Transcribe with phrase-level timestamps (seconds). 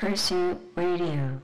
[0.00, 1.40] Pursuit Radio.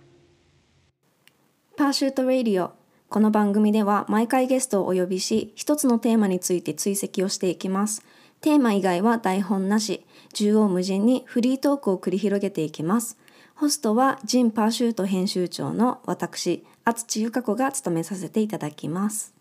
[1.76, 2.70] パーシュート・レディオ。
[3.08, 8.04] この番組では毎回ゲストをお呼びし一つのテーマについて追跡をしていきます。
[8.40, 10.06] テーマ以外は台本なし。
[10.32, 13.18] 縦横無尽にフリートークを繰り広げていきます。
[13.56, 19.34] ホストはジン・パーシュート編集長の私厚地由香子が務めさせていただきます。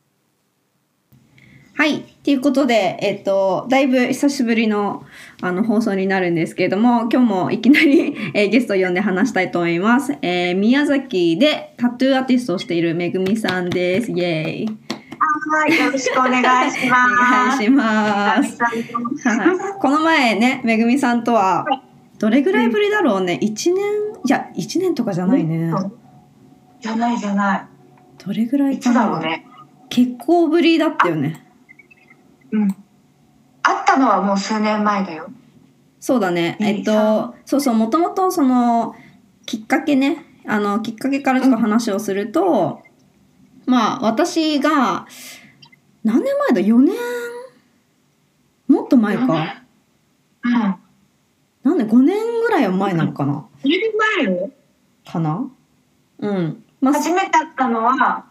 [1.75, 2.03] はい。
[2.23, 5.03] ということで、えっと、だいぶ久しぶりの
[5.41, 10.15] あの放送になるんですけれども、今日もいきなり、 えーゲストを呼んで話したいと思います。
[10.21, 14.11] えー宮崎でタトゥーアーティストをしているめぐみさんです。
[14.11, 14.77] イェーイ。
[15.51, 17.17] はい、よろしくお願いしおます。
[17.19, 18.63] 願いします。
[18.63, 21.65] はい、この前ね、めぐみさんとは、
[22.19, 23.75] どれぐらいぶりだろうね？1年、
[24.25, 25.73] いや、1年とかじゃないね。
[26.79, 27.61] じゃないじゃない。
[28.25, 29.45] どれぐらいいつだろうね。
[29.89, 31.42] 結構ぶりだったよね。
[32.53, 32.67] うん。
[32.69, 32.77] 会っ
[33.85, 35.29] たのはもう数年前だよ。
[35.99, 36.57] そうだね。
[36.59, 38.95] えっと、そうそう、もともとその、
[39.45, 42.81] きっかけね、あの、きっかけからちょっと話をすると、
[43.65, 45.07] まあ、私が、
[46.03, 46.95] 何年前だ ?4 年？
[48.67, 49.23] もっと前か。
[50.43, 50.75] うん。
[51.63, 53.79] なんで5年ぐらいは前なのかな？2年
[54.25, 54.51] 前よ。
[55.05, 55.49] かな？
[56.19, 56.63] うん。
[56.81, 58.25] まあ、初めて会ったのは、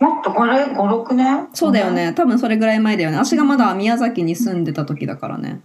[0.00, 1.48] もっとこれ5、6年？
[1.52, 1.90] そうだよ。
[1.90, 2.12] ね。
[2.12, 3.16] 多分それぐらい前だよね。
[3.16, 5.60] 私がまだ宮崎に住んでた時だからね。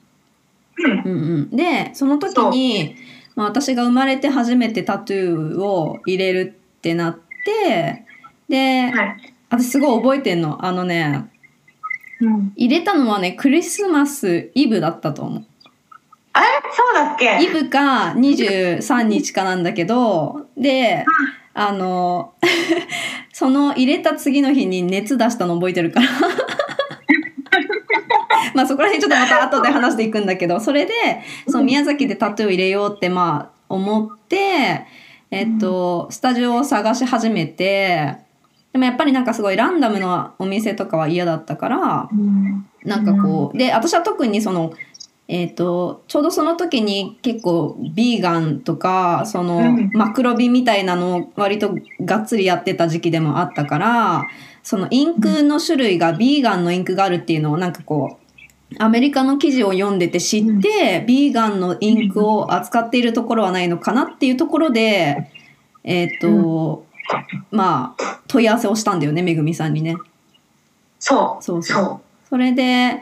[0.77, 0.91] うん。
[0.91, 1.55] うんうん。
[1.55, 2.95] で、その時に、
[3.35, 8.05] まあ、私が生まれて初めてタトゥーを入れるってなって、
[8.49, 9.33] で、はい。
[9.49, 10.65] 私すごい覚えてんの。
[10.65, 11.29] あのね、
[12.19, 12.53] うん。
[12.55, 15.45] 入れたのはね、クリスマスイブだったと思う。
[16.35, 17.43] あれそうだっけ？
[17.43, 21.05] イブか23日かなんだけど、で、
[21.53, 22.33] あの、
[23.31, 26.07] その入れた次の日に熱出したの覚えてるから。
[28.53, 30.93] まあそこら辺ちょっとまた後で話していくんだけど、それで、
[31.47, 34.85] その宮崎でタトゥー入れようってまあ思って、
[35.31, 38.17] えっと、スタジオを探し始めて、
[38.71, 42.65] でもやっぱりなんかすごいランダムなお店とかは嫌だったから、うん。
[42.83, 44.73] なんかこう、で、私は特にその、
[45.27, 54.27] えっ、と、ちょうどその時に結構ビーガンとか、その、うんマクロビみたいなのを割とがっつりやってた時期でもあったから、
[54.63, 65.29] そのインクの種類がビーガンのインクがあるっていうのをなんかこう、アメリカの記事を読んでて知って、ビーガンのインクを扱っているところはないのかなっていうところで、
[65.83, 66.85] えっ、と、
[67.51, 69.95] まあ、問い合わせをしたんだよね、めぐみさんにね。
[70.99, 71.43] そう。
[71.43, 73.01] そうそうそそれで。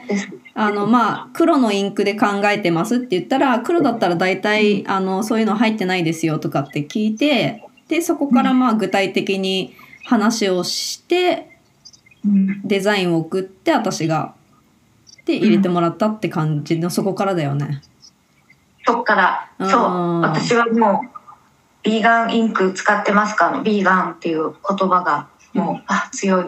[0.53, 9.73] あの、まあ、黒のインクで考えてますって言ったら、黒だったら大体、あの、そういうの入ってないですよとかって聞いて、で、そこからまあ、具体的に
[10.05, 11.57] 話をして、
[12.25, 12.61] うん。
[12.63, 14.35] デザインを送って、私が、
[15.25, 17.81] で、入れてもらったって感じの、そこからだよね。
[18.85, 20.21] そっから、うんそう。
[20.21, 21.09] 私はもう、
[21.83, 23.61] ビーガンインク使ってますか？
[23.63, 26.45] ビーガンっていう言葉が、もう、あ、強い。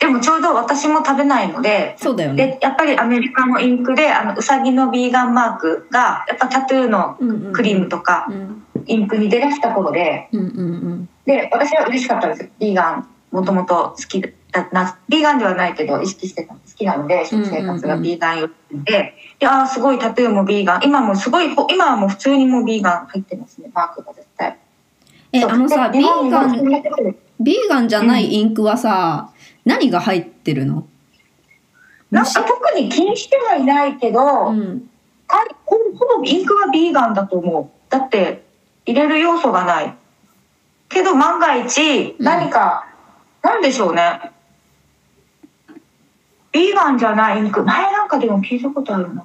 [0.00, 2.46] でもちょうど私も食べないので、そうだよね。
[2.46, 8.64] で、やっぱりアメリカのインクで、あの、うさぎのビーガンマークが、やっぱタトゥーのうんうんうんクリームとか、うん。
[8.86, 11.08] インクに出だした頃で、うんうんうん。
[11.26, 12.48] で、私は嬉しかったんですよ。
[12.58, 20.80] ビーガン、もともと好きだな、ビーガンではないけど、意識してた好きなので、食生活がビーガンよで、で、ああ、すごいタトゥーもビーガン。
[20.82, 24.56] 今もすごい、今はもう普通にもうビーガン入ってますね、マークが絶対。
[25.34, 26.64] え、あのさ、でビーガン、
[27.38, 29.30] ビーガンじゃないインクはさ、
[29.70, 30.88] 何が入ってるの？
[32.10, 34.90] なんか特に気にしてはいないけど、うん。
[35.28, 37.70] あほほぼインクはビーガンだと思う。
[37.88, 38.42] だって
[38.84, 39.94] 入れる要素がない。
[40.88, 42.88] けど万が一何か、
[43.42, 44.32] なんでしょうね。
[46.50, 47.62] ビーガンじゃないインク。
[47.62, 49.24] 前なんかでも聞いたことあるな。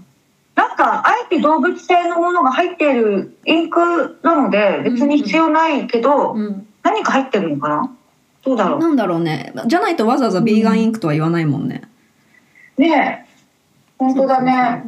[0.54, 6.68] なんか、あえて動物性のものが入っているインクなので、別に必要ないけど、うん。
[6.84, 7.98] 何か入ってるのかな？
[8.46, 9.54] どうだろなんだろうね。
[9.66, 11.82] じゃないとわざわざビーガンインクとは言わないもんね。
[12.78, 12.82] う。
[12.82, 13.36] ねえ。
[13.98, 14.84] 本当だね。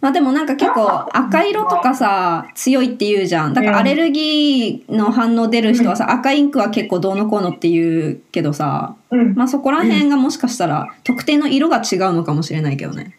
[0.00, 3.54] まあでもなんか結構赤色とかさ強いって言うじゃん。
[3.54, 9.34] だからアレルギーの反応出る人はさ赤インクは結構どうのこうのって言うけどさうん。
[9.34, 13.16] まあそこら辺がもしかしたら特定の色が違うのかもしれないけどね。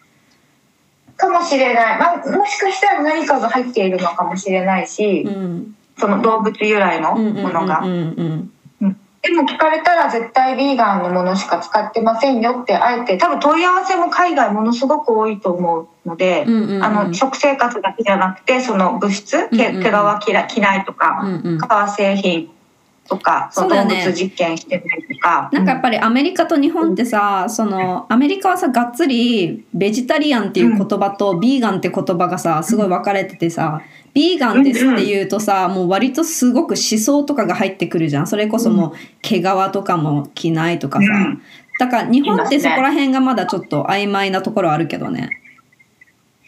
[1.16, 1.98] かもしれない。
[1.98, 5.76] まあ、もしかしたら何かが入っているのかもしれないし、うん。
[5.98, 7.80] その動物由来のうんうんうんものが。
[7.80, 8.52] うんうん
[9.26, 16.84] でも聞かれたら絶対ビーガンのものしか使ってませんよってあえて多分問い合わせも海外ものすごく多いと思うので、うんうんうん。
[16.84, 19.82] あの食生活だけじゃなくてその物質うんうんうん。
[19.82, 21.58] 毛毛皮着ないとか、うんうん。
[21.58, 22.50] 革製品
[23.08, 25.48] とか、その動物実験してないとか。
[25.52, 33.82] なんかやっぱりアメリカと日本ってさ、そのアメリカはさがっつりベジタリアンっていう言葉とビーガンって言葉がさすごい分かれててさ
[34.14, 38.26] ビーガンですっていうとさもう割とすごく思想とかが入ってくるじゃん。
[38.26, 38.92] それこそもう
[39.22, 39.42] 毛皮
[39.72, 41.42] とかも着ないとかさ、うん。
[41.78, 45.42] だから日本ってそこら辺がまだちょっと曖昧なところあるけどね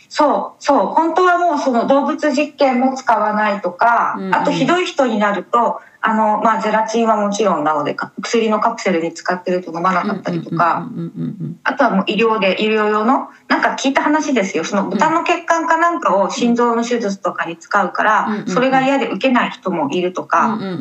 [0.08, 4.34] そう、そう、本当はもうその動物実験も使わないとか、うんうん。
[4.34, 14.64] あとひどい人になると、あの、まあ、ゼラチンはもちろんなので、か薬のカプセルに使ってると飲まなかったりとか、うんうんうんうんあとはもう医療で、医療用の、なんか聞いた話ですよ。
[14.64, 20.74] その豚の血管かなんかを心臓の手術とかに使うから、うんうんうんそれが嫌で受けない人もいるとうんか、うんうんうんう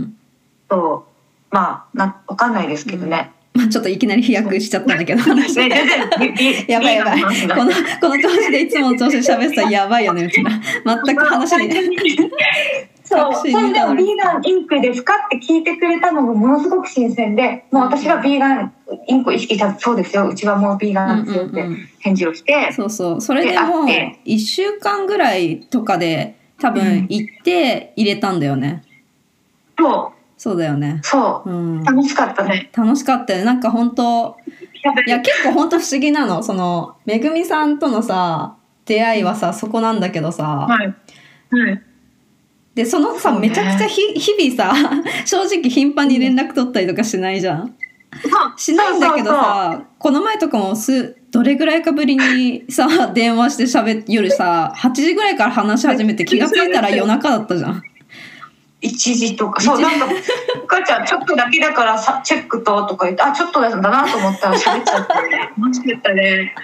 [0.00, 0.16] ん。
[0.68, 1.08] と、
[1.50, 3.32] まあ、な、わかんないですけどね。
[3.54, 5.58] まあちょっといきなり飛躍しちゃったんだけど 話
[6.68, 7.20] やばいやばい。
[7.22, 7.28] こ
[7.64, 10.50] の、この調子でいつもの調子で喋ってたらやばいよね、うちら。
[11.04, 11.70] 全く話に。
[13.04, 18.72] そう、それでもビーガンインクですかって聞いてくれたのもものすごく新鮮で、もう私はビーガン
[19.06, 23.20] インクを意識したそうですよ、うちはもうビーガンですよってうんうんうん返事をして、そうそう。
[23.20, 28.84] それでもであって、1週間ぐらいとかで、多分行って入れたんだよね。
[29.78, 31.00] そう、そうだよね。
[31.02, 31.84] そうう、ん。
[31.84, 32.70] 楽しかったね。
[32.74, 33.44] 楽しかったよね。
[33.44, 34.36] なんか本当
[35.06, 36.42] いや、結構本当不思議なの。
[36.42, 38.56] その、めぐみさんとのさ、
[38.86, 40.86] 出会いはさ、そこなんだけどさ、はい。
[40.86, 41.82] はい。
[42.74, 44.72] で、そのさ、ねめちゃくちゃひ日々さ、
[45.26, 47.74] 正直頻繁に連絡取ったりとかしないじゃん。
[48.56, 57.82] しないんだけどさ、この前とかもす、どれぐらいかぶりにさ、電話して喋っ、夜さ、8時ぐらいから話し始めて気がついたら夜中だったじゃん。
[58.80, 60.06] 一時とか、そう、なんか、
[60.62, 65.52] お母ちゃんちょっとだけだからさ、チェックととか言って、あ、ちょっとだなと思ったら喋っちゃってね。
[65.58, 66.54] 楽しかったね。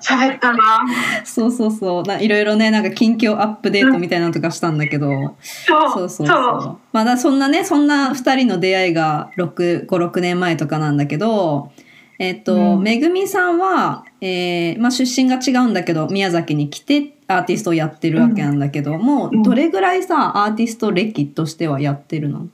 [0.00, 0.86] 喋ったな。
[1.24, 2.02] そうそうそう。
[2.04, 6.78] ないろいろね、なんか近況アップデートみたいなのとかしたんだけど、そう、そうそうそそう。
[6.92, 11.72] まだそんなね、そんな二人の出会いが6、5、6年前とかなんだけど、
[12.18, 22.48] えっ、と、うんめぐみさんは、えーまあ、出身が違うんだけど、宮崎に来てアーティストをやってるわけなんだけど、もうんうどれぐらいさ、アーティスト歴としてはやってるの？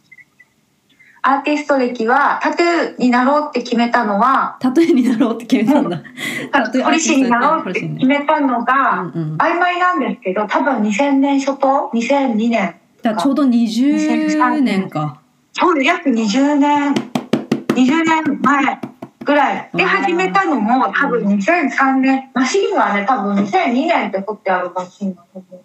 [1.22, 6.02] アーティスト歴は、タトゥーになろうって決めたのは、タトゥーになろうって決めたんだ。
[6.50, 9.36] タトゥーポリシーになろうって決めたのうんが、うん。
[9.36, 12.76] 曖昧なんですけど、多分2000年初頭 ?2002 年。
[13.02, 15.20] だちょうど20年か。
[15.52, 18.80] そう約20年、20年前
[19.24, 22.30] ぐらいでうん始めたのも多分2003年。
[22.34, 25.60] マシンはね、多分2002年って取ってあるマシンが多分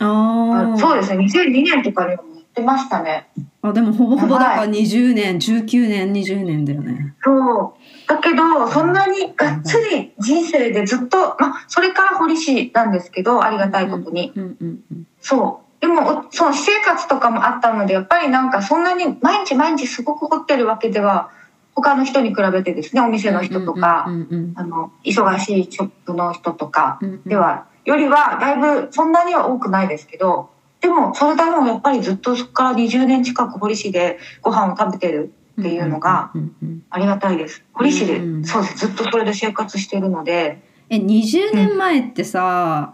[0.00, 0.78] ああ。
[0.78, 3.28] そうですね、2002年とかにもやってましたね。
[3.62, 7.14] あ、でもほぼほぼだからやば20年、19年、20年だよね。
[7.22, 8.08] そう。
[8.08, 14.32] だけど、そんなにがっつり人生でずっと、まあ、それから堀市なんですけど、ありがたいことに。
[14.34, 15.06] うんうんうん。
[15.20, 15.80] そう。
[15.80, 21.30] でも、おその私生活とかもあったので、やっぱりなんかそんなに毎日毎日すごく凝ってるわけでは、
[21.80, 27.22] 他の人に比べてですね、お店の人とか、うんうんあの、忙しいショップの人とかうんうん。
[27.24, 37.64] では、よりはだいぶそんなには多くないですけど、でもそれでもやっぱりずっとそこから20年近く堀市でご飯を食べてるっていうのがうんうんうんありがたいです。
[37.72, 38.86] 堀市で、うんそうです。
[38.86, 42.92] ずっとそれで生活してるので、え20年前ってさ、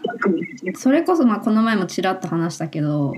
[0.75, 3.13] それこそまあこの前もちらっと話したけど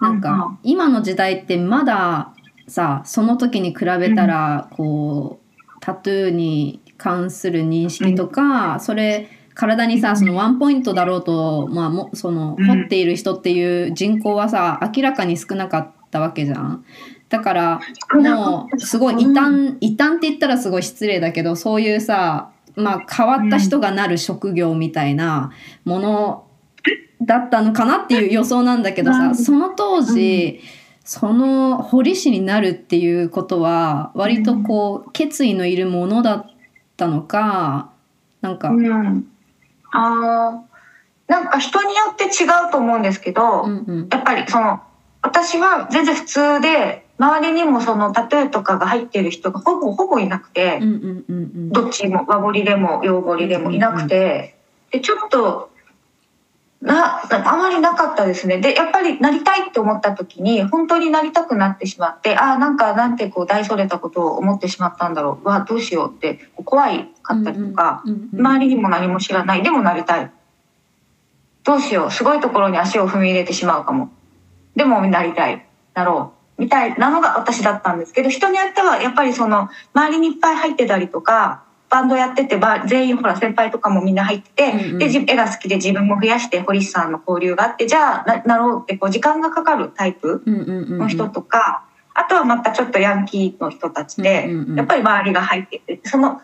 [0.00, 2.33] なんうんうか今の時代ってまだ
[2.66, 12.66] さその時に比べたらこうタトゥーに関する認識とかそれ体にさそのワンポイントだろうと、まあ、もそのうん。
[12.66, 16.84] 掘っている人っていう人口はさ明らかに少なかったわけじゃん。
[17.28, 17.80] だから
[18.12, 25.52] もうすごい異端異端って言ったらすごい失礼だけどそういうさまあ変わった人がなる職業みたいな
[25.84, 26.46] もの
[27.22, 29.34] だったのかなっていう予想なんだけどうん。
[29.34, 30.60] さその当時
[31.04, 36.50] その彫師になるっていうことは割とこう決意のいるものだっ
[36.96, 37.90] たのか
[38.40, 38.70] なんか。
[38.70, 39.26] うん。
[39.92, 40.64] ああ、
[41.28, 44.08] なんか人によって違うと思うんですけど、うんうん。
[44.10, 44.80] やっぱりその
[45.22, 50.80] 私は全然普通で周りにもそのタトゥーとかが入ってる人がほぼほぼいなくて、
[51.70, 54.56] どっちも和彫りでも洋彫りでもいなくて、
[54.90, 55.70] でちょっと
[56.84, 58.58] なあまりなかったですね。
[58.58, 65.48] でやっぱりなりたいって思った時に本当になりたくなってしまってああなんかなんてこう大それたことを思ってしまったんだろう。
[65.48, 68.02] わどうしようって怖いかったりとか。
[68.04, 68.40] うんうん。
[68.40, 69.62] 周りにも何も知らない。
[69.62, 70.30] でもなりたい。
[71.62, 72.10] どうしよう。
[72.10, 74.10] すごいところに足を踏み入れてしまうかも。
[74.76, 75.66] でもなりたい。
[75.94, 76.62] なろう。
[76.62, 81.63] みたいなのが私だったんですけど人によってはやっぱりその周りにいっぱい入ってたりとか
[81.94, 84.98] バンドやっててば全員ほら先輩とかもみんな入ってて、うんうん。
[84.98, 96.42] でじ絵が好きで自分も増やして堀市さんの交流があってじゃあななろうってこう時間がかかるタイプの人とか、あとはまたちょっとヤンキーの人たちで、やっぱり周りが入っててその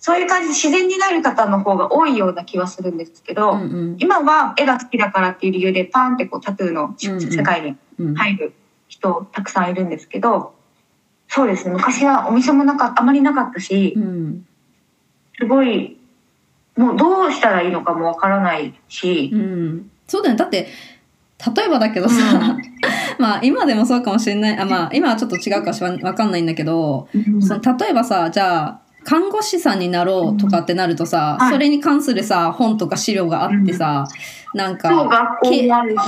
[0.00, 3.96] そういう感じで自然になる方の方が多いような気はするんですけど、うんうん。
[4.00, 8.52] 今は絵が好きだからっていう理由でパーンってこうタトゥーの世界にうん入る
[8.88, 10.54] 人たくさんいるんですけど、
[11.28, 14.46] そうですね昔はお店もなかあまりなかったしうん
[15.42, 15.96] すごい
[16.76, 19.90] もうどうしたらいいのかもわからないし、うん。
[20.06, 20.38] そうだよね。
[20.38, 20.68] だって
[21.56, 22.56] 例えばだけどさ、
[23.18, 24.58] まあ今でもそうかもしれない。
[24.58, 27.08] あまあ今はちょっと違うかしわわかんないんだけど、
[27.40, 31.52] その例えばさじゃあ看護師さんになろうとかってなるとさ、はい。
[31.52, 34.06] それに関するさ本とか資料があってさ、
[34.54, 35.40] なんそうか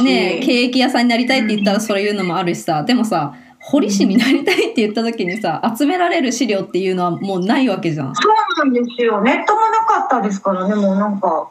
[0.03, 8.15] ねケーキ屋さんになりたいって言ったらそういうのもあるしさでもさ堀師になりたいって言った時にさ集められる資料っていうのはもうないわけじゃん。
[8.15, 9.21] そうなんですよ。
[9.21, 11.51] ネットもなかったですからねもうなんか。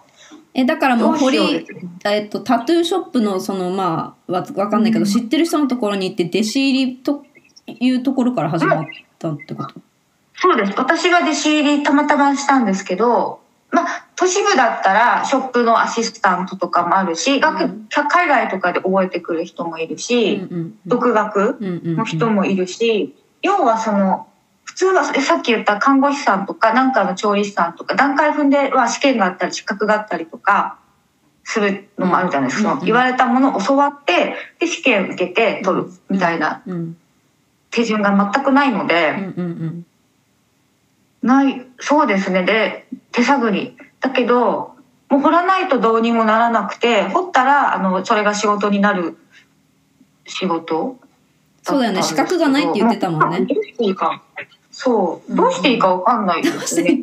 [0.56, 1.66] えだからもう堀
[2.06, 5.12] えっと、タトゥーショップのそのまあわわかんないけど、うん。
[5.12, 7.26] 知ってる人のところに行って弟子入りと
[7.68, 8.86] いうところから始まっ
[9.18, 9.76] たってこと、
[10.36, 10.74] そうです。
[10.78, 13.40] 私が弟子入りたまたましたんですけど
[13.72, 17.88] まあ都市部だったらショップのアシスタントとかもあるし、学うん。
[18.10, 21.82] 海外とかで覚えてくる人もいるし、うんうん独学うん。
[21.84, 24.28] うんの人もいるし、要はその
[24.74, 30.80] 普通はさっき言った看護師さんとかなんかの調理師さんとか段階踏んでは試験があったり資格があったりとか
[31.44, 36.98] するのもあるじゃないですか、うんうん言われたものを教わってで試験受けて取るみたいなうん
[37.70, 39.16] 手順が全くないので、
[41.24, 42.44] ないそうですね。
[42.44, 43.76] で手探り。
[44.00, 44.76] だけど
[45.10, 49.18] もう掘らないとどうにもならなくて掘ったらあのそれが仕事になる
[50.28, 51.00] 仕事
[51.64, 52.04] そうだよね。
[52.04, 53.48] 資格がないって言ってたもんね
[54.76, 55.36] そう。
[55.36, 57.00] どうしていいかわかんないですね。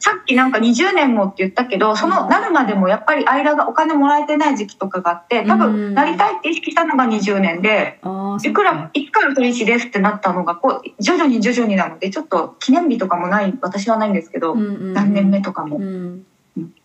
[0.00, 5.58] さっきなんか20年もって言ったけどそのなるまでもやっぱり間がお金もらえてない時期とかがあって多うん。
[5.60, 8.00] 分なりたいって意識したのが20年で
[8.42, 14.92] いくらいつから取り師ですってなったのがこう徐々に徐々になのでちょっと記念日とかもない私はないんですけど、うんうんうん。
[14.92, 15.76] 何年目とかも。
[15.76, 16.26] うん。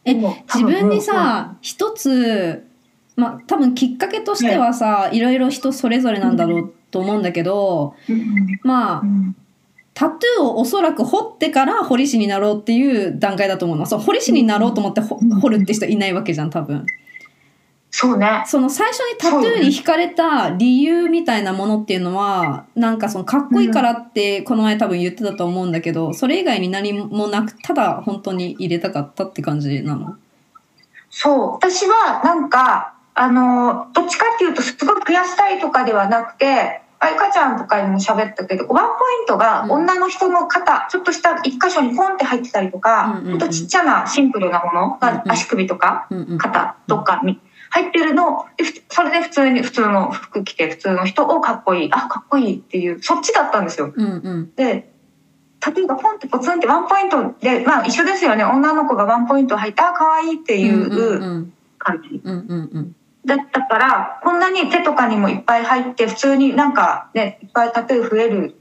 [0.05, 2.67] え自分にさ一つ
[3.15, 5.19] まあ多分きっかけとしてはさ、い。
[5.19, 8.59] ろいろ人それぞれなんだろうと思うんだけど、うん。
[8.61, 9.35] まあうん
[9.95, 13.85] タトゥーをおそらく彫ってから彫り師になろうっていう段階だと思うの。
[13.85, 16.85] そう彫り師になろうと思って彫るって人いないわけじゃん多分。
[17.91, 18.43] そうね。
[18.45, 30.17] その最初にタトゥーに惹かれた理由みたいなものっていうのはなんかそのかっこいいからってこの前多分言ってたと思うんだけどそれ以外に何もなくただ本当に入れたかったって感じなの。
[31.09, 31.51] そう。
[31.53, 39.71] 私はなんかあのどっちかっていうとすごく増やしたいとかではなくてあゆかちゃんとかにも喋ったけどワンポイントがうん。
[39.71, 46.07] 女の人の肩、ちょっとした一箇所にポンって入ってたりとか、ほんとちっちゃなシンプルなものが足首とか
[46.37, 47.39] 肩とかに。
[47.71, 48.45] 入ってるの
[48.89, 53.91] それで普通に普通の服着て普通の人をかっこいいあかっこいいっていうそっちだったんですよ。
[53.93, 54.55] うんうん。
[54.55, 54.93] で
[55.75, 58.45] 例えばポンってポツンってワンポイントでまあ一緒ですよね。
[58.45, 62.21] 女の子がワンポイント入ってあ可愛いっていう感じ。
[62.23, 62.95] うんうんうん
[63.25, 68.55] だったからこんなに手とかにもいっぱい入って普通になんかねいっぱいタトゥー増える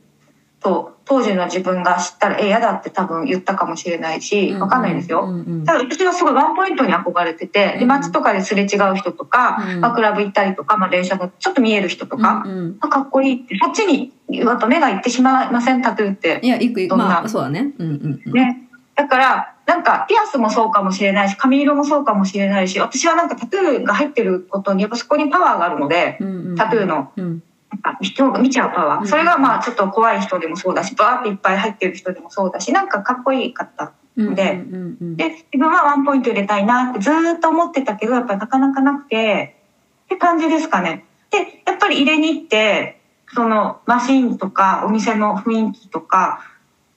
[0.61, 5.28] と当時の自分が知ったらえ嫌だって多分言ったかもしれないしわかんないですよ。
[5.66, 7.88] ただ私はすごいワンポイントに憧れててでうん。
[7.88, 9.80] 街とかですれ違う人とか、うん。
[9.80, 12.47] まあクラブ行ったりとか、まあ、電車のちょっと見える人とか、
[12.80, 16.40] あかっこいいってそっちにやっぱ目がいってしまいませんタトゥーって。
[16.42, 16.90] いやいくいく。
[16.90, 17.04] どんな。
[17.04, 17.75] まあそうだね。
[17.78, 18.33] うんうんうん。
[18.33, 18.66] ね。
[18.94, 29.06] だから、なんか、ピアスもそうかもしれないし、髪色もそうかもしれないし、私はなんかタトゥーが入ってることに、やっぱそこにパワーがあるので、うんうんタトゥーの、うんなんか人が見ちゃうパワうんー。
[29.06, 33.92] それがまあちょっと怖い人でもそうだし、バーっていっぱい入ってる人でもそうだし、なんかかっこいいかった。
[34.16, 39.56] うんでうんうんで、自分はワンポイント入れたいなってずーっと思ってたけど、やっぱりなかなかなくて、
[40.04, 41.04] って感じですかね。
[41.30, 43.00] で、やっぱり入れに行って、
[43.35, 46.40] そのマシーンとか、お店の雰囲気とか、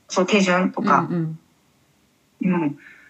[0.10, 1.40] そう手順とか、うんうん、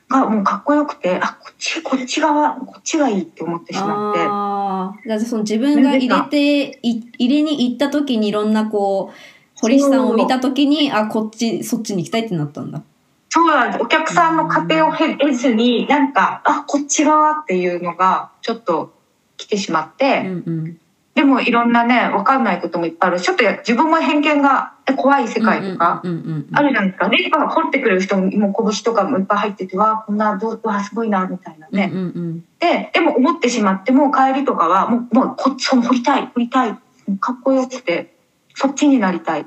[0.10, 4.20] がもうかっこよくてあこっちこっち側こっちがいいって思ってしまって。
[4.22, 9.18] ああ、だその自分が入れてい入れに行った時にいろんなこう
[9.60, 12.84] 堀市さんを見た時にあこっちそっちに行きたいってなったんだ。
[13.30, 13.84] そうなんです。
[13.84, 18.94] お客さんの家庭を経ずになんかあこっち側っていうのがちょっと
[19.36, 20.80] 来てしまって、うんうん。
[21.18, 26.02] でもいろんなね分かんないこともいっぱいあるしちょっと自分も偏見がえ怖い世界とか。
[26.04, 27.10] うんうんうんうんあるじゃないですか。
[27.10, 31.92] で、今掘ってくれる人も、もう拳とかもいっぱい入ってて、わあ、こんな、どう、わあ、すごいな、みたいなね。
[31.94, 36.78] うんうんで、でも思ってしまって、もう帰りとかは、もう、もうこ、その掘りたい、掘りたい、
[37.20, 38.16] かっこよくて、
[38.56, 39.46] そっちになりたい、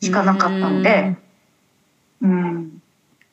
[0.00, 1.16] しかなかったので、
[2.22, 2.82] うん、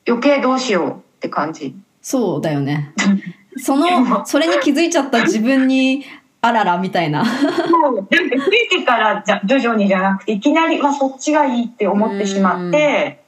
[0.06, 1.74] 余計どうしようって感じ。
[2.02, 2.92] そうだよね。
[3.56, 6.04] そのそれに気づいちゃった自分に
[6.44, 7.24] あららみたいな。
[7.24, 13.22] そうで増えてからじゃ徐々にじゃなくていきなり、まあ、そっちがいいって思ってしまって、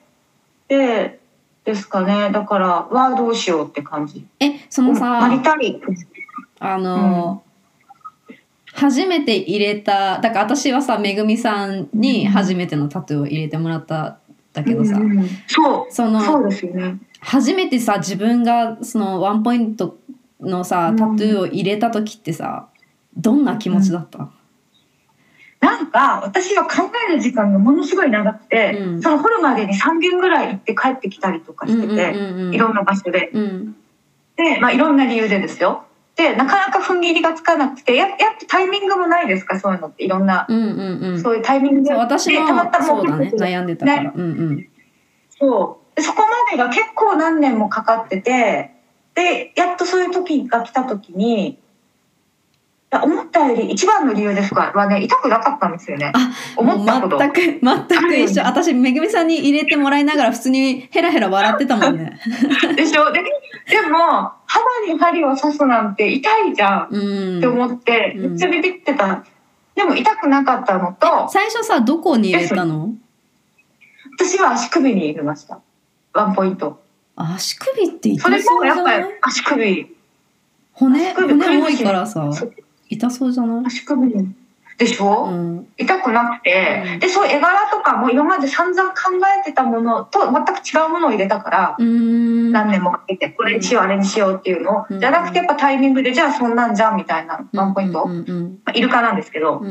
[0.68, 1.18] で
[1.64, 4.26] ですかねだからわあどうしようって感じ。
[4.38, 5.80] え、そのなりさ、たい。
[6.60, 7.42] あの、
[8.74, 14.18] 初めて入れた、だから私はさ、めぐみさんに初めてのタトゥーを入れてもらった
[14.52, 16.98] だけどさ、うんうんそうその、そうですよね。
[17.20, 19.96] 初めてさ、自分がそのワンポイント
[20.40, 22.68] のさ、タトゥーを入れた時ってさ、
[23.16, 24.30] どんな気持ちだった、
[25.60, 29.02] なんか私は考える時間がものすごい長くて、うん。
[29.02, 33.30] その掘るまでに3軒ぐらい行って帰ってきたりとかしてて、うんいろんな場所で。
[33.32, 33.76] うん。
[34.36, 35.84] で、まあ、いろんな理由でですよ。
[36.14, 40.04] で、なかなか踏ん切りがつかなくて、ややっぱタイミングもないですか、そういうのって。
[40.04, 41.22] いろんな、うんうんうん。
[41.22, 41.94] そういうタイミングで。
[41.94, 43.32] 私もでたまたまそうだね。
[43.34, 44.68] 悩んでたから、うんうん。
[45.38, 45.96] そう。
[45.96, 48.72] でそこまでが結構何年もかかってて、
[49.14, 51.58] で、やっとそういう時が来た時に、
[52.92, 54.72] 思ったより一番の理由ですか？
[54.74, 56.12] はね、痛くなかったんですよね。
[56.14, 57.18] あ思ったほど。
[57.18, 58.44] 全く全く一緒。
[58.44, 62.18] 私めぐみさんに入れてもらいながら普通にヘラヘラ笑ってたもんね。
[62.76, 63.12] でしょ？
[63.12, 63.22] で
[63.68, 66.88] でも、肌に針を刺すなんて痛いじゃん。
[66.90, 66.98] う
[67.34, 67.38] ん。
[67.38, 68.30] って思って、うん。
[68.30, 69.24] めっちゃビビってた。
[69.74, 72.94] でも痛くなかったのと、最初さどこに入れたの？
[74.18, 75.58] 私は足首に入れました。
[76.14, 76.80] ワンポイント。
[77.16, 79.96] 足首って痛それそうじゃもやっぱり足首。
[80.72, 81.14] 骨？
[81.14, 82.30] 骨多いからさ
[82.88, 83.66] 痛そうじゃない？
[83.66, 84.34] 足首に。
[84.78, 85.68] でしょ、うん。
[85.78, 86.98] 痛くなくて、うん。
[86.98, 88.96] でそういう絵柄とかも今まで散々考
[89.40, 94.80] えてたものと全く違うものを入れたから、何年もかけてこれにしようあれにしようっていうの。
[94.80, 95.00] を、うん。
[95.00, 98.12] じゃなくてやっぱタイミングでじゃあそんなんじゃんみたいなワンポイント、ま
[98.66, 99.62] あイルカなんですけど、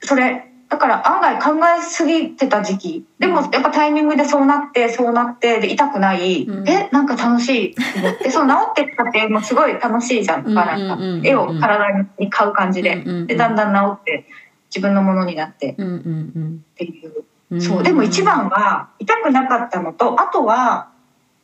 [0.00, 3.04] それだから案外考えすぎてた時期。
[3.18, 6.68] でもやっぱタイミングでそうなってそうなってで痛くない、うん。
[6.68, 8.30] えなんか楽しいと思って。
[8.30, 10.44] そう治ってったって もすごい楽しいじゃん。
[10.44, 10.76] とか
[11.22, 12.96] 絵を体に買う感じで。
[12.96, 14.26] うんうんうんでだんだん治って
[14.68, 15.70] 自分のものになって。
[15.70, 17.24] っていう。
[17.50, 17.60] うん。
[17.62, 17.82] そう。
[17.82, 20.88] でも一番は痛くなかったのとあとは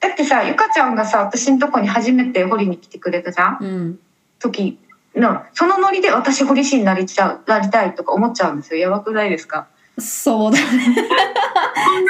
[0.01, 3.99] だってさゆかちゃんがさ私のとこに初めて掘りに来てくれたじゃん。
[4.39, 4.79] 時
[5.17, 8.81] のそのノリで私堀師になりちゃうなりたいとか思っちゃうんですよ。
[8.81, 9.69] やばくないですか？
[9.99, 10.97] そうだね。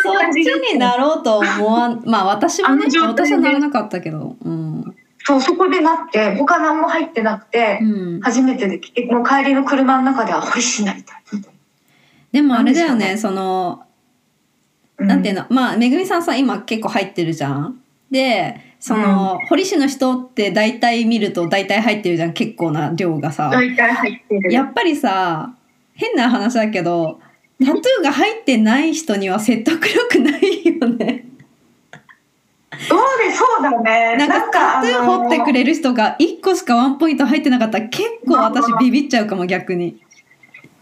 [0.03, 4.37] そっちになろうと思わんまあ私もね私はならなかったけど。
[4.43, 4.97] うん。
[5.27, 8.21] そうそこでなって他何も入ってなくて、うん。
[8.21, 11.23] 初めてでもう帰りの車の中では堀師になりたい
[12.33, 13.85] でもあれだよねその
[14.99, 17.81] な、なんていうのまあめぐみさんさ今結構入ってるじゃん。
[18.11, 23.49] でその、堀市の人って大体見ると大体入ってるじゃん結構な量がさ。
[23.51, 24.53] 大体入ってる。
[24.53, 25.55] やっぱりさ
[25.95, 27.19] 変な話だけど
[27.61, 31.25] タトゥーが入ってない人には説得力ないよね。
[32.91, 34.17] どうでそうだね。
[34.19, 39.99] なんかタトゥー掘ってくれれる人が1個しかワンポイント入ってなかったら結構私ビビっちゃうかも逆に。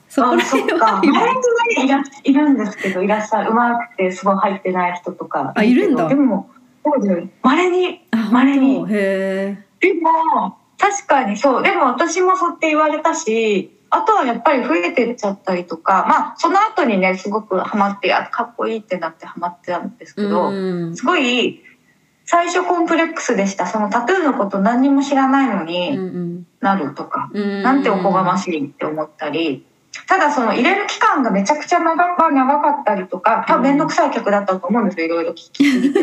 [0.09, 3.53] そこあら辺は周りにねいらいるんですけどいらっしゃる。
[3.53, 5.53] うまくてすごい入ってない人とか。
[5.55, 6.09] あいるんだ。
[6.09, 6.51] でも
[6.85, 8.87] そうだよ稀にあ稀に。
[8.87, 9.57] で
[10.01, 11.63] も確かにそう。
[11.63, 20.97] でも私もそうやって言われたしあとはやっぱり増えてっちゃったりとかまあその後にねすごくハマってあかっこいいってなってハマってたんですけえど、うん。
[20.97, 21.61] すごい
[22.25, 23.67] 最初コンプレックスでした。
[23.67, 27.63] そのタトゥーのこと何にも知らないのうんになるとか、うん。
[27.63, 29.67] なんておこがましいって思ったり
[30.13, 35.65] ただその入れる期間がめちゃくちゃ長か長かったりとか多分面倒くさい客だったと思うんですよいろいろ聞き。
[35.65, 36.01] すぎて。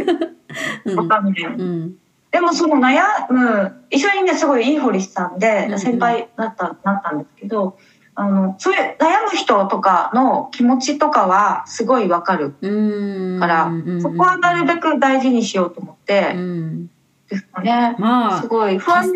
[0.85, 0.97] うん。
[0.97, 1.95] わかんないうん。
[2.31, 5.79] でもその悩む一緒にねすごいいい堀さんでうんうん。
[5.79, 7.77] 先輩だったなったんですけど
[8.15, 12.55] あのそういう悩む人とかの気持ちとかはすごいわかる。
[12.61, 13.39] うん。
[13.39, 16.31] からうんそこはなるべく大事にしようと思って。
[16.33, 16.89] うん。
[17.29, 17.95] ですかね。
[17.99, 19.13] ますあごい不安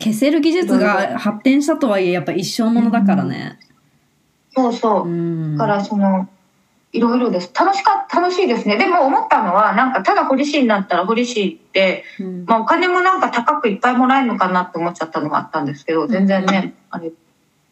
[0.00, 3.60] 消せる技術が発展したとはいえやっぱ一生ものだからね。
[4.54, 5.54] そうそう。
[5.54, 6.28] うからその
[6.92, 7.50] いろいろです。
[7.58, 8.76] 楽しか楽しいですね。
[8.76, 12.44] でも思ったのはなんかただ堀市になったら堀市ってうん。
[12.46, 17.12] まあ、お金もなんか高くいっぱいもらえるのかなって思っちゃったのがあったんですけど全然ね、あれ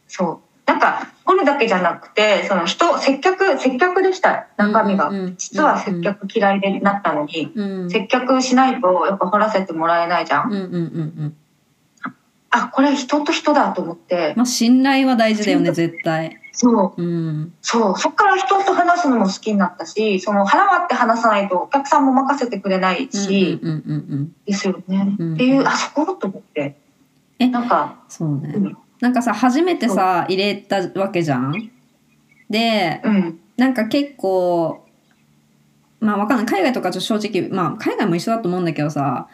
[0.09, 0.71] そう。
[0.71, 4.47] なんか掘るだけじゃなくてその人接客接客でした。
[4.57, 5.37] 中身が、うんうん。
[5.37, 7.91] 実は接客嫌いでなったのに、うん。
[7.91, 10.79] 接客しないとやっぱ掘らせてもらえないじゃん、うんうんうんう
[11.27, 11.37] ん。
[12.51, 16.40] あこれ人と人だと思って、まあ信頼は大事だよね絶対。
[16.53, 17.03] そう。
[17.03, 17.53] うん。
[17.63, 17.99] そう。
[17.99, 26.77] そっから人と話すのも好きになったしその腹割って話さないとお客さんも任せてくれないし、うんうんうんうんですよね、うんっていうあそこと思って。
[27.39, 28.53] えなんか、そうね。
[28.55, 28.77] うん。
[29.01, 31.71] なんかさ初めてさ入れたわけじゃん？
[32.51, 33.41] でうん。
[33.57, 34.87] なんか結構
[36.01, 36.47] まあわかんない。
[36.47, 39.29] 海外とか正直まあ海外も一緒だと思うんだけどさ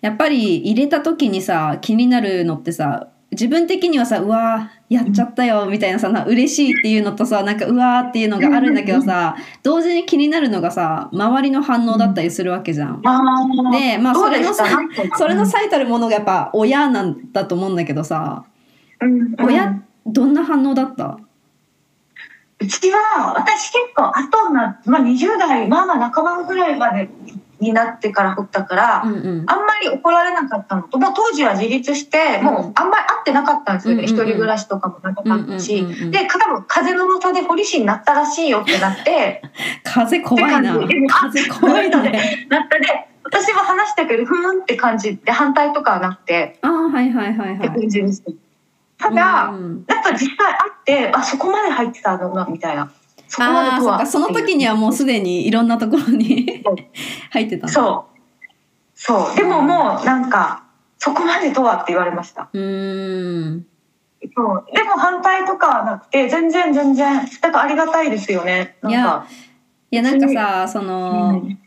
[0.00, 13.00] やっぱり入れた時にさ気になるのってさ自分的にはさうわーやっちゃったよみたいなさな嬉しいっていうのとさなんかうわーっていうのがあるんだけどさ同時に気になるのがさ周りの反応だったりするわけじゃん。
[13.00, 14.64] でまあどそうれのさ
[15.16, 18.44] それの最たるものがやっぱ親なんだと思うんだけどさ
[19.40, 21.18] 親どんな反応だった？
[22.58, 27.08] うちは私結構後な、まあ、20代まあまあ半ばぐらいまで
[27.60, 29.44] になってから掘ったから、うんうん。
[29.46, 34.26] あんまり怒られなかったのともう当時は自立してもうあんまり会ってなかったんですよね、うんうんうん。
[34.26, 39.42] 一人暮らしとかも長かったし、うんうんうんうんで多分風の噂で堀市になったらしいよってなって。
[39.84, 40.74] 風怖いな。
[41.08, 42.46] 風怖いね。
[42.48, 46.58] なったで私は話したけどふーんって感じで反対とかはなくて。
[46.62, 47.80] ああはいはいはいってはい。
[47.80, 48.24] 感じです
[48.98, 49.84] ただ、うん。
[49.88, 52.90] やっぱ実際会ってあそこまで入ってたのなみたいな
[53.30, 56.64] そこまでその時にはもうすでにいろんなところに
[57.30, 57.72] 入ってたの。
[57.72, 58.18] そう。
[58.94, 59.36] そう。
[59.36, 60.64] でももうなんか
[60.98, 62.48] そこまでとはって言われました。
[62.52, 63.66] うーん。
[64.34, 64.64] そう。
[64.74, 68.76] でも反対とかはなくて全然全然だからありがたいですよね。
[68.82, 69.26] なんか。
[69.92, 71.58] いやなんかさその、うん。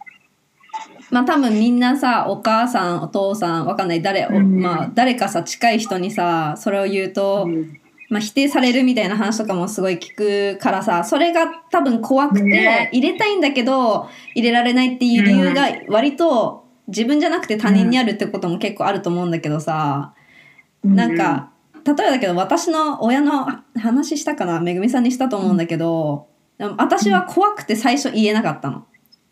[1.11, 4.01] まあ多分みんなさお母さんお父さんわかんない。
[4.01, 4.59] 誰、おうん。
[4.59, 7.79] まあ誰かさ近い人にさそれを言うと、うん
[8.13, 12.89] まあ、否定されるみたいな話とかもすごい聞くからさそれが多分怖くて、ね。
[12.93, 20.13] 入れたいんだけど入れられないっていう理由が割と自分じゃなくて他人にあるってことも結構あると思うんだけどさ、
[20.83, 21.51] なんか
[21.83, 26.27] 例えばだけど私の親の話したかなめぐみさんにしたと思うんだけど、
[26.77, 28.85] 私は怖くて最初言えなかったの。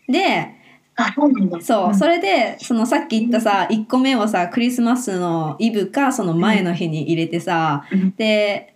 [0.08, 0.56] で
[0.96, 1.62] あそうなんだ。
[1.62, 1.96] そう、ん。
[1.96, 8.16] それでそのさっき言ったさ1個目をさクリスマスのイブかその前の日に入れてさ、うん。
[8.16, 8.72] で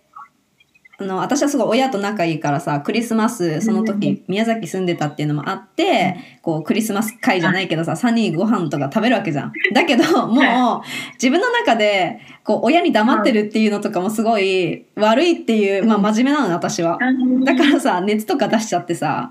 [0.98, 9.52] あの私はすごい親と仲いいからさクリスマスその時宮崎住んでたっていうのもあってこうクリスマス会じゃないけどさ3人ご飯とか食べるわけじゃん。
[9.74, 10.82] だけどもう
[11.14, 16.98] 自分の中でこう親に黙ってるっていうのとかもすごい悪いっていう、まあ真面目なのね私は。
[17.44, 19.28] だからさ熱とか出しちゃってさ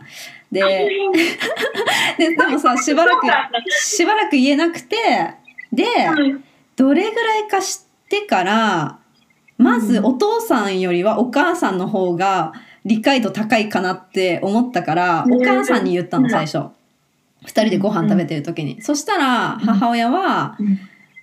[0.51, 0.61] で
[2.17, 3.27] ででもさしばらく
[3.69, 4.95] しばらく言えなくて
[5.73, 5.85] で
[6.75, 8.99] どれぐらいか知ってから
[9.57, 12.53] まずお父さんよりはお母さんの方が
[12.85, 15.33] 理解度高いかなって思ったからうん。
[15.35, 16.57] お母さんに言ったの最初。
[16.57, 18.81] 2人でご飯食べてる時に。
[18.81, 20.79] そしたら母親はうん。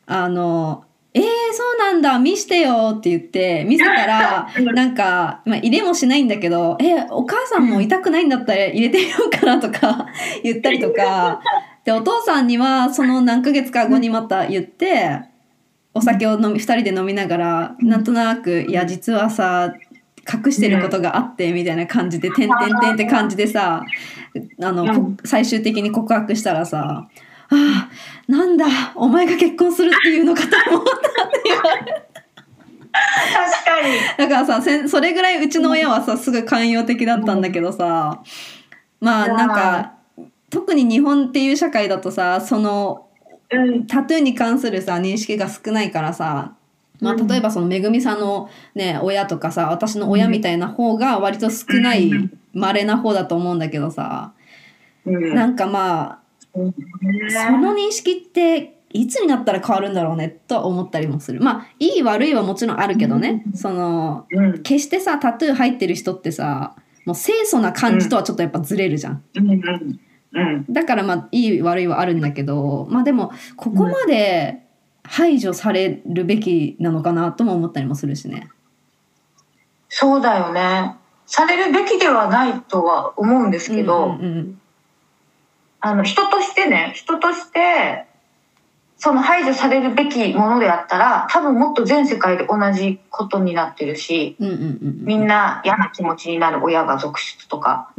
[0.06, 1.22] あのえー、
[1.53, 2.18] そうなんだ。
[2.18, 10.07] 見してよって言って見せたら なんか、まあ、入れもしないんだけどえお母さんも痛くないんだったら入れてみようかなとか
[10.42, 11.40] 言ったりとか。
[11.85, 15.20] でお父さんにはその何ヶ月か後にまた言って
[15.94, 19.75] お酒を飲み2人で飲みながらなんとなく「いや実はさ
[20.33, 23.85] 隠してることがあって」みたいな感じで「てんてんてん」って感じでさ
[24.62, 27.09] あの、こ最終的に告白したらさ
[27.52, 32.12] 「ああなんだお前が結婚するっていうのかと思った」って言われて
[32.92, 33.94] 確かに。
[34.18, 38.22] だからさそれぐらいうちの親はさすごい寛容的だったんだけどさ
[39.00, 39.92] まあなんか
[40.50, 43.08] 特に日本っていう社会だとさその
[43.52, 43.86] うん。
[43.86, 46.54] タトゥーに関するさ認識が少ないからさ、
[47.00, 47.26] まあ、うん。
[47.26, 52.38] 例えばそのめぐみさんの、ね、親とかさ私の親みたいな方が割と少ないうん。
[52.54, 54.32] 稀な方だと思うんだけどさ
[55.06, 55.34] うん。
[55.34, 56.21] なんかまあ
[56.54, 61.40] その認識っていつになったら変わるんだろうねとは思ったりもする。
[61.40, 63.42] まあいい悪いはもちろんあるけどね。
[63.46, 63.52] うん。
[63.56, 64.62] そのうん。
[64.62, 69.24] 決してさタトゥー入ってる人ってさもう清楚な感じとはちょっとやっぱずれるじゃん。
[69.36, 70.00] うんうん
[70.34, 70.66] うん。
[70.68, 74.62] だからまあいい悪いはあるんだけどまあでもここまで
[75.04, 78.50] 排除されるべきなのかなとも思ったりもするしね。
[79.88, 80.96] そうだよね。
[81.26, 84.58] されるべきではないとは思うんですけど、うんうん
[85.83, 88.07] あの人としてね人として
[88.97, 95.05] その排除されるべきものであったら多分もっと全世界で同じことになってるしうんうんうんうん。
[95.05, 97.90] みんな嫌な気持ちになる親が続出とか。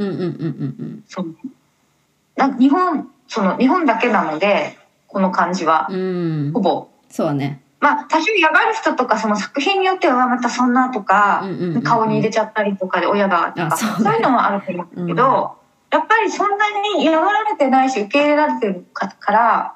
[2.58, 5.88] 日本その日本だけなのでこの感じは。
[5.90, 5.98] うん。
[5.98, 6.88] うんほぼ。
[7.10, 7.62] そうだね。
[7.82, 13.96] まあ多少嫌がる人とかその作品によってはまたそんなとか、うんうんうんうん顔に入れちゃったりとかで親がとかあそうね。
[14.06, 15.58] そういうのはあると思うけど、
[15.94, 19.76] やっぱりそんなに嫌がられてないし受け入れられてるかから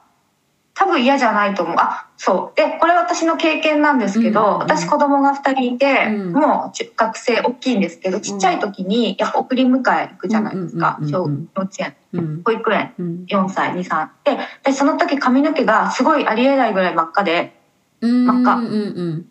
[0.73, 1.75] 多分嫌じゃないと思う。
[1.80, 2.58] あそう。
[2.58, 4.47] でこれ私の経験なんですけど、うん。
[4.47, 6.34] うんうん私子供が2人いて、うん。
[6.34, 11.95] もう中学生大きいんですけどちっちゃい時にやっぱ送り迎え行くじゃないですか、小うんうんうんうん幼稚園。
[12.13, 12.41] うん。
[12.43, 13.25] 保育園うん。
[13.27, 17.60] 4歳23ででその時髪の毛がすごいありえないぐらい真っ赤で。
[18.01, 19.25] うん真っ赤うんうん。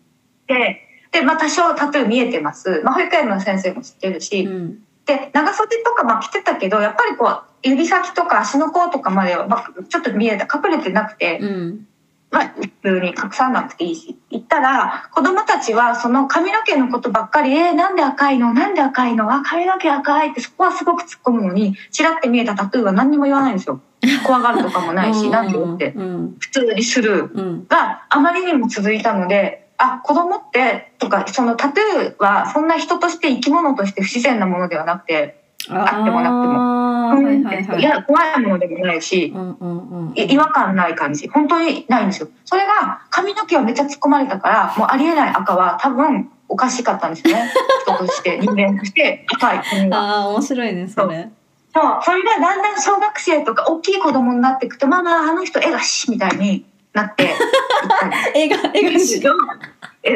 [0.47, 2.81] で、で、まあ多少タトゥー見えてます。
[2.83, 11.87] まあ保育園の先生も知ってるし、うんで、長袖とかまあ着てたけど、やっぱりこう、指先とか足の甲とかまでは、まあ、ちょっと見えた、隠れてなくて、うん
[12.29, 18.53] まあ、普通に隠さなくていいし、行ったら、子供たちはその髪の毛のことばっかり、えー、なんで赤いの？
[18.53, 19.31] なんで赤いの？
[19.33, 23.79] あ、髪の毛赤いってそこはすごく突っ込むのに、ちらって見えたタトゥーは何にも言わないんですよ。
[24.25, 25.97] 怖がるとかもないし、なんでって。
[25.97, 27.33] うん普通にスルー。
[27.33, 36.87] うんがあまりにも続いたので、あ、子供って、とか、そのタトゥーはそんな人として生き物として不自然なものではなくて、あってもなくても。
[37.09, 37.79] はいはいはい。
[37.79, 41.27] いや、怖いものでもないし、うんうんうんい違和感ない感じ。
[41.27, 42.29] 本当にないんですよ。
[42.45, 47.51] それが髪の毛はめっちゃ突っ込まれたから、もうありえない赤は多分おかしかったんですよね。
[47.85, 49.25] 人として、人間として。
[49.31, 49.61] 赤い。
[49.63, 49.97] 髪が。
[49.99, 51.29] ああ面白いねそれ。
[51.73, 56.65] そう、それがだんだん小学生とか大きい子供になっていくと、まあまああの人絵がしみたいに
[56.97, 57.29] なって。
[58.35, 59.33] 映画映画しよ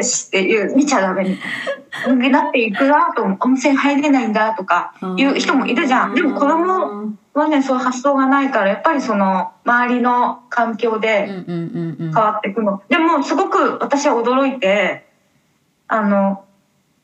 [0.02, 1.36] しっていう見ちゃダメみ
[2.18, 6.14] たいななっていくなと温泉入れないんだとかいう人もいるじゃん。
[6.14, 15.06] でも子供はねそういう発想がないからやっぱりその周りの環境うんで変わっていくの、でもすごく私は驚いて
[15.88, 16.44] あの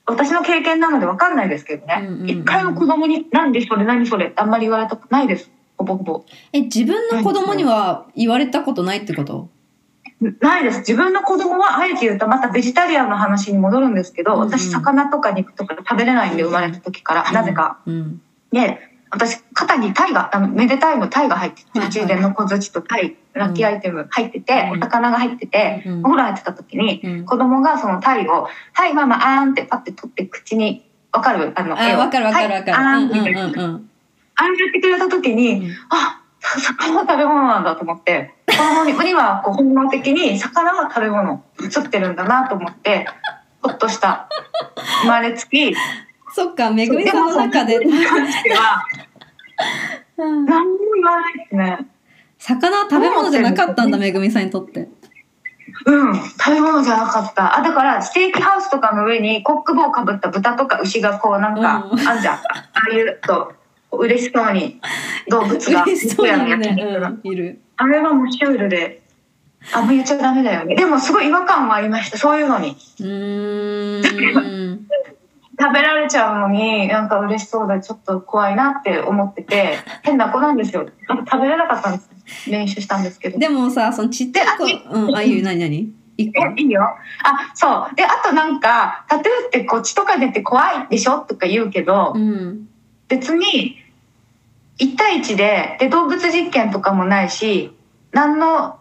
[0.06, 5.50] 私の経験なので分かんないですけどね、一回も子供に「何でそれ何それ」ってあんまり言われたくないです。
[5.76, 6.24] ほぼほぼ。
[6.52, 9.48] え自分の子供には言われたことないってこと？
[10.20, 10.78] ないです。
[10.80, 14.48] 自分の子供はあえて言うとまたベジタリアンの話に戻るんですけど、うんうん。
[14.48, 17.78] 私魚とか肉とか食べれないんで生まれた時から、なぜか。
[17.86, 18.20] うん。
[18.52, 24.78] で、私肩にタイが、あの、めでたいのタイが入ってて、はいはい充電の小槌とタイ、ラッキーアイテム入ってて、うん。
[24.78, 26.00] お魚が入ってて、うん。
[26.00, 27.24] お風呂入ってた時に、うん。
[27.24, 31.52] 子供がそのタイを、はいママあーんってパッて取って口に、わかる？
[31.54, 32.52] あの、わかるわかるわかる。
[32.52, 33.44] はいあーんうんうんみたいな。
[33.44, 33.90] うんうん。
[34.40, 35.70] あんやってくれた時に、うん。
[35.90, 36.17] あ
[36.56, 38.34] 魚は食べ物なんだと思って。
[38.46, 43.06] 子供ににはこう本能的に魚は食べ物映ってるんだなと思って
[43.62, 44.28] ほっとした。
[45.02, 45.74] 生まれつき。
[46.34, 47.78] そっかめぐみさんの中で。
[47.78, 48.84] でもは
[50.18, 50.46] うん。
[50.46, 51.86] 何も言わないですね。
[52.38, 54.88] 魚は食べ物じゃなかったんだめぐみさんにとって。
[55.86, 57.58] うん食べ物じゃなかった。
[57.58, 62.00] あだからステーキハウスとかの上にコック帽かぶった豚とか牛がこうなんか、うん。
[62.00, 62.34] あんじゃん。
[62.36, 62.40] あ
[62.90, 63.52] あいうと
[63.92, 64.80] 嬉しそうに
[65.28, 69.02] 動物がね、肉がうん、いるあれはもうシュールで、
[69.72, 70.74] あんま言っちゃダメだよね。
[70.76, 72.76] でもすごい違和感はありました、そういうのに。
[75.60, 80.88] 食べられちゃうのに、なんか嬉しそうでちょっと怖いなって思ってて、 変な子なんですよ。
[81.08, 82.50] 食べれなかったんです。
[82.50, 83.38] 練習したんですけど。
[83.38, 85.92] でもさそのちっちゃい子でうんあいいよ何何？
[86.18, 86.82] いいよ。
[86.82, 87.94] あ、そう。
[87.94, 91.18] で、あとなんか、タトゥーってこっちとか出て怖いでしょ？
[91.20, 92.67] とか言うけど、うん
[93.08, 93.76] 別に、
[94.78, 97.72] 1対1で、で、動物実験とかもないし、
[98.12, 98.78] 何の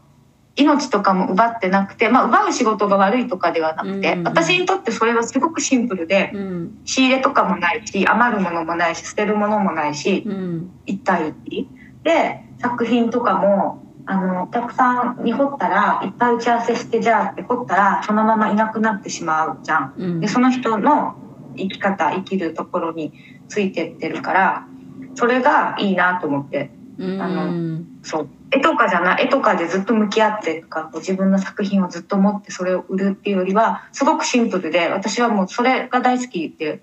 [0.57, 11.67] 命とかも奪ってなくて、まあ、奪う仕事が悪いとかではなくて、うん私にとってそれはすごくシンプルで、うん仕入れとかもないし、余るものもないし、捨てるものもないし、うん1対1。
[12.03, 19.93] で、作品とかも、あの、お客さんに掘ったら、いっぱい打ち合わせして、じゃあって掘ったら、そのままいなくなってしまうじゃん。
[19.97, 21.15] うんでその人の
[21.55, 23.11] 生き方生きるところに
[23.47, 24.67] ついてってるから
[25.15, 26.71] それがいいなと思って。
[26.97, 27.21] うん。
[27.21, 28.29] あのそう。
[28.51, 36.81] 絵とかじゃない絵とかでずっと向き合ってとかこう自分の作品をずっと持ってそれを売るっていうよりはすごくシンプルで私はもうそれが大好きで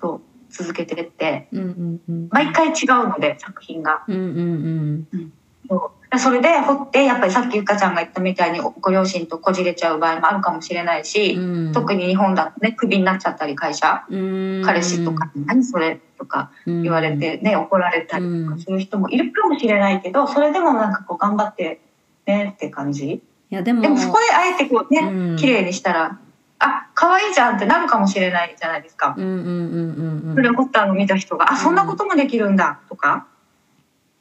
[0.00, 0.20] そう
[0.50, 1.48] 続けてって。
[1.52, 2.28] うんうんうん。
[2.30, 4.04] 毎回違うので作品が。
[4.06, 5.08] うんうん。
[5.12, 5.32] うん。
[5.68, 11.72] そうそれで掘ってやっぱりさっきゆかちゃんが言ったみたいにご両親とこじれちゃう場合もあるかもしれないし、うん。
[11.72, 14.62] 特に日本だとねクビになっちゃったり会社うん。
[14.64, 18.50] 彼氏とかに「何それ?」とか言われてね、怒られたりとうん。
[18.50, 21.80] かする人もいるかもしれないけどそれでもなんかこう頑張って
[22.26, 23.06] ねって感じ。
[23.50, 23.82] いやでも。
[23.82, 25.36] でもそこであえてこうねうん。
[25.36, 26.18] 綺麗にしたら
[26.58, 29.14] あ可愛いじゃんってなるかもしれないじゃないですか。
[29.16, 33.26] それを掘ったのを見た人があそんなこともできるんだとか。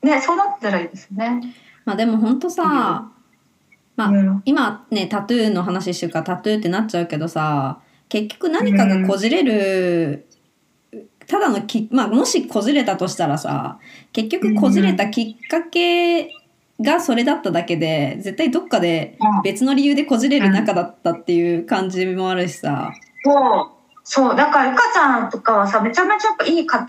[0.04, 1.42] ねそうなったらいいですね。
[1.86, 3.12] まあでも本当さ、
[3.96, 10.28] まあうん今ねタトゥーの話してるからタトゥーってなっちゃうけどさ結局何かがこじれる、
[11.28, 13.80] ただのき、まあ、もしこじれたとしたらさ
[14.14, 16.30] 結局こじれたきっかけ
[16.82, 19.42] がそれだっただけで絶対どっかでうん。
[19.44, 22.92] 別の理由でこじれる仲だったっていう感じもあるしさ。
[23.24, 23.72] そう。
[24.04, 24.36] そう。
[24.36, 26.86] だからゆかちゃんとかはさめちゃめちゃいい家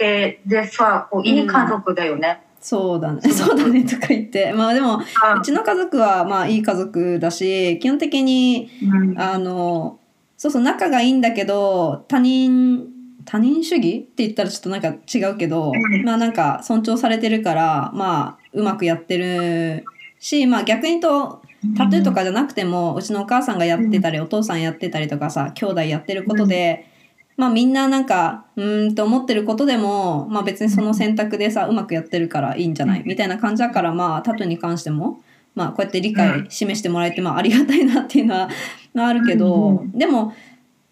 [0.46, 2.42] 庭でさこういい家族だよね。
[2.66, 3.20] そうだね。
[3.30, 4.52] そうだねとか言って。
[4.52, 5.00] まあでも、う
[5.44, 9.20] ちの家族はまあいい家族だし、基本的にうん。
[9.20, 10.00] あの
[10.36, 12.88] そうそう仲がいいんだけど他人
[13.24, 16.02] 他人主義って言ったらちょっとなんか違うけど、うん。
[16.04, 19.84] まあなんか尊重されてるからまあうまくやってる
[20.18, 21.42] しまあ逆にと
[21.76, 26.88] タトゥーとかじゃなくてもうちのお母さんがやってたりお父さんやってたりとかさ兄弟やってることで、
[27.36, 33.02] まあみんななんかうーんと思ってることでもまあ別にその選択でさうまくやってるからいいんじゃない？
[33.04, 35.20] みたいな感じだからまあタトゥーに関しても
[35.54, 38.50] まあ、こうやって理解示してもらえて、まあ、ありがたいなっていうのは、
[38.92, 40.34] まあ、あるけど、うんでも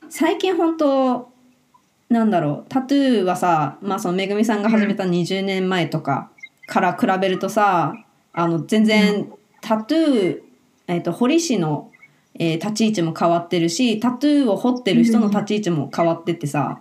[0.09, 1.29] 最近本当
[2.09, 6.31] なんだろうタトゥーはさ、まあ、そのめぐみさんが始めた20年前とか
[6.67, 7.95] から比べるとさ
[8.33, 9.31] あの全然
[9.61, 10.41] タトゥー、
[10.87, 11.91] えー、と彫り師の、
[12.39, 16.81] えー立ち位置も変わってるしタトゥーを彫ってる人の立ち位置も変わってってさ。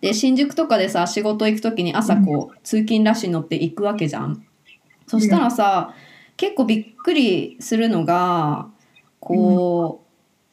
[0.00, 4.44] で新宿とかでさ仕事行く時に朝こう、通勤ラッシュに乗って行くわけじゃん。
[5.06, 5.94] そしたらさ、
[6.36, 8.68] 結構びっくりするのが
[9.18, 10.04] こ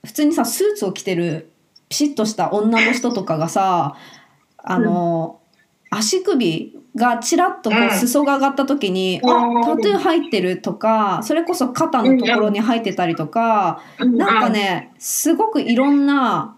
[0.04, 1.52] う、普通にさスーツを着てる
[1.90, 3.96] ピシッとした女の人とかがさ
[4.58, 5.40] あの、
[5.90, 9.30] 足首がちらっとこううん裾が上がった時に、うん
[9.62, 14.50] あタトゥー入ってるとかそれこそ肩のところに入ってたりとか、うんなんか。
[14.50, 16.58] ねすごくいろんな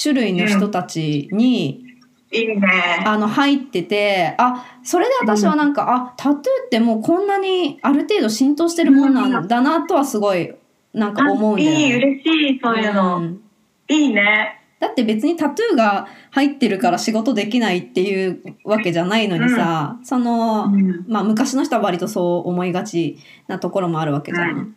[0.00, 1.84] 種類の人たちに、
[2.30, 3.02] いいね。
[3.06, 10.52] あの入っててあそれで私はなんか、あタトゥーってもうこんなにある程度浸透してるもんなんだなとはすごい
[10.92, 11.86] なんか思うんだよね。
[11.86, 13.20] いい、嬉しい、そういうの。
[13.20, 13.40] ん
[13.88, 14.57] いいね。
[14.80, 21.04] だって別にタトゥーが入ってるから仕事できないっていうわけじゃないのにさ、その、うん。
[21.08, 24.50] まあ昔の人は割とそう思いがちなところもあるわけじゃん。
[24.50, 24.74] うん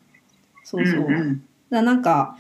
[0.63, 0.99] そうそう。
[1.01, 1.07] んん。
[1.09, 2.37] だからなんか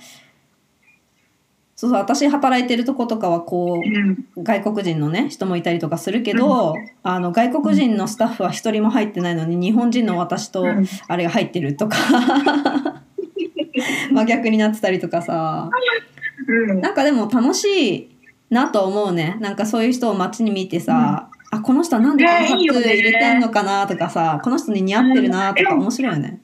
[1.75, 4.43] そうそう私働いてるとことかはこううん。
[4.43, 10.87] 外国人のね人もいたりとかするけど、あの外国人のスタッフは一人も入ってないのに日本人の私とうん。
[11.07, 11.97] あれが入ってるとか。
[14.11, 15.69] まあ逆になってたりとかさ
[16.47, 16.81] うん。
[16.81, 18.15] なんかでも楽しい
[18.49, 19.37] なと思うね。
[19.39, 26.39] なんかそういう人を街に見てさ、あこの人はなんでこのタトゥーねいいよね入れてんのかなとかさこの人に似合ってるなとか面白いよね。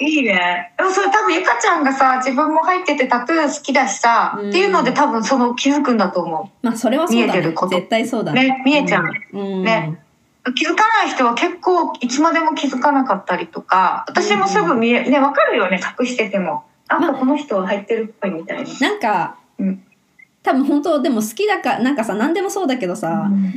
[0.00, 0.72] いいね。
[0.76, 4.48] でもそれ多分ゆかちゃんがさ、自分も入っててタトゥー好きだしさ、うん。
[4.50, 7.32] っていうので多分その気づくんだと思まあそれはそうだね。
[7.32, 7.76] 見えてること。
[7.76, 8.34] 絶対そうだう。
[8.34, 9.04] ね、見えちゃう。
[9.32, 10.00] うん、ね。
[10.56, 16.64] 気づかない人は結構いつまでも気づかなかったりとか、私もすぐ見え、ね、わかるよね、隠してても。
[16.88, 18.70] なんかこの人は入ってるっぽいみたいな。
[18.80, 19.82] なんか、うん。
[20.42, 23.52] 多分本当でも好きだからなんかさ何でもそうだけどさ、うん。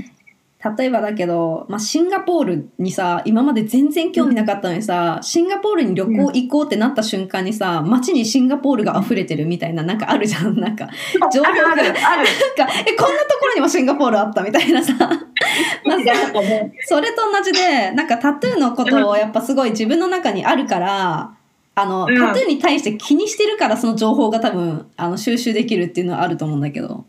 [0.78, 10.58] 例えばだけど、まあ、シンガポールにさ今まで全然興味なかったのにさ、シンガポールに旅行行こうってなった瞬間にさ街にシンガポールが溢れてるみたいななんかあるじゃん。
[10.60, 10.90] なんか
[11.32, 11.86] 情報あるある、ある。
[11.86, 14.94] なんかえこんなところにもシンガポールあったみたいなさ。
[15.86, 16.74] まあなんかね。
[16.86, 21.37] それと同じでなんかタトゥーのことをやっぱすごい自分の中にあるから
[21.80, 27.06] あの、うんタトゥーに対して気にしてるからその情報が多分あの収集できるっていうのはあると思うんだけど。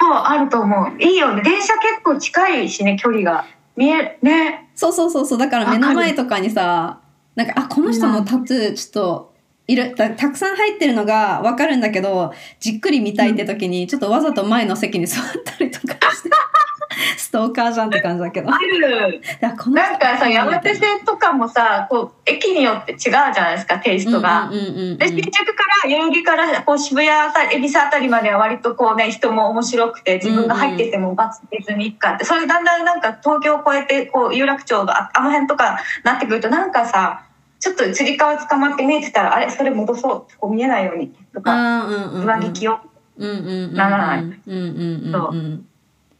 [0.00, 1.02] そう、あると思う。
[1.02, 1.42] いいよね。
[1.42, 3.46] 電車結構近いしね、距離が。
[3.76, 4.70] 見え、ね。
[4.74, 7.00] そうそうそうそうだから目の前とかにさ
[7.34, 9.32] なんかあこの人のタトゥーちょっと
[9.68, 15.95] いるたたくさん入ってるのが分かるんだけどじっくり見たいって時にちょっとわざと前の席に座ったりとか
[17.36, 19.20] してストーカーじゃんって感じだけどある。
[19.40, 24.50] なんかさ、山手線とかもさ、こう、駅によって違うじゃないですか、テイストが。
[24.50, 37.22] で、新宿から、代々木から、こう、渋谷あたり、恵比寿あたりまでは割とこうね、人も面白くて、自分が入っててもバツ別にいっかって、それだんだんなんか東京を越えて、こう、有楽町が、ああの辺とかなってくると、なんかさ、
[37.58, 40.38] ちょっとつり革捕まって見えてたら、あれ、それ戻そう。
[40.38, 41.12] こう見えないように。
[41.34, 42.96] とか、上着着よう。
[43.18, 45.66] ならないうんうんうんそううん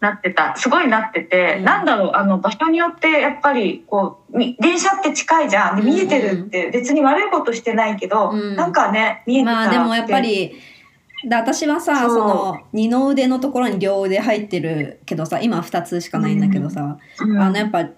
[0.00, 0.54] なってた。
[0.56, 1.64] すごいなってて、うん。
[1.64, 5.76] なんだろうあの場所によってやっぱりこうみ電車って近いじゃん。
[5.76, 8.56] で見えてるって別に悪いことしてないけど、うん。
[8.56, 10.54] なんかね見えてたまあでもやっぱり
[11.28, 17.38] で私はさその二の腕のところに両腕入ってるけどさ今2つしかないんだけどさ、うん。
[17.38, 17.88] あのやっぱ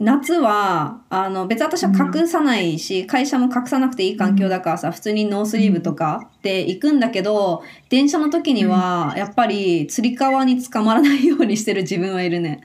[0.00, 12.62] 夏はあの別に私は隠さないし、会社も隠さなくていい環境だからさ普通にノースリーブとかで行くんだけど電車の時にはやっぱりつり革に捕まらないようにしてる自分はいるね。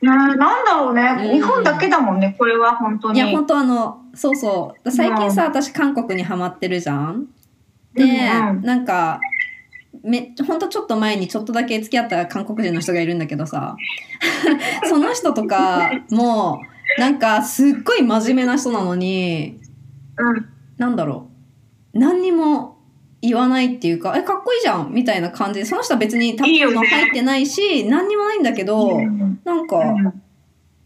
[0.00, 1.34] ななんだろうね、うん。
[1.34, 3.18] 日本だけだもんねこれは本当に。
[3.18, 4.90] いや本当あのそうそう。
[4.90, 7.26] 最近さ私韓国にハマってるじゃん？
[7.92, 8.62] で、うんうん。
[8.62, 9.20] なんか
[10.02, 13.76] めほんとちょっと前にちょっとだけ付き合った韓国人の人がいるんだけどさ。
[14.88, 16.62] その人とかも
[16.98, 19.60] なんかすっごい真面目な人なのに
[20.16, 20.48] うん
[20.78, 21.28] なんだろ
[21.94, 21.98] う。
[21.98, 22.78] 何にも
[23.22, 30.22] 言わないっていうかえかっこいいじゃんみたいな感じでその人は別にタトゥーも入ってないし何にもないんだけど、うんなんか、うん。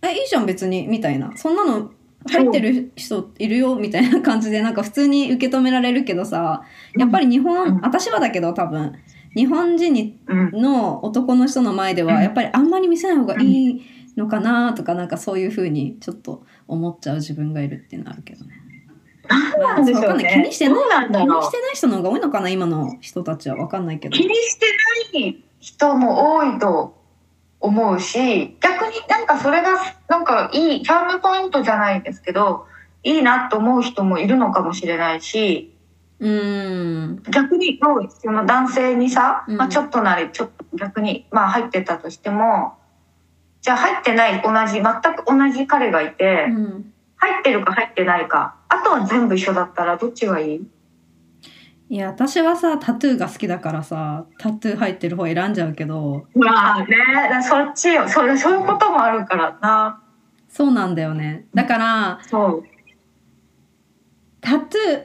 [0.03, 1.33] えいいじゃん別にみたいな。
[1.37, 1.91] そんなの
[2.27, 6.63] 入ってる人いるよみたいな感じでなんか普通に受け止められるけどさ
[6.97, 7.81] やっぱり日本、うん。
[7.83, 8.95] 私はだけど多分。
[9.37, 10.51] 日本人にうん。
[10.53, 12.23] の男の人の前ではうん。
[12.23, 13.83] やっぱりあんまり見せない方がいい
[14.17, 18.55] のかなとかなんかそういうふうにちょっと思っちゃう自分がいるっていうのはあるけどね。
[19.29, 20.45] なんなんでしょうね。
[20.47, 20.79] にしてない。
[20.79, 24.17] どうなん気にしてない人の方が多いのかな今の人たちはわかんないけど。
[24.17, 24.27] 気。
[24.27, 24.67] にして
[25.13, 26.95] ない人も多いと
[27.61, 29.71] 思うし逆になんかそれが
[30.09, 32.67] なんかいいチャームポイントじゃないですけど
[33.03, 35.75] いいなと思う人もいるのかもしれないし、
[36.21, 37.23] うん。
[37.31, 37.79] 逆に
[38.23, 39.57] その男性にさ、うん。
[39.57, 42.79] まあ、ちょっとなりちょっと逆に、まあ、入ってたとしても
[43.65, 44.85] じゃあ入ってない同じ全
[45.15, 46.93] く同じ彼がいて、うん。
[47.17, 50.61] 入ってるか入ってないかあとは全部一緒だったらどっちがいい？
[51.89, 56.95] いや私はさタトゥーが好きだからさタトゥー入ってる方選んじゃうけどまあね
[57.31, 58.07] だそっちよ。
[58.07, 60.03] それそういうこともあるからな。
[60.51, 61.47] そうなんだよね。
[61.55, 62.65] だからそう。
[64.43, 65.05] タトゥー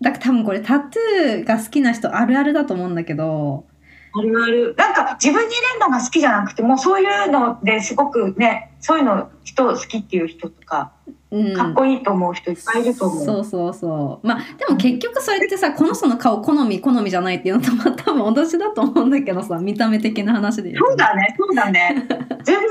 [0.00, 3.66] だから多分これタトゥーが好きな人あるあるだと思うんだけど
[4.12, 4.74] あるある。
[4.76, 10.92] なんか自分に入れるのが好きじゃなくてもうそういうのですごくねそういうの人好きっていう人とか
[11.30, 11.54] うん。
[11.54, 14.26] かっこいいと思う人いっぱいいると思う、そうそうそう。
[14.26, 22.06] まあでも結局それってさこの人の顔好み好みじゃないっていうのとまあ多分同じだと思うんだけどさ見た目的な話で言うとそうだねそうだね。
[22.42, 22.68] 全然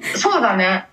[0.00, 0.88] 私そうだね。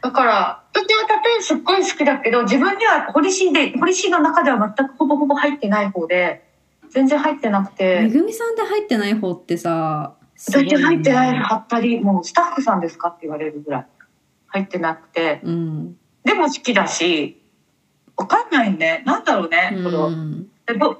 [0.00, 6.45] だから私はタトゥーすっごい好きだけど自分には堀市で堀市の中では全くほぼほぼ入ってない方で
[6.90, 13.86] 全然入ってなくめてぐみさんで入ってない方ってさすごい私よね入ってないのはったりもうスタッフさんですかって言われるぐらい。
[14.48, 15.40] 入ってなくて。
[15.44, 17.42] うん、でも好きだし
[18.16, 19.02] わかんないね。
[19.04, 20.96] なんだろうね、このうん、でも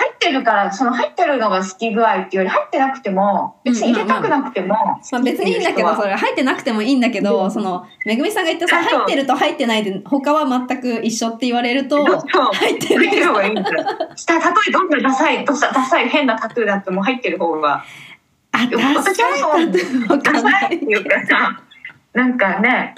[0.00, 13.86] 入ってるからその入ってるのが好き具合っていうより入ってなくても別に入れたくなくてもまあ、別にいいんだけどそれれ入ってなくてもいいんだけど、うんそのめぐみさんが言ったさ入ってると入ってないで他は全く一緒って言われると入ってる入ってる方がいいんだよ。
[14.16, 17.84] したたとえどんなダサい、ダサい変なタトゥーだっても入ってる方が。
[18.52, 21.62] あダサ私はそういっていうかさ、
[22.14, 22.94] なんかね。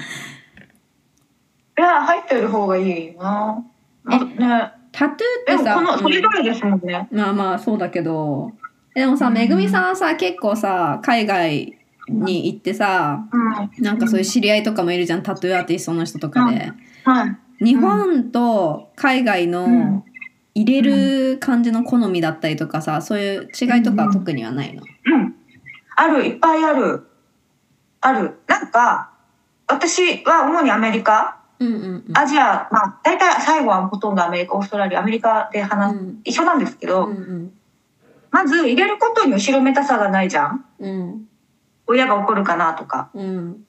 [1.78, 3.64] いや、入ってる方がいいな。
[4.05, 7.09] あね、タトゥーってさでもこの、それうんぞれですもんね。
[7.11, 8.53] まあまあそうだけど
[8.95, 11.76] でもさめぐみさんはさ結構さ海外
[12.09, 13.84] に行ってさうん。
[13.84, 16.72] なんかそういう知り合いとかもいるじゃんタトゥーアーティストの人とかで、
[17.05, 17.64] はい。
[17.64, 20.05] 日本と海外うんの
[20.55, 25.34] 入れる感じの好みだったりとかさそういう違いとかは特にはないの、うん。
[25.97, 27.07] ある、いっぱいある。
[28.01, 28.38] ある。
[28.49, 29.11] なんか、
[29.68, 32.19] 私は主にアメリカ、うんうんうん。
[32.19, 36.21] アジア、まあ、大体最後はほとんどアメリカ、オーストラリア、アメリカで話す、うん。
[36.25, 37.53] 一緒なんですけど、うんうん。
[38.31, 40.65] まず入れることに後ろめたさがないじゃん。
[40.79, 41.29] うん。
[41.87, 43.11] 親が怒るかなとか。
[43.15, 43.65] うん。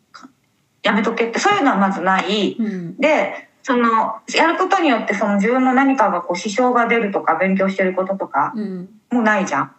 [0.82, 2.56] やめとけってそういうのはまずない。
[2.60, 2.98] うん。
[2.98, 8.90] でそのやることによってその自分の何かがこう支障が出るとか勉強してることとかうん。
[9.12, 9.76] もないじゃん。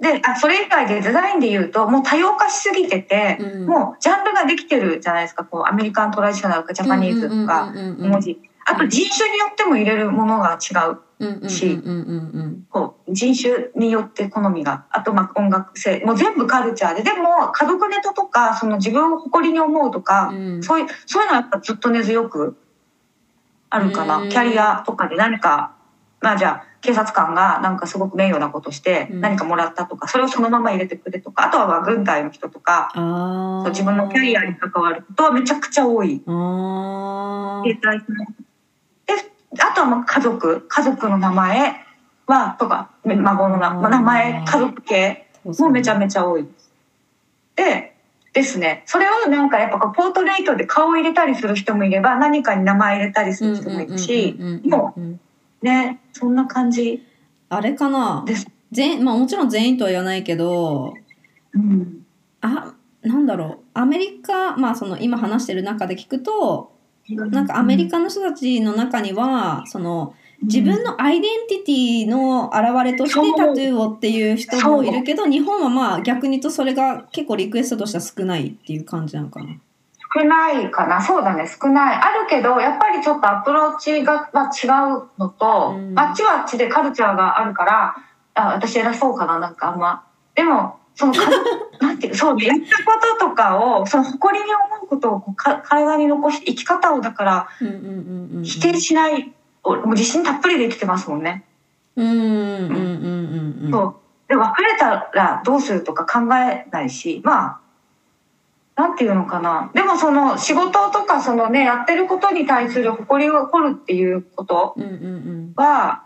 [0.00, 3.66] うんであそれ以外でデザインで言うともう多様化しすぎてて、うん。
[3.66, 5.44] もうジャンルができてるじゃないですか。
[5.44, 8.40] こうアメリカントラディショナルとかジャパニーズとか文字。
[8.66, 10.74] あと人種によっても入れるものが違
[11.22, 11.80] うし
[13.08, 20.62] 人種によって好みがあとまあ音楽性もう全部カルチャーででも家族ネタとかその自分を誇りに思うとか、うん。
[20.62, 22.56] そういうそういうのはやっぱずっと根強く
[23.70, 24.28] あるかな、うん。
[24.28, 25.76] キャリアとかで何か
[26.20, 29.20] まあじゃあ警察官がなんかすごく名誉なことしてうん。
[29.22, 36.22] 何かもらったとか、それをそのまま入れてくれとかあとはまあ軍隊の人とかそう自分のキャリアに関わることはめちゃくちゃ多い。
[36.26, 37.98] あ携帯
[39.06, 41.74] であとはまあ家族家族の名前
[42.26, 46.44] はとか孫の名前家族系もめちゃめちゃ多い。
[46.44, 46.70] です。
[47.56, 47.94] で
[48.34, 48.82] ですね。
[48.86, 55.18] それをなんかやっぱポートレートで顔を入れたりする人もいれば何かに名前入れたりする人もいるしもう
[55.64, 57.04] ねそんな感じ
[57.48, 58.24] あれかな？
[58.70, 60.94] 全まあもちろん全員とは言わないけど
[61.52, 62.06] うん。
[62.40, 63.58] あなんだろう。
[63.74, 66.72] アメリカまあその今話してる中で聞くと
[67.08, 79.56] なんかアメリカの人たちの中にはその自分のアイデンティティの表れとしてタトゥーをっていう人もいるけど日本はまあ逆に言うとそれが結構リクエストとしては少ないっていう感じなのかな。
[80.14, 81.02] 少ないかな。
[81.02, 81.46] そうだね。
[81.48, 81.96] 少ない。
[81.96, 85.98] あるけどやっぱりちょっとアプローチが、まあ、違うのと、うん。
[85.98, 87.96] あっちはあっちでカルチャーがあるから
[88.34, 90.04] あ私偉そうかななんかあんま。
[90.34, 91.20] でもそのか
[91.80, 97.48] なんていうそうやったこととかをその誇りに思うことをこうか体に残して生き方をだから
[98.42, 101.44] 否定しない、おもう自信たっぷりで生きてますもんね。
[101.96, 103.70] うんうんうんうんうん。
[103.72, 103.94] そう。
[104.28, 107.60] で別れたらどうするとか考えないしまあ
[108.76, 109.70] なんていうのかな。
[109.74, 115.52] でもその仕事とかそのねやってることに対する誇りを掘るっていうことうんうんうん。
[115.56, 116.04] は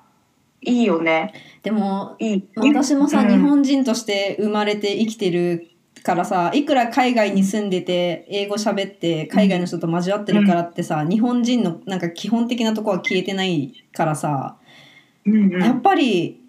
[0.61, 1.33] いいよね。
[1.63, 2.49] でもいい。
[2.57, 3.29] 私もさ、うん。
[3.29, 5.71] 日本人として生まれて生きてる
[6.03, 14.59] からさいくら海外に住んでて英語喋って海外の人と交わってるからってさ、日本人のなんか基本的なとこは消えてないからさ、
[15.25, 15.63] うんうん。
[15.63, 16.43] やっぱり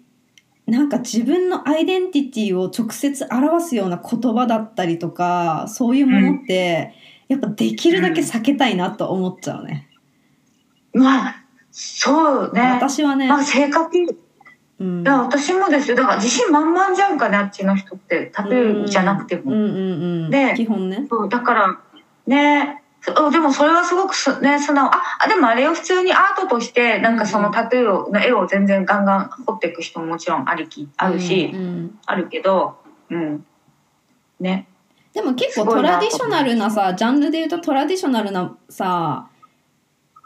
[0.66, 6.94] なんか自分のアイデンティティを直接表すような言葉だったりとかそういうものって、
[7.28, 9.88] やっぱできるだけ避けたいなと思っちゃうね。
[10.92, 12.60] まあ、そうね。
[12.60, 14.06] 私はね、まあ、性格、い
[14.80, 15.96] うんや、私もですよ。
[15.96, 18.30] だから自信満々じゃんかね、あっちの人って。
[18.34, 19.52] タトゥーじゃなくても。
[19.52, 21.06] うんうんうん、で基本ね。
[21.08, 21.80] そう、だから、
[22.26, 22.89] ね、そ
[23.32, 24.86] でもそれはすごくす、ね、素直。
[24.86, 32.76] あ、あでもあれを普通にアートとして、なんかそのタトゥーを、の絵を全然ガンガン彫っていく人ももちろんありき、あるし、うんうんあるけど、
[33.10, 33.46] うん。
[34.38, 34.68] ね。
[35.12, 39.28] でも結構トラディショナルなさジャンルで言うとトラディショナルなさ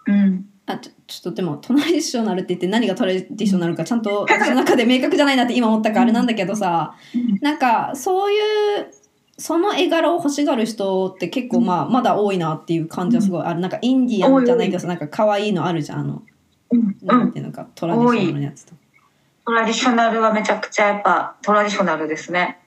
[0.06, 0.46] うん。
[0.66, 6.94] あちょちょっとでもトラディショナルって言って何がトラディショナルかちゃんと私の中で明確じゃないなって今思ったからあれなんだけどさ
[7.40, 8.90] なんかそういう
[9.36, 16.22] その絵柄を欲しがる人って結構まあまだ多いなっていう感じはすごいあるなんかインディアンじゃないけどさなんか可愛いのあるじゃんあの
[16.70, 16.96] うん。
[17.02, 18.74] なんていうのかトラディショナルのやつと。
[19.46, 22.60] トラディショナルはめちゃくちゃやっぱトラディショナルですね。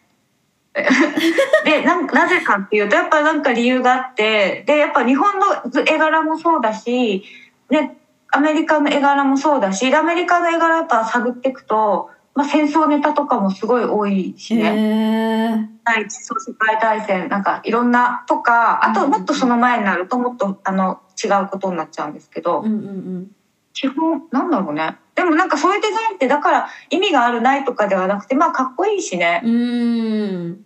[1.65, 5.45] でなんなぜかっていうとやっぱなんか理由があってでやっぱ日本の
[5.88, 7.24] 絵柄もそうだし、
[7.72, 7.97] ね、
[8.30, 15.55] アメリカの絵柄もそうだしでアメリカの絵柄やっぱ探っていくと、まあ、戦争ネタとかもすごい多いしへね。
[15.55, 23.31] え第一次世界大戦なんかいろんなとかあともっとその前になるともっとあの違うことになっちゃうんですけど、うんうん
[23.73, 24.97] 基本なんだろうね。
[25.13, 29.41] でもなんかそういうデザインってだから意味があるないとかではなくてまあかっこいいしね。
[29.43, 30.65] うん。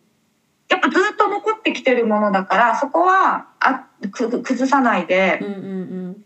[0.70, 5.40] やっぱずっと残ってきてるものだからそこはあく崩さないで。
[5.42, 5.58] うんう
[6.10, 6.26] ん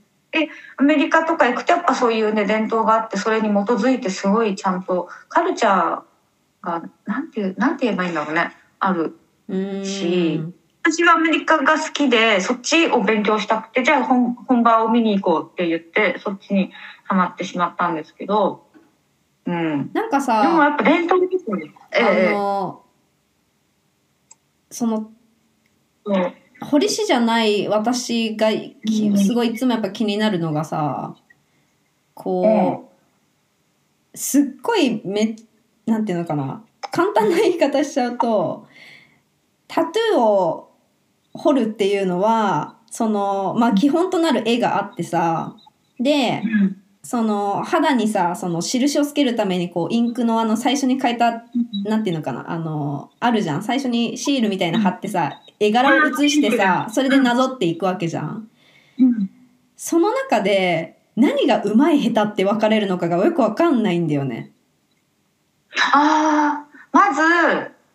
[0.78, 6.02] アメリカとか行くとやっぱそういうね伝統があってそれに基づいてすごいちゃんとカルチャー
[6.66, 8.52] がなんていうなんて言えばいいんだろうね。
[8.80, 9.16] ある。
[9.48, 9.86] うんうーん。
[9.86, 10.42] し
[10.84, 16.72] 私はアメリカが好きでそっちを勉強したくてじゃあ本本場を見に行こうって言ってそっちに
[17.06, 18.68] ハマってしまったんですけど
[19.46, 19.92] うん。
[19.94, 21.74] なんかでもさやっぱ伝統ですよね。
[21.92, 22.84] えあの
[24.70, 25.12] その
[26.14, 31.16] え堀市じゃない私がすごいいつもやっぱ気になるのがさ
[32.14, 32.90] こ
[34.14, 35.36] うすっごいめ
[35.86, 38.68] なんていうのかな簡単な言い方しちゃうと
[39.68, 40.72] タトゥーを
[41.34, 45.56] 彫るっていうのはそのまあ基本となる絵があってさ
[46.00, 46.82] でうん。
[47.06, 51.44] その肌にさその印をつけるためにこうインクのあの最初に書いた
[51.84, 53.62] なんていうのかなあのあるじゃん。
[53.62, 58.50] 最初にシールみたいな貼ってさ絵柄を写してさそれでなぞっていくわけじゃん。
[59.00, 59.30] うん
[59.78, 64.52] その中で何がうまい下手って分かれるのかがよく分かんないんだよね。
[65.94, 67.22] ああまず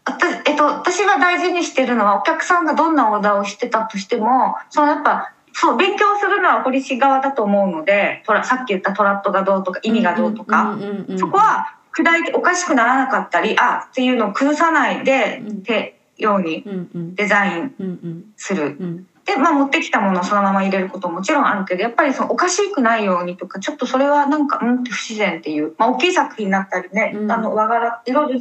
[0.04, 10.78] 私,、えっと、私が大事にしてるのはお客さんがどんなオーダーをしてたとしてもそのやっぱそう勉強するのは堀市側だと思うのでトラさっき言ったトラットがどうとか意味がどうとか、
[11.18, 17.14] そこは砕いておかしくならなかったりあっていうのを崩さないでうんってようにうんうん。
[17.14, 18.24] デザインうんうん。
[18.36, 18.76] する。
[18.78, 19.06] うん。
[19.24, 27.32] で、まあ、持ってきたものをそのまま入れることももちろんあるけどやっぱりそのおかしくないようにとかちょっとそれはなんかうんって不自然っていう、まあ、大きい作品になったりね、うん。
[27.32, 28.40] あの和柄いろいろ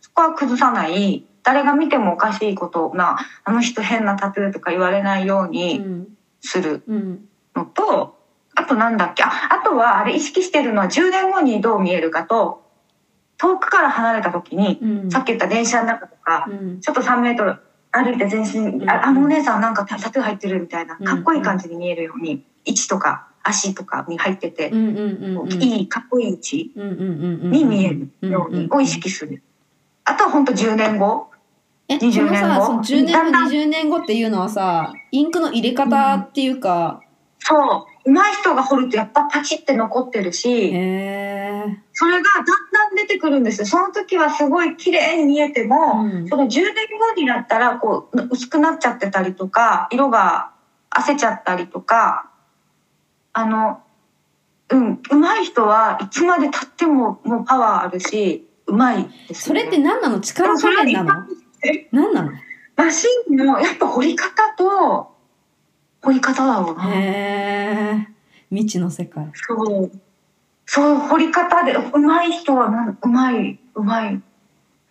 [0.00, 6.08] そこは崩さない誰が見てもおかしいことなあの人変なタトゥーとか言われないよううにん。
[6.40, 8.16] するうんのと、
[8.54, 12.62] あとなんだっけああとはあれ意識してるのは10年後にどう見えるかと
[13.38, 15.10] 遠くから離れた時に、うん。
[15.10, 16.80] さっき言った電車の中とかうん。
[16.80, 17.56] ちょっと3メートル
[17.90, 18.90] 歩いて全身、うん。
[18.90, 21.06] ああのお姉さんなんかタタトゥー入ってるみたいなうん。
[21.06, 24.70] かっこいい感じに見えるように位置とか足とかに入ってて
[25.60, 29.42] いいかっこいい位置に見えるようにを意識する。
[30.04, 31.30] あとは本当10年後？
[31.88, 32.66] え20そのさ年後？
[32.66, 37.00] その10年後だんだん20年後っていうのはさインクの入れ方っていうか、
[37.38, 38.10] そう。
[38.10, 41.27] 上手い人が彫るとやっぱパチって残ってるし、へ
[41.68, 43.66] えそれがだんだん出てくるんですよ。
[43.66, 46.28] その時はすごい綺麗に見えても、うん。
[46.28, 50.52] その10年後になったらこう薄くなっちゃってたりとか色が
[50.90, 52.30] 褪せちゃったりとか
[53.32, 53.82] あの
[54.70, 60.20] うん上手い人はいつまでたってももうパワーあるし上手いね、それって何なの？
[60.20, 61.26] 力加減なの？
[61.92, 62.32] 何なの？
[62.76, 65.16] マシンのやっぱ彫り方と
[66.02, 66.94] 彫り方だろうな。
[66.94, 68.08] へえ
[68.50, 69.30] 未知の世界。
[69.34, 69.90] そう。
[70.70, 74.20] そう、彫り方で、上手い人はな、上手い、上手い。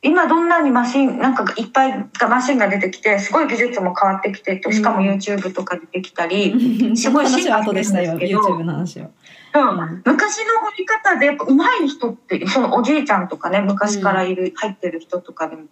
[0.02, 5.08] 今どんなにマシン、なんかいっぱいがマシンが出てきて、すごい技術も変わってきて、しかもうん。
[5.08, 9.04] YouTube とか出てきたり、その話は後でしたよすごい進化してる YouTube の話を。
[9.04, 9.60] う。
[9.60, 10.02] んうん。
[10.04, 15.66] 昔の彫り方でやっぱ上手い人って、そのおじいちゃんとかね、昔からいる、入ってる人とかでも、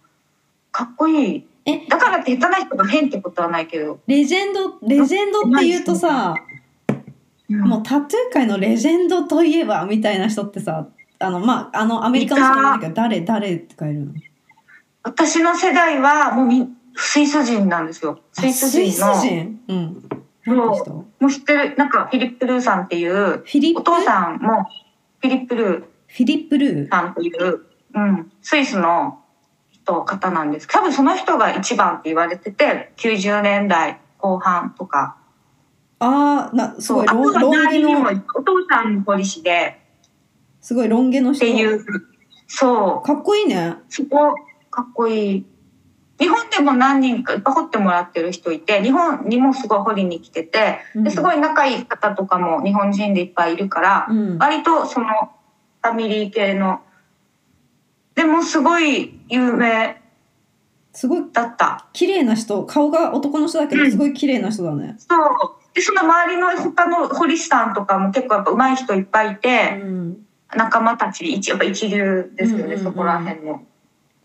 [0.70, 1.46] かっこいい。
[1.64, 1.84] え。
[1.88, 3.98] だからって下手な人が変ってことはないけど。
[4.06, 6.36] レジェンドレジェンドっていうとさ
[7.48, 10.88] もううタトゥー界のレジェンドといえばみたいな人ってさ
[11.18, 14.12] あのまああのアメリカの人もいるけど誰誰とかいるの？
[15.02, 18.20] 私の世代はもうみスイス人なんですよ。
[18.32, 19.06] スイスあスイス人？
[19.06, 19.20] の。
[19.20, 20.02] 人うん
[20.46, 24.62] もう知ってる、なんかフィリップ・ルーさんっていう、フィリップお父さんも
[25.20, 25.80] フィリップ・ルー。
[25.80, 26.88] フィリップ・ルー？
[26.88, 27.62] さんっていう、
[27.94, 29.18] うん、スイスの
[29.72, 30.68] 人、方なんです。
[30.68, 35.16] 多分その人が一番って言われてて、90年代後半とか。
[35.98, 38.00] ああなすそう、ごいロン毛の
[38.34, 39.80] お父さんポリシで、
[40.60, 41.84] すごいロン毛の人っていう、
[42.46, 43.76] そう、かっこいいね。
[43.88, 44.34] そこ、
[44.70, 45.46] かっこいい。
[46.18, 54.38] 日本でも何人かいっぱい掘ってもらってる人いて、日本にもすごい掘りに来てて、ですごい仲いい方とかも日本人でいっぱいいるから、うん。
[54.38, 55.06] 割とその
[55.82, 56.80] ファミリー系の、
[58.14, 60.00] でもすごい有名
[60.92, 61.86] すごいだった。
[61.92, 63.84] 綺麗な人顔が男の人だけうん。
[63.84, 65.28] どすごい綺麗な人だね、そう。
[65.76, 70.16] で、その周りの他の堀さんとかも結構やっぱ上手い人いっぱいいて、うん
[70.54, 73.62] 仲間たち一やっぱ一流ですよね、うんうんうんそこら辺の。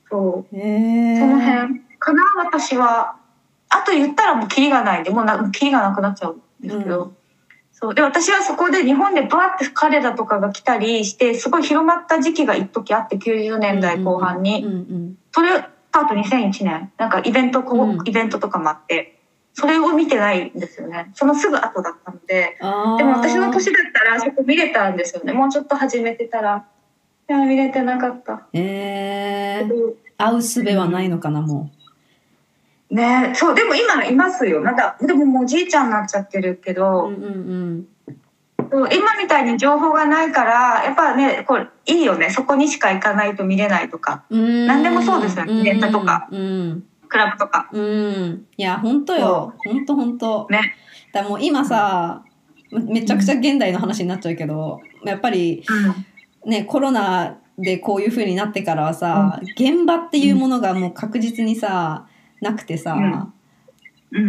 [0.10, 0.56] そう。
[0.56, 3.16] その辺かな、私は。
[3.70, 7.02] あと言ったらもうキリがないんで、もうなキリがなくなっちゃうんですけど。
[7.02, 7.14] う
[7.72, 7.95] そう。
[7.95, 14.64] で、私はそこで日本でバーって彼らとかが来たりして、すごい広まった時期が一時あって、90年代後半に。
[14.64, 19.20] うんうんそれ、あと2001年、なんかイベント、うんイベントとかもあって、
[19.54, 21.12] それを見てないんですよね。
[21.14, 22.58] そのすぐ後だったので。
[22.60, 25.34] でも私の年だったらそこ見れたんですよね。
[25.34, 26.66] もうちょっと始めてたら。
[27.30, 28.47] いや、見れてなかった。
[28.54, 31.70] えー、会う術はないのかなも
[32.89, 34.62] ねそう、でも今いますよ。
[34.62, 37.88] まだ、でももうおじいちゃんになっちゃってるけうど、うんうん
[38.72, 42.30] そう今みたいに情報がないから、やっぱね、これいいよね。
[42.30, 47.70] そこにしか行かないと見れないとか、うん何でもそうですよねイベントとかうんクラブとか。
[47.74, 49.53] うん、うん、いや本当よ。
[49.66, 50.47] 本当本当。
[50.49, 50.76] ね。
[51.12, 52.24] だからもう今さ
[52.72, 55.64] めちゃくちゃ現代の話になっちゃうけどやっぱり
[56.43, 56.49] うん。
[56.49, 62.07] ねコロナでこういう風になってからはさ、現場っていうものがもう確実にさ
[62.39, 63.34] なくてさ、うん。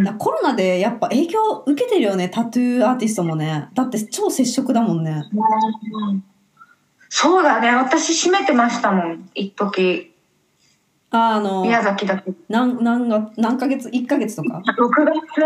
[0.05, 3.69] うん、コロナでやっぱ影響受けてるよねタトゥーアーティストもね。
[3.73, 5.23] だって超接触だもんね。
[5.33, 6.23] うん。
[7.09, 7.69] そうだね。
[7.69, 9.29] 私閉めてましたもん。
[9.33, 10.12] 一時
[11.13, 12.31] ああの宮崎だけ。
[12.49, 15.43] 何何が何ヶ月1ヶ月とか？6月、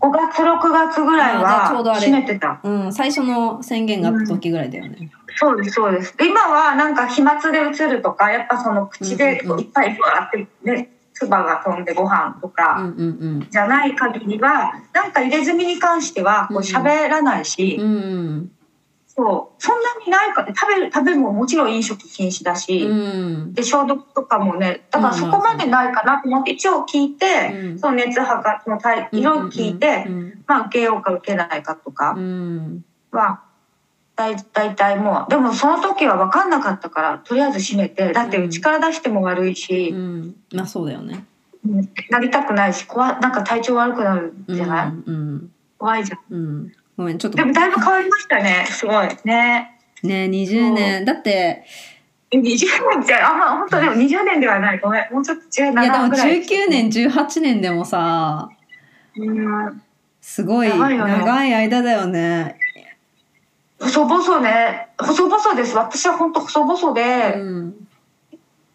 [0.00, 2.00] 5月、6月ぐらいはうどあれ。
[2.00, 2.58] 閉めてた。
[2.62, 6.16] うん最初の宣言があった時ぐらいだよね、そうです、そうです。
[6.16, 9.60] で今はなんか飛沫で移るとか、やっぱその口でうんうんうん。
[9.60, 13.10] いっぱいふわってね、唾が飛んでご飯とうんかうんう
[13.44, 13.46] ん。
[13.50, 18.50] じゃない限りは、なんか入れ墨に関してはこう喋らないし、うん
[19.16, 23.54] そう、そんなにないから、食べる、食べるももちろん飲食禁止だし、うん。
[23.54, 27.78] で、消毒とかもね、だからそこまでないかなと思って、一応聞いて、うん。
[27.78, 30.42] その熱測が、その体色を聞いて、うん。
[30.48, 32.14] まあ受けようか受けないかとか。
[32.16, 32.84] うん。
[33.12, 33.42] は、
[34.16, 40.36] だい大体もう、でもその時は分かんなかったから、とりあえず閉めて、だってうちから出しても悪いし、うん。
[40.52, 41.24] まあそうだよね。
[41.64, 41.88] うん。
[42.10, 46.72] なりたくないし、怖いなんか体調悪くなるんじゃない、うん怖いじゃん。
[46.98, 49.08] うんごめんちょっとでもだいぶ変わりましたね、すごい。
[49.24, 49.80] ね。
[50.02, 51.64] ね20年だって
[52.30, 52.40] 20
[52.90, 54.78] 年って、あ、まあ本当でも20年ではない。
[54.78, 55.12] ごめん。
[55.12, 56.42] もうちょっと17いやでもぐらい。
[56.42, 58.48] 19年18年でもさ
[59.16, 59.82] うん。
[60.20, 62.58] すごい長い間だよね
[63.78, 64.88] 細々ね。
[64.98, 65.76] 細々です。
[65.76, 67.74] 私は本当細々うで、ん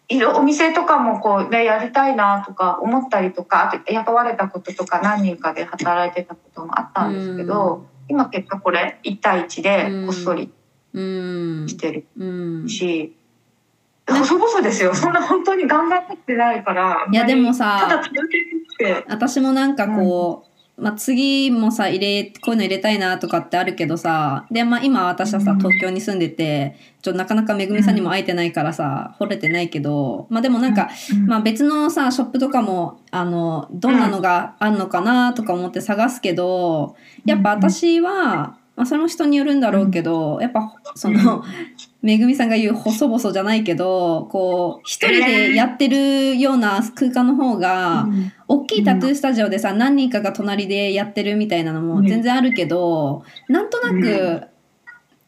[0.08, 10.52] いろお店とかもこうね、やりたいなとか思ったりとか、あと雇われたこととか何人かで働いてたこともあったんですけど、今結果これ1対1でこっそり
[10.92, 12.24] うんしてるう
[12.64, 13.14] んし、
[14.08, 14.92] 細々ですよ。
[14.94, 17.06] そんな本当に頑張ってないから。
[17.10, 19.04] いやでもさただ続けて。
[19.08, 20.49] 私もなんかこう、
[20.80, 25.58] まあ、次もさ入れこういうの入れたいなとかってあるけどさで、まあ、今私はさうん。
[25.58, 30.90] 東京に住んでてちょなかなかめぐみさんにも会えてないからさ掘れてないけど、まあ、でもなんか、
[31.26, 41.44] まあ、別のさショップとかもあのどんなのがあんのかなとか思って探すけどやっぱ私は、まあ、その人によるんだろうけどやっぱその
[42.02, 48.32] めぐみさんが言う細々じゃないけどこう一人でやってるような空間の方が、うん。
[48.48, 54.48] 大きいタトゥースタジオでさ何人かが隣でやってるみたいなのも全然あるけど、なんとなく、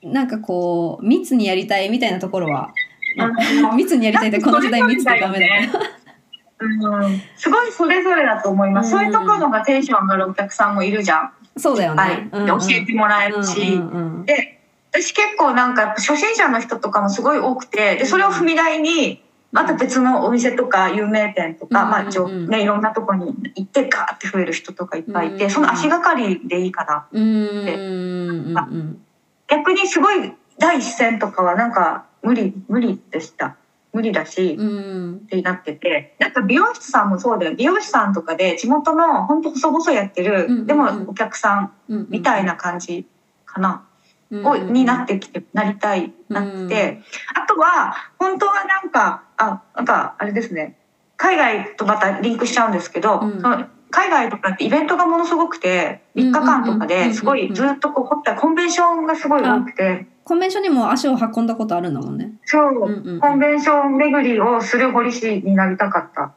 [0.03, 2.75] なんかこう密にやりたいみたいなところは、
[3.17, 3.31] ま
[3.71, 5.71] あ 密にやりたいってこの時代密ってダメだね。
[6.59, 7.23] うん。
[7.37, 8.99] すごいそれぞれだと思います、うん。
[8.99, 11.33] そういうところがテンション上がるお客さんもいるじゃん。
[11.57, 12.29] そうだよはいね。
[12.33, 13.81] で教えてもらえるし。
[14.27, 14.62] で、
[14.93, 27.07] 私結構なんか初心者の人とかもすごい多くて、で、それを踏み台に、また別のお店とか有名店とか、うんまあ一応うんね、いろんなとこに行ってガーって増える人とかいっぱいいて、うんその足がかりでいいかな。
[27.11, 29.03] うんうんうんうん。
[29.49, 33.57] 逆にすごい第一線とかはなんか無理、無理でした。
[33.93, 35.15] 無理だし、うん。
[35.17, 36.17] ってなってて。
[36.19, 37.55] なんか美容師さんもそうだよ。
[37.55, 43.07] 美容師さんとかで地元の本当細々やってる、でもお客さんうんみたいな感じ
[43.47, 43.92] かな、うん
[44.33, 47.03] をになってきてなりたいなって、
[47.35, 50.79] あとは本当はなんかあなんかあれですね。
[51.17, 53.41] 海外とまたリンクしちゃうんですけど、うん。
[53.41, 60.07] その海外とかってイベントがものすごくて3日間とかですごいずっとこう掘ったコンベンションがすごい多くて。
[60.25, 62.33] コンベンションにも足を運んだことあるんだもんね。
[62.45, 63.21] そう、うんうんうん。
[63.21, 66.33] コンベンション巡りをする堀市になりたかった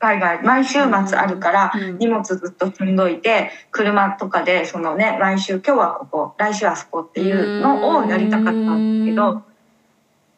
[0.00, 1.98] 海外毎週末あるからうん。
[1.98, 9.42] 荷物ずっと積んどいて車とかでそのね来週今日はここ来週はそこっていうのをやりたかったんですけうど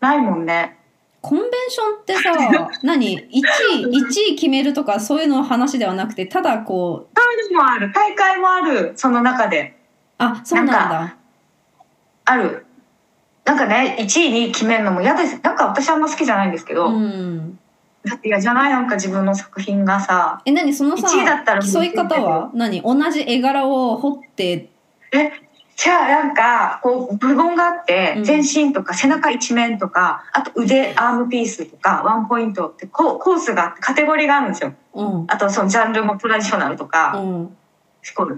[0.01, 0.79] ないもんね。
[1.23, 7.93] コンベンションってさ、 何 ?1 位、1位決めるとかそういうの話ではなくて、ただこう、そうもある。
[7.93, 9.79] 大会もあるその中で。
[10.19, 11.17] あ、そうなんなだ。
[12.25, 12.67] ある。
[13.45, 15.41] なんかね1位に決めるのも嫌です。
[15.43, 17.59] なんか私あんま好きじゃないんですけど、うん。
[18.05, 22.51] だって嫌じゃないなんか自分の作品がさえ、何そのさ、1位だったら競い方は？
[22.55, 24.71] 何同じ絵柄を彫って、
[25.13, 25.33] え
[25.77, 28.25] じゃあなんかこう部門があってうん。
[28.25, 34.75] 全身とか背中一面とかあと腕アームピースとかワンポイントってこうコースがあってカテゴリーがあるんですよ。
[34.95, 35.25] うん。
[35.29, 37.57] あとそのジャンルもトラディショナルとか、うん。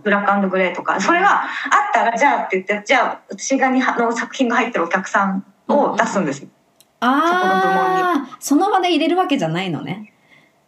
[0.02, 1.00] ブラックグレーとか。
[1.00, 1.48] それがあっ
[1.92, 6.48] たらじゃあって言ってじゃあ私がにの作品が入ってるお客さんを出すんですよ、
[7.01, 10.12] ああ、その場で入れるわけじゃないのね。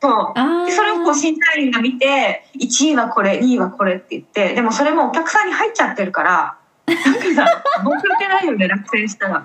[0.00, 9.42] そうそれをこう審査員が見て1位はこれ2位はこれって言ってでもそれもお客さんに入っちゃってるからなんかさ申し訳ないよね落選したら。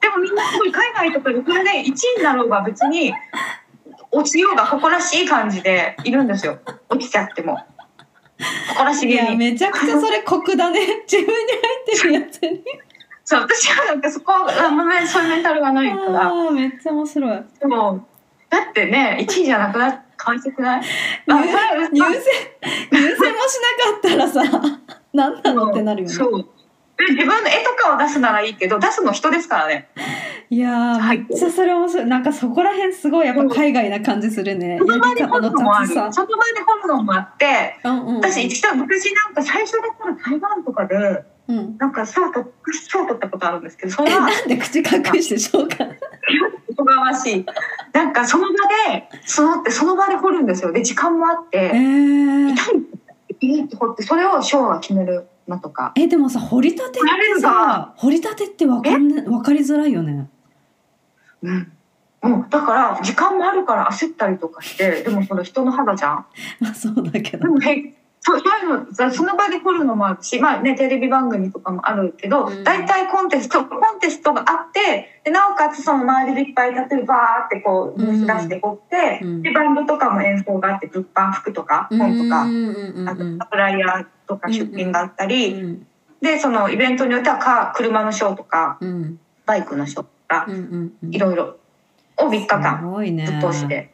[0.00, 3.12] でもみんなすごい海外とかでこれで1位になろうが別に
[4.12, 7.58] 落ちようが誇らしい感じでいるんですよ落ちちゃっても
[8.68, 9.36] 誇らしげに。
[9.36, 11.02] めちゃくちゃそれ酷だね。
[11.10, 11.40] 自分に入
[11.82, 12.64] ってるやつに。
[13.24, 17.42] そう私はなんかそこはあんまりそういうメンタルがないからああ、めっちゃ面白い。
[17.60, 18.06] でも
[18.50, 20.40] だってね1位じゃなくなってかわい？
[20.40, 20.82] そうくない
[21.26, 21.52] 入選、
[21.92, 24.42] 入選もしなかったらさ、
[25.12, 26.14] 何 なのってなるよね。
[26.14, 26.32] そう
[26.96, 29.88] で自分の絵とかを出すならいいけど出すの人ですからね
[30.48, 32.06] いやめっちゃそれ面白い。
[32.06, 34.78] なんかそこら辺すごいやっぱ海外な感じするね。
[34.78, 35.88] その場でやり方の掘るのもある。
[35.88, 36.26] その場で
[36.64, 38.16] 掘るのもあってうんうんうん。
[38.18, 41.76] 私一度昔なんか最初だったら台湾とかでうん。
[41.78, 42.46] なんか賞取
[42.88, 44.84] 賞取ったことあるんですけどそれえ、はなんで口隠
[45.22, 45.76] してしょうか？
[46.70, 47.46] おこがましい
[47.92, 48.52] なんかその場
[48.88, 52.52] で募ってその場で掘るんですよで時間もあっえてー。
[52.54, 57.02] 痛いいいって掘ってそれを賞が決めるのとかえ、でもさ、掘りたてっ
[57.34, 60.30] てさ、掘りたてってわかんね、わかりづらいよね。
[61.42, 61.72] うん
[62.22, 66.26] うん、だから時間もあるから焦ったりとかしてでもそれ人の肌じゃん
[66.60, 67.42] まあそうだけど。
[67.44, 67.94] でもへ
[68.26, 72.64] そうそういうのその場で掘るのもあるし、まあね、テレビ番組とかもあるけど、うん。
[72.64, 78.26] 大体コンテストコンテストがあってでなおかつその周りでいっぱい例えばバーってこううん。
[78.26, 79.42] 出して掘って、うん。
[79.42, 83.38] でバンドとかも演奏があって物販服とか本とか、うんうんうんあうん。
[83.38, 85.86] とサプライヤーとか出品があったり、うん
[86.22, 89.20] でそのイベントによってはカー車のショーとかうん。
[89.44, 91.14] バイクのショーとか、うんうんうん。
[91.14, 91.58] いろいろ
[92.16, 92.80] を3日す間。
[92.80, 93.90] ぶっ通して。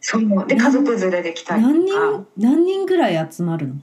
[0.00, 0.46] そう。
[0.46, 1.74] で家族連れで来たりとか。
[1.74, 3.74] 何人何人ぐらい集まるの？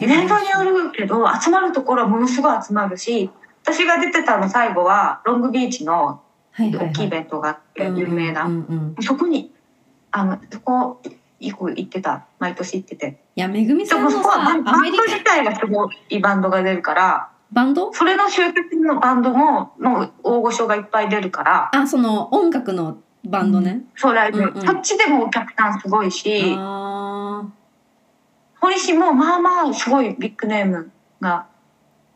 [0.00, 3.30] イベントによるけど集まるところはものすごい集まるし
[3.62, 6.20] 私が出てたの最後はロングビーチの
[6.58, 8.48] 大きいイベントがあって有名な、
[9.00, 9.52] そこに
[10.10, 11.00] あのそこ
[11.40, 12.26] 以降行ってた。
[12.38, 13.18] 毎年行ってて。
[13.34, 14.72] やめぐみさんのさこはバンド
[15.04, 17.92] 自体がすごいバンドが出るからバンド？
[17.92, 21.70] それの集結のバンドもの大御所がいっぱい出るから。
[21.74, 22.98] あその音楽の
[23.30, 23.82] バンドね。
[23.96, 24.66] そうライブ、うんうん。
[24.66, 27.46] そっちでもお客さんすごいしあ
[28.60, 31.46] 堀市もまあまあすごいビッグネームが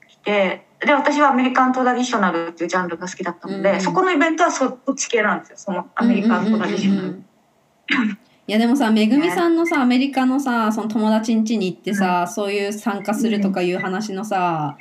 [0.09, 5.57] 来てで私はアメリカントラディショナルっていうジャンルが好きだったので、うんそこのイベントはそっち系なんですよ。
[5.59, 7.23] そのアメリカントラディショナル。
[8.47, 14.77] いやでもさめぐみさんのさアメリカのさその友達ん家に行ってさ、そういう参加するとかいう話のさ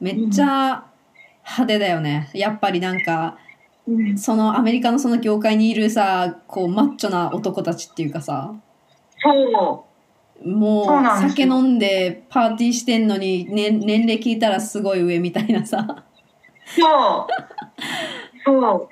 [0.00, 0.84] めっちゃ
[1.44, 2.30] 派手だよね。
[2.34, 3.38] やっぱりなんか
[3.86, 4.18] うん。
[4.18, 8.54] そのアメリカのその業界にいるさこうマッチョな男たちっていうかさ。
[9.22, 9.86] そ
[10.42, 10.48] う。
[10.48, 10.86] もう
[11.30, 16.04] 酒飲んでパーティーしてんのに、ね、年齢聞いたらすごい上みたいなさ。
[16.66, 17.26] そう。
[18.44, 18.88] そう。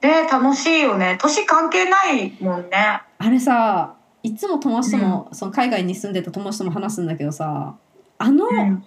[0.00, 1.18] で楽しいよね。
[1.20, 3.02] 年関係ないもんね。
[3.18, 7.76] あれさいつも友達とも、その海外に住んでた友達とも話すんだけどさ
[8.18, 8.84] あの、うん。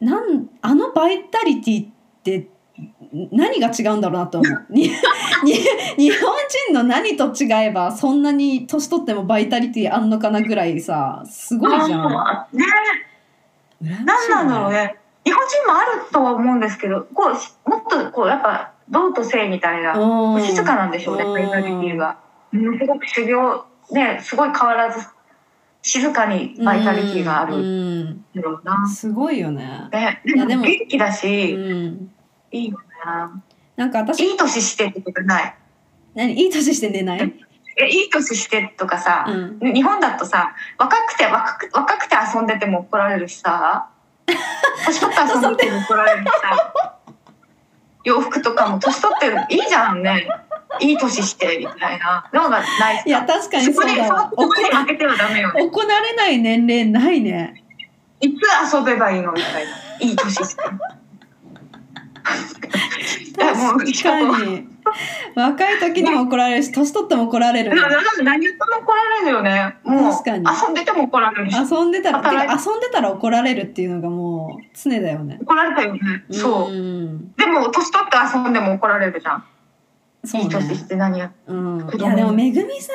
[0.00, 1.88] なんあのバイタリティっ
[2.22, 2.48] て
[3.30, 4.66] 何が違うんだろうなと思う。
[4.74, 6.34] 日本
[6.66, 12.00] 人の何と違えばそんなに年取ってもバイタリティあんのかなぐらいさすごいじゃん。
[12.06, 12.64] あね
[13.80, 22.18] 何なんだろうね日本人もあるとは思うんですけどこうもっとこうやっぱ銅と性みたいなうん静かなんでしょうねうんバイタリティが。
[22.52, 25.06] すごく修行ねすごい変わらず
[25.82, 28.88] 静かにバイタリティがあうるんんだろうな。
[28.88, 29.88] すごいよね。
[29.92, 32.10] ね、でもいやでも元気だうし、ん。
[32.52, 33.42] いいよな。
[33.76, 35.54] なんか私、いい年してってことない。
[36.14, 36.32] 何？
[36.40, 37.34] いい年して寝ない？
[37.76, 39.24] えいい年してとかさ、
[39.60, 39.74] うん。
[39.74, 43.88] 日本だとさ若くて若く若くて遊んでても怒られるしさ。
[44.86, 46.72] 年取って遊んでても怒られるしさ。
[48.04, 49.38] 洋服とかも年取ってる。
[49.48, 50.28] いいじゃんね。
[50.80, 52.28] いい年してみたいな。
[52.32, 54.30] のがないいや、確かにそうだわ。
[54.30, 55.62] そこに負けてはダメよね。
[55.62, 57.64] 怒られない年齢ないね。
[58.20, 59.32] いつ遊べばいいの？
[59.32, 59.70] みたいな。
[60.00, 60.62] いい年して
[63.36, 64.68] 確かに。
[65.34, 67.76] 若い時にも怒られるし、年取っても怒られるだ。
[67.76, 75.38] から何言っても怒られるよねもう確かに遊んでても怒られるし遊んでたら、遊んでたら怒られるっていうのがもう常だよね。
[75.40, 76.00] 怒られたよね
[76.30, 77.32] そう、うん。
[77.34, 79.44] でも年取って遊んでも怒られるじゃん
[80.24, 80.88] そういい年しね。
[80.88, 81.90] て何やうん。
[81.98, 82.92] いや、でもめぐみさ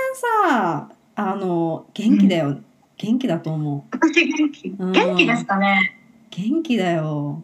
[0.48, 2.58] んさ、あの、元気だよ。
[2.98, 3.84] 元気だと思う。
[3.92, 5.96] 私元気うん元気ですかね
[6.30, 7.44] 元気だよ。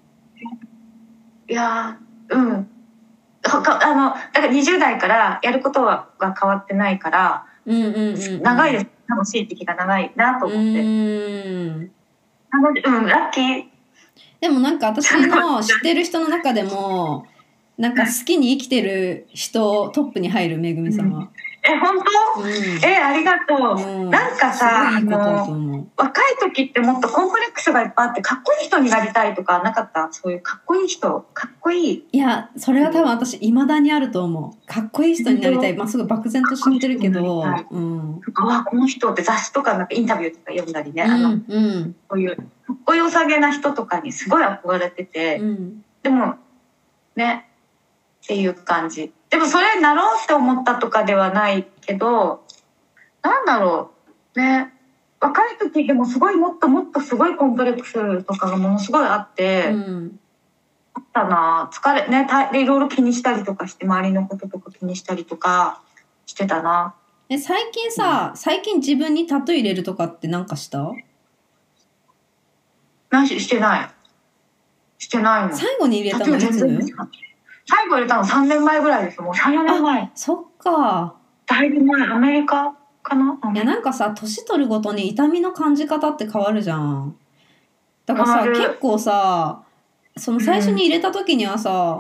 [1.48, 2.70] いやーうん
[3.48, 8.42] ほかあのだから20代からやることはが変わってないから、うんうんうん。
[8.42, 11.92] 長いです楽しい時期が長いなとう思って、ん。
[12.52, 13.64] 楽しうんラッキー
[14.42, 17.26] でもなんか私の知ってる人の中でも、
[17.78, 21.30] なんか好きに生きてる人トップに入るめぐみさんは。
[21.68, 21.98] え本
[22.36, 22.42] 当？
[22.42, 22.50] うん。
[22.84, 25.88] えありがとう、うんなんかさあの。
[25.98, 30.10] 若い時ってもっとコンプレックスがいっぱいあってかっこいい人になりたいとかなかった？
[30.12, 34.68] そういうかっこいい人かっこいいいや、それは多分私、未だにあると思う。
[34.68, 35.74] かっこいい人になりたい。
[35.76, 38.22] まあ、すごい漠然と知ってるけど、いい人うん。
[38.34, 42.44] この人って雑誌とかなんかインタビューとか読んだりね、うあのん、うん、こういうか
[42.74, 45.84] っこよさげな人とかにすごい憧れてて、うん。
[46.04, 46.36] でも
[47.16, 47.50] ね
[48.24, 52.46] っていう感じでもそれになろうって思ったとかではないけど
[53.22, 53.92] なんだろ
[54.34, 54.72] うね。
[55.20, 60.20] 若い時でもすごいもっともっとすごいコンプレックスとかがものすごいあって、うん。
[60.94, 61.70] あったな。
[61.74, 65.82] 疲れねたでいろいろ気にしたりとかして周りのこととか気にしたりとか
[66.26, 66.96] してたな。
[67.28, 70.92] え、最近さ、最近自分にタトゥー入れるとかってなんかした？
[73.10, 73.90] 何ししてない。
[75.00, 75.56] してないの。
[75.56, 76.66] 最後に入れたのいつ？
[77.66, 80.12] 最後入れたの3年前ぐらいですもう34年前。
[80.16, 81.16] そっか。
[81.48, 82.08] だいぶ前。
[82.08, 83.40] アメリカかな？
[83.54, 87.16] いや、なんかさ、年取るごとに痛みの感じ方って変わるじゃん。
[88.06, 89.64] だからさ、結構さ、
[90.18, 92.00] その最初に入れた時にはさ、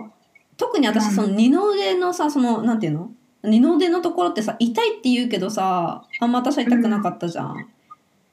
[0.57, 1.11] 特に私うん。
[1.13, 3.09] その二の腕のさ、その、なんていうの？
[3.43, 7.68] 二の腕のところってさ、痛いって言うけどさ、あんま私は痛くなかったじゃん。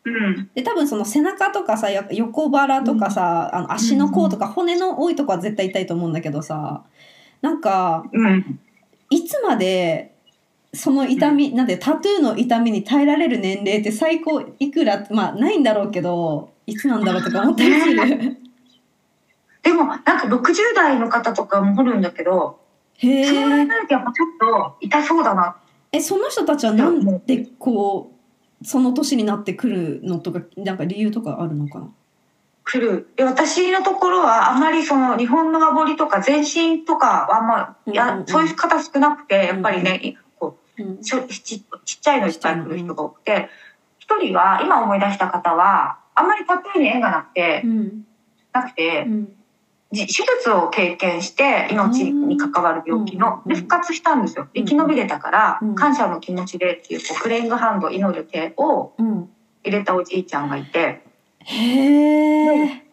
[0.05, 0.51] うん。
[0.55, 6.85] で、多分その背中とかさ、や横腹とかさ、あの足の甲とか骨の多いとこは絶対痛いと思うんだけどさ、
[7.43, 8.61] なんか、うん
[9.11, 10.15] いつまで
[10.73, 18.39] その痛み、なんてタトゥーの痛みに耐えられる年齢って最高いくらまあないんだろうけどいつなんだろうとか思ったりする。
[19.63, 22.59] でもなんか60代の方とかもおるんだけど
[22.97, 23.67] へそのぐらいにえ。
[23.67, 25.57] なるとやっぱちょっと痛そうだな
[25.93, 28.13] えその人たちはなんでこ
[28.63, 31.91] うその年になってくるのとかなんか理由とかあるのかな？
[32.65, 33.09] 来る。
[33.17, 38.27] で私のところはあんまりその日本の和彫りとか全身とかはあんまや、うんうんうん。
[38.27, 43.49] そういう方少なくてやっぱりね、こうちょちっちゃいのいっぱい来る人が多くて
[43.99, 48.07] 一人は今思い出した方はあんまりタトゥーに縁がなくて、うん。
[48.53, 49.07] なくて
[49.91, 54.49] 手術を経験して命に関わる病気のうんで復活したんですよ。
[54.55, 59.29] 生き延びれたからうん感謝の気持ちでっていうこうプレイングハンド祈る手をうん。
[59.65, 61.05] 入れたおじいちゃんがいて
[61.45, 62.85] へえ。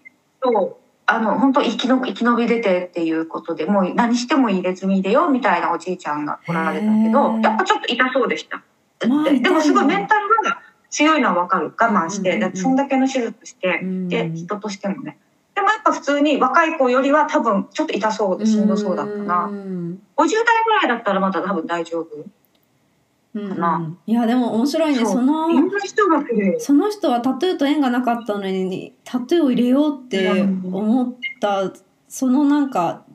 [0.42, 0.76] そう
[1.06, 8.62] あの本当生きの生き延び出てっていうことでもう何しても入れ墨でよみたいなおじいちゃんがおられたけどやっぱちょっと痛そうでした。
[9.08, 11.74] まあででもすごいメンタルが強いのはわかる。
[11.78, 12.48] 我慢して、うんうんうん。
[12.48, 15.18] だってそんだけの手術して、うんで人としてもね。
[15.56, 22.08] でもやっぱ普通に若い子よりは多分ちょっと痛そうでしんどそうだったな、うん50代ぐらいだったらまだ多分大丈夫
[23.36, 25.06] うんいやでも面白いね。
[25.06, 25.50] その
[26.58, 31.72] その人はタトゥーと縁がなかったのにタトゥーを入れようって思った
[32.08, 33.06] そのなんか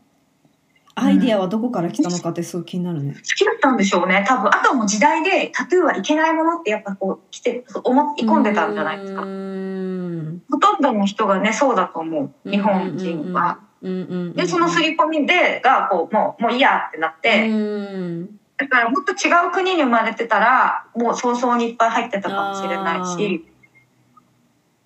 [0.95, 3.15] アイディアはどこから来たのかってすごい気になるね。
[3.15, 4.25] 好きだったんでしょうね。
[4.27, 4.49] 多分。
[4.49, 9.21] あとはもう時代でタトゥーはいけないものってやっぱこう来て思い込んでたんじゃないですか。
[9.23, 12.51] ほとんどの人がねそうだと思う。
[12.51, 13.59] 日本人は。
[13.83, 23.45] うんうんうんうんでその刷り込みでがこうもうもういいやってなって、うんだからもっと違う国に生まれてたらもう早々にいっぱい入ってたかもしれないし。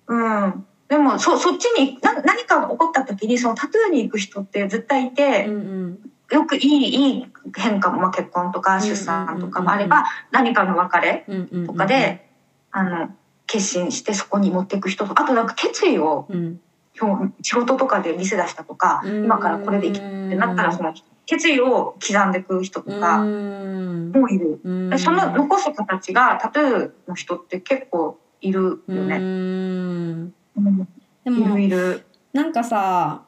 [0.07, 0.65] うん。
[0.87, 5.57] でもそそっちにな何かが起こった時にそのタトゥーに行く人って絶対いて、うんう
[5.87, 5.99] ん。
[6.31, 11.25] よくいいいい変化も、まあ、結婚とか出産とかもあれば、何かの別れ
[11.65, 12.29] とかで、
[12.71, 13.09] あの
[13.47, 16.59] 決心してそこに持っていく人とあとなんか決意をうん。
[17.01, 20.93] 表仕事とかで見せ出したとか、うん今からこれでいきってなったらその
[21.29, 24.11] 決意を刻んでいく人とかうん。
[24.11, 24.59] もいる。
[24.97, 29.17] その残す形がタトゥーの人って結構いるよね。
[29.17, 30.33] うん。
[30.57, 30.87] うん。
[31.23, 32.05] でもいるいる。
[32.33, 33.25] なんかさ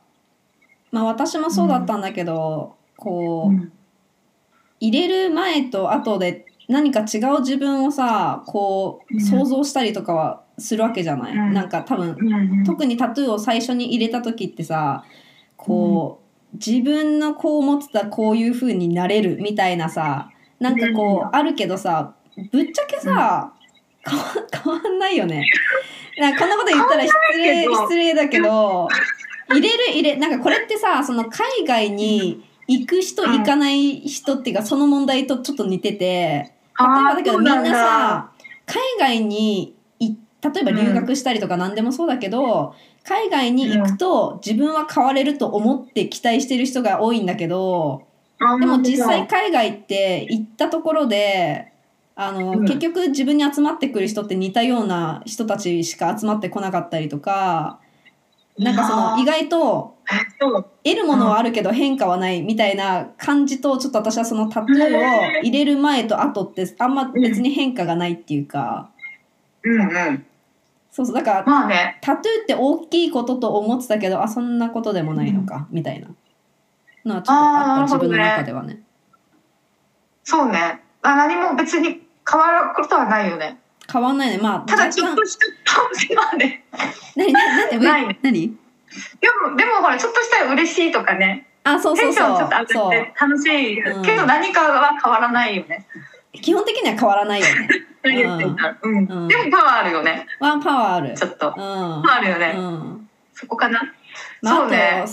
[0.91, 3.71] まあ私もそうだったんだけど、こう、うん。
[4.79, 9.21] 入れる前と後で何か違う自分をさこううん。
[9.21, 11.53] 想像したりとかはするわけじゃない、うん。
[11.53, 15.03] なんか多分うん特にタトゥーを最初に入れた時ってさ
[15.55, 16.20] こう、
[16.53, 20.29] 自分のこう思ってたこういう風になれるみたいなさ
[20.59, 22.13] なんかこう、あるけどさ
[22.51, 23.53] ぶっちゃけさ、
[24.07, 24.25] 変わ
[24.63, 25.43] 変わんないよね。
[26.17, 28.87] なんかこんなこと言ったら失礼失礼だけど
[29.49, 36.53] 入れる入れなんかこれってさその海外に行く人うん行かない人っていうかその問題とちょっと似てて。
[36.79, 38.31] 例えばだけどみんなさ
[38.65, 42.73] 海外にい例えば留学したりとか何でもそうだけど、
[43.03, 48.03] 海外に行くと自分は変われると思って期待してる人が多いんだけど
[48.59, 51.71] でも実際海外って行ったところで
[52.15, 52.65] あの、うん。
[52.65, 57.79] 結局自分に集まってくる人って似たような人たちしか集まってこなかったりとか
[58.57, 59.97] なんかその意外と
[60.83, 68.91] 得るものはあるけど変化はないみたいな感じとちょっと私はそのタトゥーを入れる前と後ってあんま別に変化がないっていうか。
[69.63, 70.25] うんうん。
[70.91, 71.97] そうそうだからまあね。
[72.01, 76.07] タトゥーって大きいことと思ってたけどあそんなことでもないのかみたいな
[77.05, 78.81] のはちょっとあった自分の中ではね。
[80.23, 80.81] そうね。
[81.01, 83.59] あ何も別に変わることはないよね。
[83.91, 86.65] 変わんないねまあただちょっとした楽しみはね。
[87.15, 88.57] 何何何 ないね何？
[89.21, 91.47] でも、でもほら、ちょっとしたら嬉しいとかね。
[91.63, 93.81] あそうテンシそうそうョンちょっと上がって楽しい。
[93.81, 95.85] うんけど何かは変わらないよね。
[96.33, 97.69] 基本的には変わらないよね。
[98.03, 98.67] 言ってた。
[98.67, 98.97] らうん。
[98.97, 99.27] うん。
[99.27, 100.25] でもパワーあるよね。
[100.39, 101.13] ワンパワーある。
[101.15, 101.47] ちょっと。
[101.49, 101.53] うん。
[101.55, 102.55] パワーあるよね。
[102.57, 103.09] うん。
[103.33, 103.81] そこかな。
[104.41, 105.05] まあ、そうね。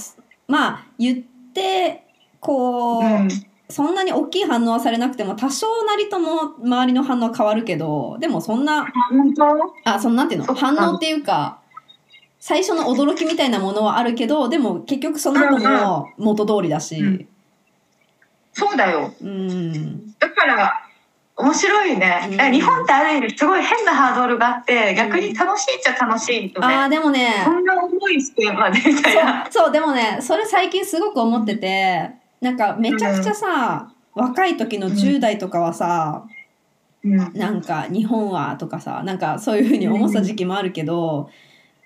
[0.46, 1.18] まあ言っ
[1.52, 2.04] て
[2.40, 3.28] こう、うん。
[3.70, 9.44] そんなに大きい反応はされなくても多少なりとも周りの反応は変わるけどでもそんな本当？
[9.84, 10.54] あそんなんていうの？
[10.54, 11.58] 反応っていうか
[12.40, 17.28] 最初の驚きみたいなものはあるけどでも結局その後も元通りだし、うん。
[18.54, 19.12] そうだよ。
[19.20, 20.87] うん、だから、
[21.40, 22.28] 面白いね。
[22.32, 26.74] うんえ日本ってある意味すごい変なハードルがあって、逆に楽しいっちゃ楽しいよあね。
[26.86, 29.46] ーでもねこんな思いしてまでみたいな。
[29.50, 32.10] そうそうでもねそれ最近すごく思ってて
[32.40, 36.24] なんかめちゃくちゃさ、若い時の10代とかはさ、
[37.04, 37.16] うん。
[37.34, 41.30] なんか日本はとかさなんかそういうふうに思ってた時期もあるけど、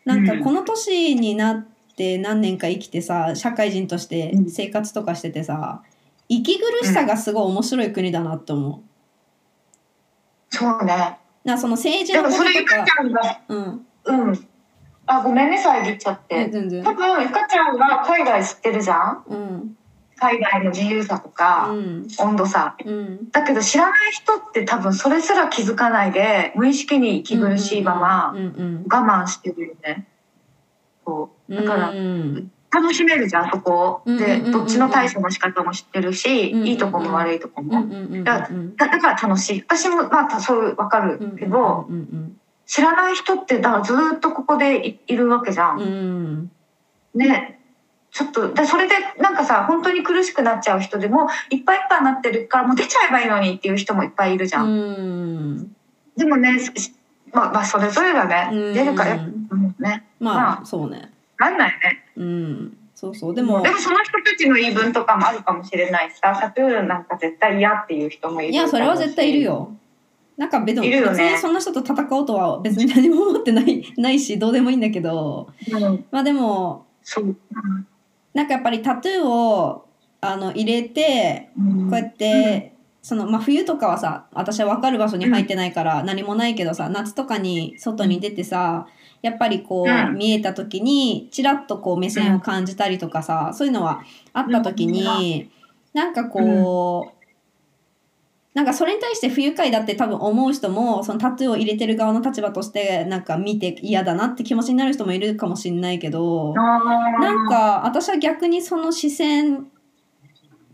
[0.07, 5.83] なんかこの年になって何年か生きてさ社会人として生活とかしててさ
[6.31, 8.92] 息苦しさがすごい面白い国だなって思う。
[10.53, 11.19] そうね。
[11.45, 14.49] なその政治でのこともそれゆかとかちゃんが、うん、うん。
[15.07, 16.37] あ、ごめんね、遮っちゃって。
[16.37, 19.25] え全然多分、ゆかちゃんが海外知ってるじゃん？
[19.27, 19.77] うん
[20.17, 22.77] 海外の自由さとうか、ん温度差。
[22.85, 30.07] うんだけど知らない人って多分それすら気づかないで、無意識に息苦しいままうんうん我慢してるよね。
[31.05, 31.55] そう。
[31.57, 34.03] だからう、ん楽しめるじゃん、そこ。
[34.07, 37.87] で、どっちの対処の仕方も知ってるし、いいとこも悪いとこも。
[38.25, 39.61] だから楽しい。
[39.61, 41.87] 私もまあそういうわかるけど、
[42.67, 46.51] 知らない人ってだからずーっとここでいいるわけじゃん。
[47.15, 47.59] ね。
[48.11, 54.69] ちょっと、でそれでなんかさ、本当に苦しくなっちゃう人でも、いっぱいいっぱいになってるからもう出ちゃえばいいのにっていう人もいっぱいいるじゃん。
[54.69, 55.77] うん
[56.17, 56.95] でもね、し
[57.33, 58.51] まあまあそれぞれだね。
[58.53, 60.07] うん出るから、うんね。
[60.21, 62.02] ままあそうねなんないね。
[62.17, 62.77] うん。
[62.95, 63.35] そうそう。
[63.35, 69.41] ででももその人たちの言い分とかもあるかもしれないしさ、タトゥーなんか絶対嫌っていう人もいるいやそれは絶対いる。
[69.41, 69.73] よ。
[70.37, 71.01] なんか別にね。
[71.03, 75.49] 別にそんな人と戦おうとは別に何も思ってない ないしどうでもいいんだけど。
[75.71, 77.37] うん、まあでもそう。
[78.35, 79.85] なんかやっぱりタトゥーを
[80.21, 81.91] あの入れてうん。
[81.91, 88.87] こうやって、そのまあ、冬とかはさ私は分かる場所に入ってないから何もないけどさ夏とかに外に出てさ
[89.23, 90.19] やっぱりこう、うん。
[90.19, 94.03] 見えた時にちらっとこう目線を感じたりとかさ、そういうのは
[94.33, 95.51] あった時に、
[95.95, 97.23] なんかこう、
[98.55, 106.53] なんかそれに対して不愉快だって多分思う人もそのタトゥーを入れてる側の立場としてなんか見て嫌だなって気持ちになる人もいるかもしれないけど。
[106.53, 109.69] ななんか私は逆にその視線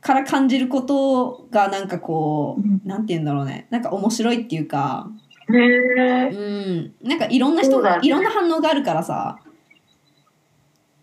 [0.01, 2.80] から感じることがなんかこうん。
[2.84, 3.68] うなんて言うんだろうね。
[3.70, 5.09] なんか面白いっていうか
[5.51, 9.38] へえうんなんかいろんな人、そうだねいろんな反応があるからさ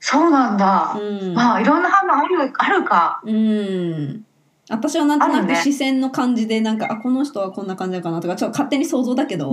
[0.07, 0.95] そうなんだ。
[0.99, 3.21] うんまあ、いろんな反応ある、あるか。
[3.25, 4.23] うん
[4.69, 9.51] 私はなんとなく視線の感じでなんかあこの人はこんな感じかなとかちょっと勝手に想像だけど。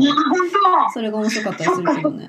[0.93, 2.29] それが面白かったりするけどね。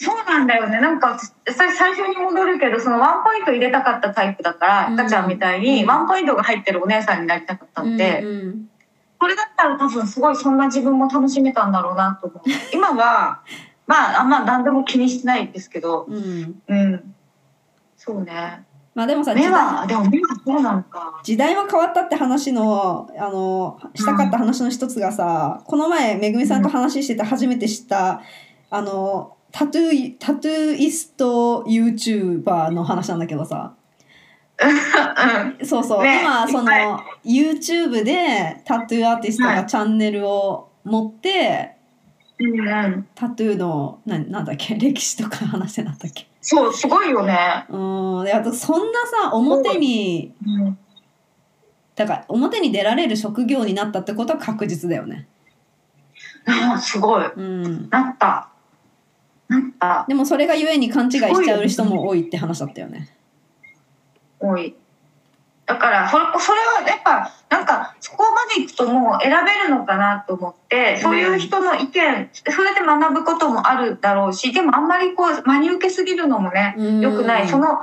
[0.00, 0.80] そうなんだよね。
[0.80, 8.70] なんか、さ最初に戻るけど、そのワンポイント入れたかったタイプだから、うん赤ちゃんみたいにうんワンポイントが入ってるお姉さんになりたかったので、うんうん
[9.18, 12.42] これだったら多分すごいそんな自分も楽しめたんだろうなと思う。
[12.72, 13.42] 今は、
[13.86, 17.14] まあ、あんま何でも気にしてないですけど、うんうん。
[17.96, 18.64] そうね。
[18.94, 19.86] まあでもさでも目は
[20.44, 21.20] そうなのか。
[21.22, 28.22] 時代は変わったって話のあのしたかった話の一つがさ、この前めぐみさんと話してて初めて知った
[28.70, 33.74] あのタトゥータトゥーイスト YouTuber の話なんだけどさ
[34.60, 35.66] うん。
[35.66, 36.70] そうそう、ね今その
[37.24, 41.76] YouTube でタトゥーアーティストはいがチャンネルを持って、
[42.38, 43.08] うんうん。
[43.14, 46.26] タトゥーのななんだっけ 歴史とか話してなったっけ？
[46.40, 47.66] そう、すごいよね。
[47.68, 50.78] うんであとそんなさ表にうん。
[51.94, 55.26] だから表に出られる職業になったってことは確実だよね。
[56.46, 57.26] ああ、すごい。
[57.26, 58.48] うん、なった。
[59.48, 60.04] なった。
[60.08, 63.08] でもそれがゆえに勘違いしちゃう人も多いって話だったよね。
[64.40, 64.74] 多い。
[65.68, 77.48] だから、それ、それはやっぱ、なんか、そこまで行くともう選べるのかなと思って、そういう人の意見、それで学ぶこともあるだろうし、でもあんまりこう、真に受けすぎるのもね、良くない。
[77.48, 77.80] その、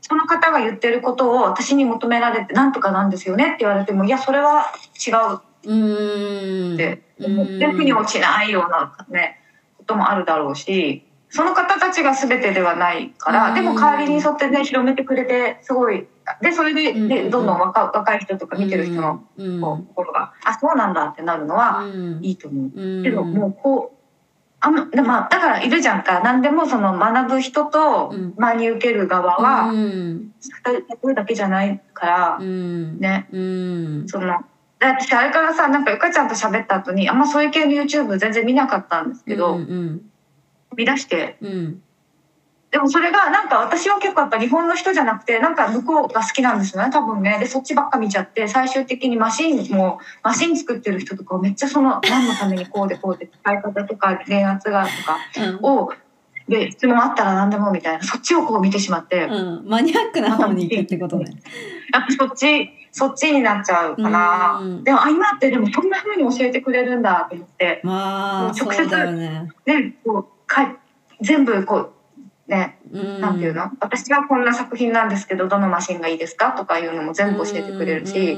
[0.00, 4.72] その方が言ってることを私に求められて、なんとかなんですよねって言われても、いや、それは
[5.06, 5.40] 違う。
[5.68, 6.74] うん。
[6.74, 9.40] って思って、腑に落ちないようなね、
[9.76, 11.05] こともあるだろうし、
[11.36, 13.54] その方たちが全てではないから、うん。
[13.54, 16.06] でも代わりにそうやってね、広めてくれて、すごい、
[16.40, 17.08] で、それで、うん。
[17.08, 19.60] でどんどん若若い人とか見てる人のうん。
[19.60, 22.20] こう心が、あ、そうなんだってなるのはうん。
[22.22, 22.70] いいと思う。
[22.74, 23.04] うん。
[23.04, 23.96] けど、もうこう、
[24.60, 26.22] あまあ、だからいるじゃんか。
[26.24, 28.34] 何でもその学ぶ人とうん。
[28.38, 30.32] 真に受ける側は、うん。
[30.40, 32.98] それだけじゃないからう、ん。
[32.98, 33.28] ね。
[33.30, 34.08] うん。
[34.08, 34.42] その、
[34.78, 40.00] だってあれからさ、なんかゆかちゃんと喋った後に、あんまそういう系の YouTube 全然見なかったんですけど、うん見
[40.74, 41.82] 出して、うん
[42.76, 47.38] でもそれがなんか私は結構やっぱ日本の人じゃなくて、なんか向こうが好きなんですよね、多分ね。
[47.38, 55.90] で、そっちばっか見ちゃって、最終的にマシンも、マシン作ってる人とかをめっちゃその、何のためにこうでこうで、使い方とか、電圧がとかを、
[56.48, 61.42] で、質問あったら何でもみたいな、そっちをこう見てしまって、うんマニアックな方に行くってことね。
[61.92, 64.58] やっぱそっち、そっちになっちゃうかな。
[64.60, 69.50] うんでも、あ、今ってでもそんな風に教えてくれるんだと思って、まあ直接ね。
[69.64, 70.76] ね、こう、かい
[71.20, 73.20] 全部こう、ね、うん。
[73.20, 73.70] なんていうの？
[73.80, 76.52] 私はこんな作品なんですけど、どのマシンがいいですか？
[76.52, 78.32] とかいうのも全部教えてくれるうし、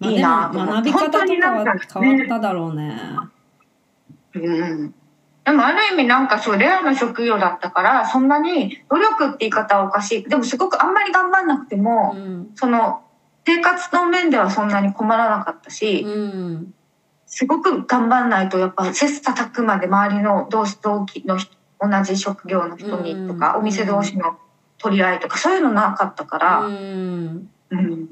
[0.00, 0.50] いいな。
[0.52, 1.64] とでも思って学び方とかは
[2.02, 3.00] 変わっただろうね。
[4.34, 4.94] うん。
[5.44, 10.22] でもある意味なんかそう、レアな職業だったから、そんなに努力って言い方はおかしい。
[10.28, 12.50] でもすごくあんまり頑張んなくても、うん。
[12.54, 13.02] その、
[13.44, 16.74] 生活の面ではそんなに困らなかったし、うん
[17.34, 23.60] すごく頑張んないとやっぱ切磋琢磨で周りの同同期の人同じ職業の人にとか、うん。
[23.60, 24.38] お店同士の
[24.76, 27.50] 取り合いとかそういうのなかったから、うん。
[27.70, 28.08] うん。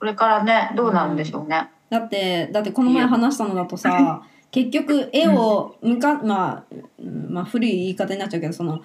[0.00, 1.70] これからねどうなるんでしょうね。
[1.90, 8.80] だってだってこの前話したのだとさ 結局絵をむか、まあ、うんまあ古い言い方になっちゃうけどその、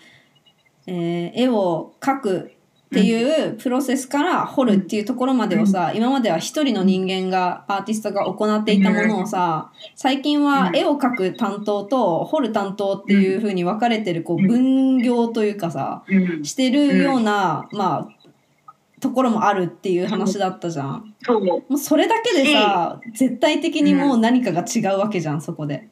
[0.86, 2.52] えー絵を描く
[2.92, 18.30] っていうプロセスから彫るっていうところまでをさ今までは一人の人間がアーティストが行っていたものをさ最近は絵を描く担当と彫る担当っていう風に分かれてるこう分業というかさうん、してるようなまあ
[19.00, 21.16] ところもあるっていう話だったじゃん。
[21.24, 25.88] そうもうそれだけでさ絶対的にもう何かが違うわけじゃんそこで。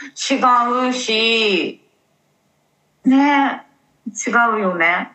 [0.00, 0.40] 違
[0.88, 1.80] うし
[3.04, 3.66] ね
[4.06, 5.12] 違うよね。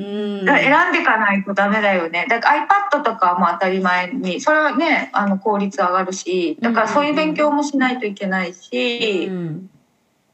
[0.00, 2.26] うん選んでいかないとダメだよね。
[2.28, 9.70] だから iPad とかはもう当たり前に、それはね、あの効率上がるし、だからそういう勉強もしないといけないし、うん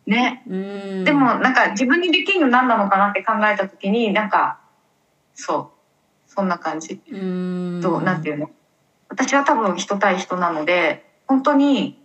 [0.06, 0.44] ね。
[0.48, 4.60] うんでもなんか自分にできるの何なのかなって考えた時に、なんか、
[5.34, 5.72] そ
[6.28, 7.02] う、そんな感じ。
[7.10, 8.50] うんどう、なんていうの
[9.08, 12.00] 私は多分人対人なので、本当に、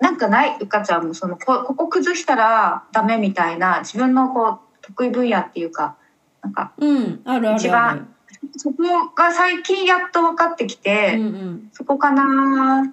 [0.00, 5.96] なんかない、うかちゃんもその、こここ崩したらダメみたいな、自分のこう、得意分野っていうか、
[6.42, 8.08] なんか、うんあるあるあ一番
[8.56, 8.82] そこ
[9.14, 11.22] が最近やっと分かってきて、る。
[11.22, 11.68] うん。
[11.72, 12.92] そこかな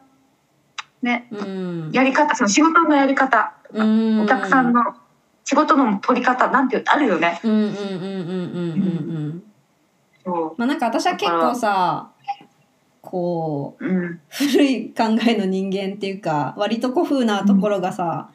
[1.01, 1.39] ね、うん。
[1.39, 4.21] うんやり方、その仕事のやり方、うん。
[4.21, 4.83] お客さんの
[5.43, 7.39] 仕事の取り方、なんていう、あるよね。
[7.43, 9.43] うんうんうんうんうんうん
[10.57, 12.11] まあなんか私は結構さ
[13.01, 13.89] こうう。
[13.89, 14.19] うん。
[14.29, 18.29] 古い考えの人間っていうか割と古風なところがさ、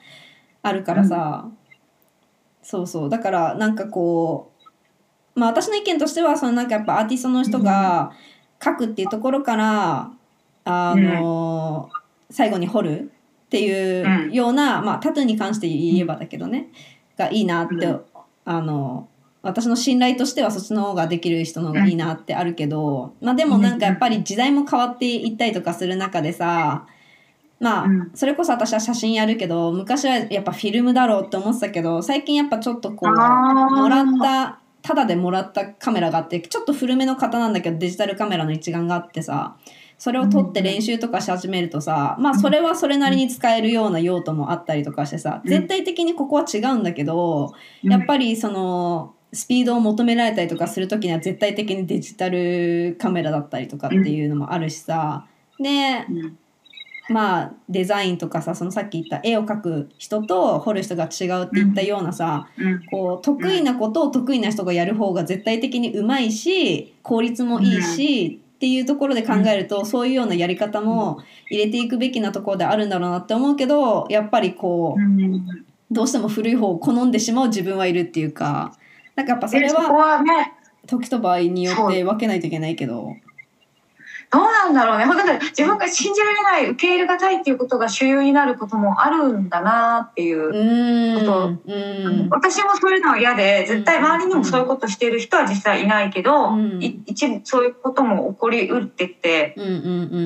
[0.62, 1.48] あるからさ、
[2.62, 3.08] そうそう。
[3.10, 4.53] だからなんかこう
[5.34, 8.12] まあ私の意見としてはそのなんかやっぱアーティストの人が
[8.62, 10.10] 書くっていうところから、
[10.64, 11.90] あの
[12.30, 13.12] 最後に掘る
[13.46, 16.70] っていうような、まあタトゥーに関して言えばだけどね、
[17.16, 18.00] がいいなって、うん。
[18.46, 19.08] あの
[19.42, 26.86] 私の信頼としてはそっちの方ができる人の方がいいなってあるけど、まあでもなんかやっぱり時代も変わっていったりとかする中でさ
[27.60, 28.10] まあ、うん。
[28.14, 39.56] それこそ私は写真やるけど昔はやっぱフィルムだろうって思ってたけど最近やっぱちょっとこうもらったただでもらったカメラがあってちょっと古めの型なんだけどデジタルカメラの一眼があってさ
[39.96, 45.48] それを撮って練習とかし始めるとさ、まあそれはそれなりに使えるような用途もあったりとかしてさ、うん。
[45.48, 47.52] 絶対的にここは違うんだけど、
[47.82, 55.26] やっぱりそのスピードを求められたりとかする時には絶対的にデジタルカメラだったりとかっていうのもあるしさ、
[55.58, 56.38] でうん
[57.08, 71.18] まあデザインとかさそのさっき言った絵を描く人と彫る人が違うって言ったようなさ、うんこう得意なことを得意な人がやる方が絶対的にうまいし効率もいいし、っていうところで考えると、そういうようなやり方も
[71.50, 78.76] 入れていくべきなところであるんだろうなって思うけどやっぱりこう、うんどうしても古い方を好んでしまう自分はいるっていうか
[79.14, 80.24] なんかやっぱそれは
[80.86, 83.14] 時と場合によって分けないといけないけど。
[84.34, 85.04] どうなんだろうね。
[85.04, 91.52] 本当に自分が信じられない、受け入れがたいっていうことが主流になることもあるんだなっていうこと。
[91.64, 92.28] うん。
[92.30, 96.50] 私もそういうのは嫌で、絶対周りにもそういうことしている人は実際いないけど、
[97.06, 99.54] 一部そういうことも起こりうってて、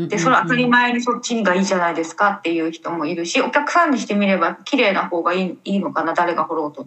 [0.09, 6.87] で、それは当たり前にそっちがいいじゃないですかっていう人もいるし、お客さんにしてみれば綺麗な方がいいいいのかな、誰が掘ろうと。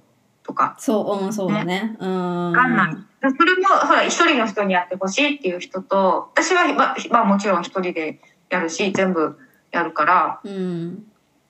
[0.52, 0.76] とか。
[0.78, 1.96] そう、うん、そうだね。
[2.00, 2.52] うん。
[2.52, 2.98] わかんない。
[3.22, 8.20] それも、ほら、一人の人にやってほしいっていう人と、私は、まあ、まあ、もちろん一人で
[8.50, 9.38] やるし、全部
[9.72, 11.06] やるから、うん。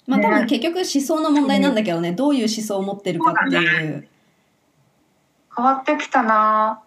[0.07, 4.07] まあね多分結局思想の問題なんだけどね、どういう思想を持ってるかっていう。
[5.55, 6.81] 変わってきたな。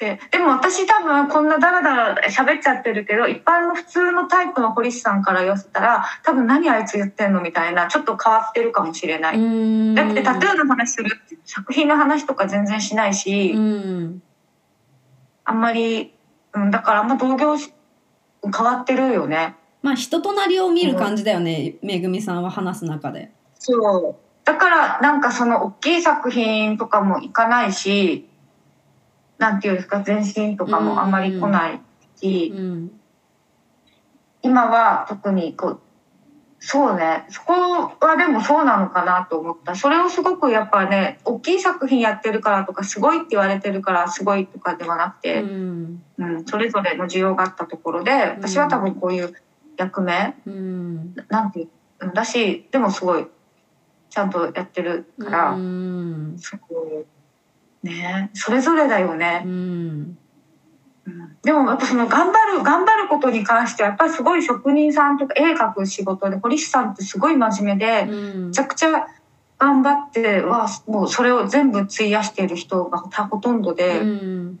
[0.00, 9.36] でも私多分こんなダラダラ喋っちゃってるけど、一般の普通のタイプの堀市さんから言わせたら、多分何あいつ言ってんのみたいな、ちょっと変わってるかもしれない。
[9.36, 9.94] うん。
[9.94, 11.10] だってタトゥーの話する
[11.44, 14.22] 作品の話とか全然しないし、うん。
[15.44, 16.14] あんまり、
[16.54, 17.70] うん、だからあんま同業し
[18.42, 19.56] 変わってるよね。
[19.82, 23.32] まあ人となりを見る感じだよね、めぐみさんは話す中で。
[23.58, 24.46] そう。
[24.46, 28.29] だからなんかその大きい作品とかもいかないし、
[29.40, 31.80] なんていうんですか、全身とかもあんまり来ない
[32.16, 33.00] し、うん。
[34.42, 35.80] 今は特にこう、
[36.58, 39.74] そうね、そこはでもそうなのかなと思った。
[39.74, 46.02] それをすごくやっぱね、大きい作品やってるからとか、すごいって言われてるからすごいとかではなくうて、ん。
[46.18, 49.32] うん、それぞれの需要があったところで、私は多分こういう
[49.78, 51.14] 役目、うん。
[51.30, 51.66] なんて
[52.14, 53.26] だし、でもすごい、
[54.10, 56.36] ちゃんとやってるから、うん。
[56.36, 57.06] そう
[57.82, 59.50] ねそれぞれだよねう、ん。
[61.06, 69.06] うんでもやっぱその頑張る頑張ることに関してはやっぱりすごい職人さんとか絵描く仕事で堀市さんってすごい真面目で、うんめちゃくちゃ
[69.58, 74.60] 頑張ってはもうそれを全部費やしている人がほとんどで,、うん。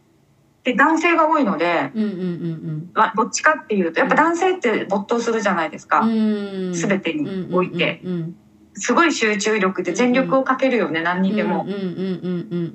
[0.64, 2.02] で男性が多いので、うん。
[2.02, 2.90] うん。
[2.94, 6.72] まあ、どっちかっていうとやっぱ男性って没頭するじゃないですか、うん。
[6.72, 8.36] 全てにおいてうん。
[8.74, 11.64] すごい集中力で全力をかけるよね、何にでも。
[11.64, 11.70] うん。
[11.70, 11.78] うん。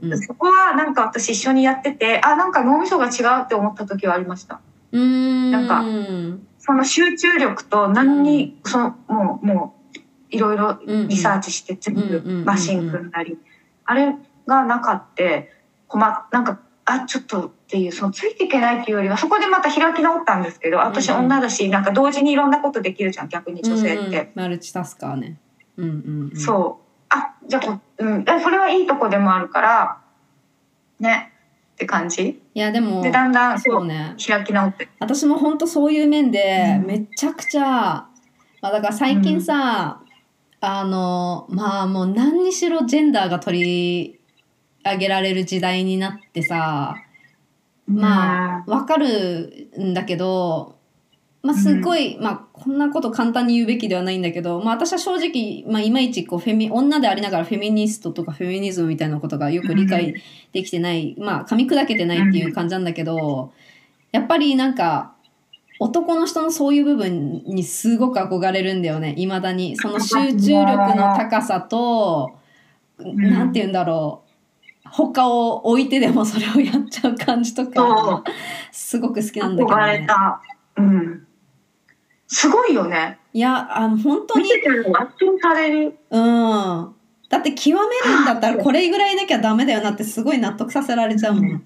[0.03, 0.11] うん。
[0.11, 0.21] うん。
[0.21, 4.61] そこはなんか私一緒にやっててあなんか脳みそが違うって思った時はありました
[4.91, 5.51] うん。
[5.51, 6.47] なんかうん。
[6.59, 13.37] その集中力と何に、そのもうもういろいろリサーチして全うんうんうんうん部マシン組んだり、
[13.85, 14.15] あれ
[14.47, 15.51] がなかって
[15.87, 25.39] 困っなんかあちょっとっていうそのついていけないっていうよりはそこでまた開き直ったんですけど私うんうん女だしなんか同時にいろんなことできるじゃん逆に女性って、マルチタスカーね。
[25.77, 25.85] うん。
[25.85, 26.29] うん。
[26.31, 26.37] うん。
[26.37, 26.85] そう。
[27.09, 30.01] あじゃあこ、うん、えそれはいいとこでもあるから
[30.99, 31.31] ね。
[31.73, 32.41] って感じ。
[32.53, 34.15] いやでもでだんだんそうね。
[34.25, 34.87] 開き直って。
[34.99, 36.87] 私も本当そういう面でうん。
[36.87, 38.09] めちゃくちゃ、ま
[38.61, 40.01] あ、だから最近さ、
[40.61, 44.19] あのまあもう何にしろジェンダーが取り
[44.83, 46.95] 上げられる時代になってさ
[47.87, 50.74] まあわかるんだけど、
[51.45, 60.15] まあ、すごい、まあこんなこと簡単に言うべきではないんだけど、まあ、私は正直、まあ、いまいちこうフェミ女でありながらフェミニストとかフェミニズムみたいなことがよく理解
[60.53, 63.53] できてない、まあ噛み砕けてないっていう感じなんだけど
[64.11, 65.13] やっぱりなんか
[65.79, 69.13] 男の人のそういう部分にすごく憧れるんだよね。
[69.17, 69.75] いまだに。
[69.75, 72.31] その集中力の高さと、
[73.03, 73.21] ん。
[73.21, 74.23] なんて言うんだろ
[74.85, 74.89] う。
[74.89, 78.23] 他を置いてでもそれをやっちゃう感じとか
[78.71, 80.05] すごく好きなんだけどね。
[80.07, 80.41] た。
[80.77, 81.24] うん。
[82.27, 83.19] すごいよね。
[83.33, 85.97] いやあの本当に見てても圧倒される。
[86.09, 86.95] うん
[87.27, 91.63] だって極めるんだったらこれぐらいなきゃダメだよなってすごい納得させられちゃうもん。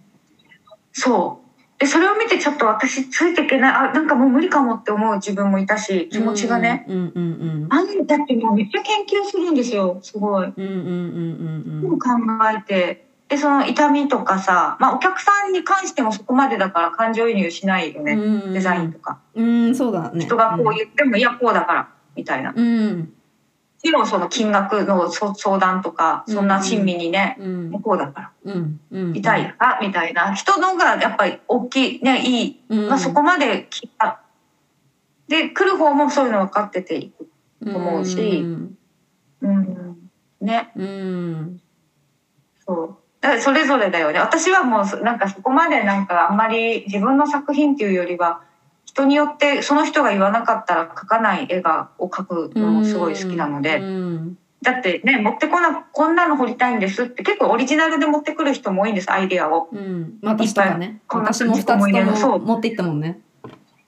[0.94, 1.50] そう。
[1.80, 6.86] で、それを見てちょっと私ついていけない、あ、なんかもう無理かもって思う自分もいたし、気持ちがね。
[6.90, 10.46] うんうんうんあんだってもうめっちゃ研究するんですよ、すごい。
[10.46, 10.84] うんうんうん
[11.84, 12.10] うんうん考
[12.54, 13.09] えて。
[13.30, 18.14] で、その痛みとかさ、まあお客さんに関してもそこまでだから感情移入しないよね。
[18.14, 19.20] うんデザインとか。
[19.36, 20.26] うんそうだね。
[20.26, 22.52] 人がこう言っても、いや、こうだから、みたいな。
[22.52, 23.14] もうん
[23.82, 30.34] ちろんその金額のそ相談とか、そんな親身にね、うんもうこうだから、うんうん痛いあみたいな。
[30.34, 32.60] 人のがやっぱり大きい、ね、いい。
[32.70, 34.22] うんまあそこまで聞いた。
[35.28, 37.30] で、来る方もそういうの分かってていく。
[37.64, 38.78] 思うしうん
[39.42, 40.10] うん。
[40.42, 40.72] ね。
[40.76, 41.62] うん
[42.66, 42.98] そう。
[43.22, 44.20] だそれぞれだよね。
[44.20, 48.42] 私はもうそなんかそこまでなんかあんまり自分の作品っていうよりは、
[48.86, 59.70] 人によってその人が言わなかったら描かない絵がを描くのもすごい好きなので、うんだってね、持ってこな、こんなの彫りたいんですって結構オリジナルで持ってくる人も多いんです、アイディアを。
[59.72, 63.22] うんまあ私とかねこんな私も2つと思い出のそうも持っていったもんね。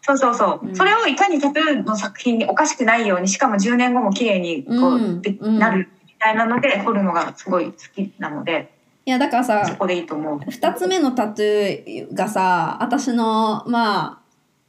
[0.02, 0.68] そうそうそう。
[0.68, 8.72] うんそれをいかにタトゥーの作品におかしくないように、しかも10年後も綺麗にこう、うんなるみたいなので、彫るのがすごい好きなので、
[9.12, 10.38] いやだからさそこでいいと思う。
[10.38, 14.22] 2つ目のタトゥーがさ私のま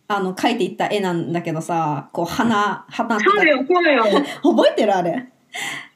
[0.09, 4.05] ああの描いていった絵なんだけどさこう花花ってそうよ、そうよ。
[4.43, 5.28] 覚えてるあれ？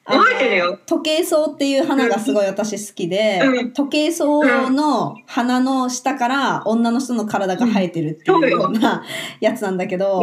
[0.05, 0.79] 覚えてるよ。
[0.85, 3.73] 時計草っていう花がすごい私好きで、うん。
[3.73, 4.23] 時計草
[4.69, 8.71] の花の下から女の人の体が生えてるっていうよ。
[8.73, 9.03] うな
[9.41, 10.21] やつなんだけど。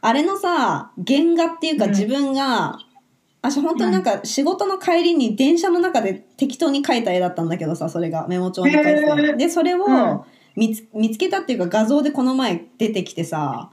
[0.00, 1.90] あれのさ原画っていうかうん。
[1.90, 2.78] 自分が、
[3.40, 10.10] 私本当になんか仕事の帰りに電車の中で適当に描いた絵だったんだけどさそれがメモ帳に書いてでそれうん。
[10.12, 13.70] を見つ見つけたっていうか画像でこの前出てきてさ。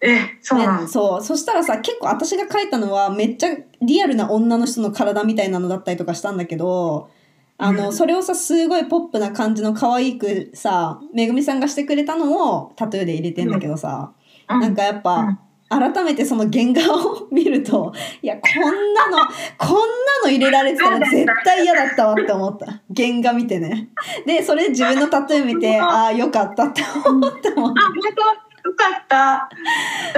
[0.00, 0.86] え、そうなんね。
[0.86, 1.24] そう。
[1.24, 7.10] そしたらさ結構私が描いたのはめっちゃリアルな女の人の体みたいなのだったりとかしたんだけど
[7.56, 7.92] あの、うん。
[7.92, 14.12] それをさすごいポップな感じの可愛くさめぐみさんがしてくれたのをタトゥーで入れてんだけどさ、
[14.48, 14.60] うん。
[14.60, 15.38] なんかやっぱ、うん
[15.68, 17.92] 改めてその原画を見ると
[18.22, 19.18] いやこんなの
[19.58, 19.76] こんな
[20.24, 22.66] の入れられてたら絶対嫌だったわって思った
[22.96, 23.88] 原画見てね
[24.26, 28.48] でそれで自分のタトゥー見てああよかったって思ったもんあ、本当？
[28.68, 29.16] よかった。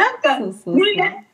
[0.01, 1.29] なんか、そうそうそうね、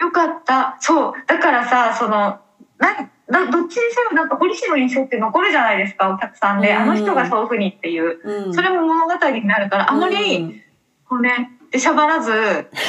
[0.00, 0.76] よかった。
[0.80, 1.12] そう。
[1.26, 2.38] だからさ、その、
[2.78, 6.70] なんなどっちにせよなんか堀市の印象って残るじゃないですか、お客さんで。
[6.70, 8.20] うんあの人がそういうふうにっていう。
[8.46, 10.62] うんそれも物語になるから、あまり、うん
[11.08, 12.32] こうね、でしゃばらず、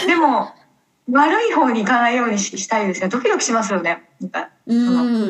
[0.08, 0.54] でも、
[1.12, 3.10] 悪い方に行かないようにししたいですね。
[3.10, 4.04] ドキドキしますよね。
[4.22, 4.50] なんか、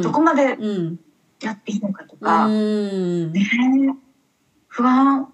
[0.02, 1.00] どこまでうん
[1.42, 3.42] やっていいのかとうか、んね
[4.68, 5.28] 不安。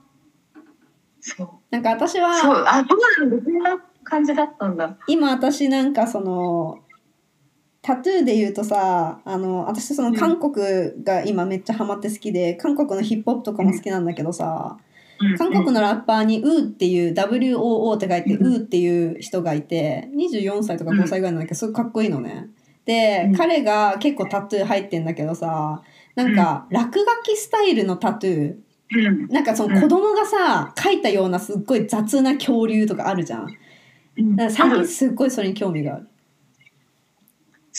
[1.21, 1.49] そう。
[1.69, 4.97] なんか私はそう、あ、どうなんだ、こんな感じだったんだ。
[5.07, 6.79] 今私なんかその
[7.81, 14.77] タトゥーで言うとさあの私その韓国が今めっちゃハマって好きで韓国のヒップホップとかも好きなんだけどさ
[15.37, 18.53] 韓国のラッパーに「ウー」っていう WOO って書いて「うん。
[18.53, 22.47] ウー」っていう人がいて24歳とか5歳ぐらいなんだけどすごいかっこいいのね。
[22.85, 23.35] で、うん。
[23.35, 25.81] 彼が結構タトゥー入ってんだけどさ
[26.15, 28.55] なんか落書きスタイルのタトゥー。
[28.91, 29.27] うん。
[29.27, 33.47] なんかその子供がさ描いたようなすっごい雑な恐竜とかあるじゃん。
[34.17, 34.35] うん。
[34.35, 36.07] だから最近すっごいそれに興味がある。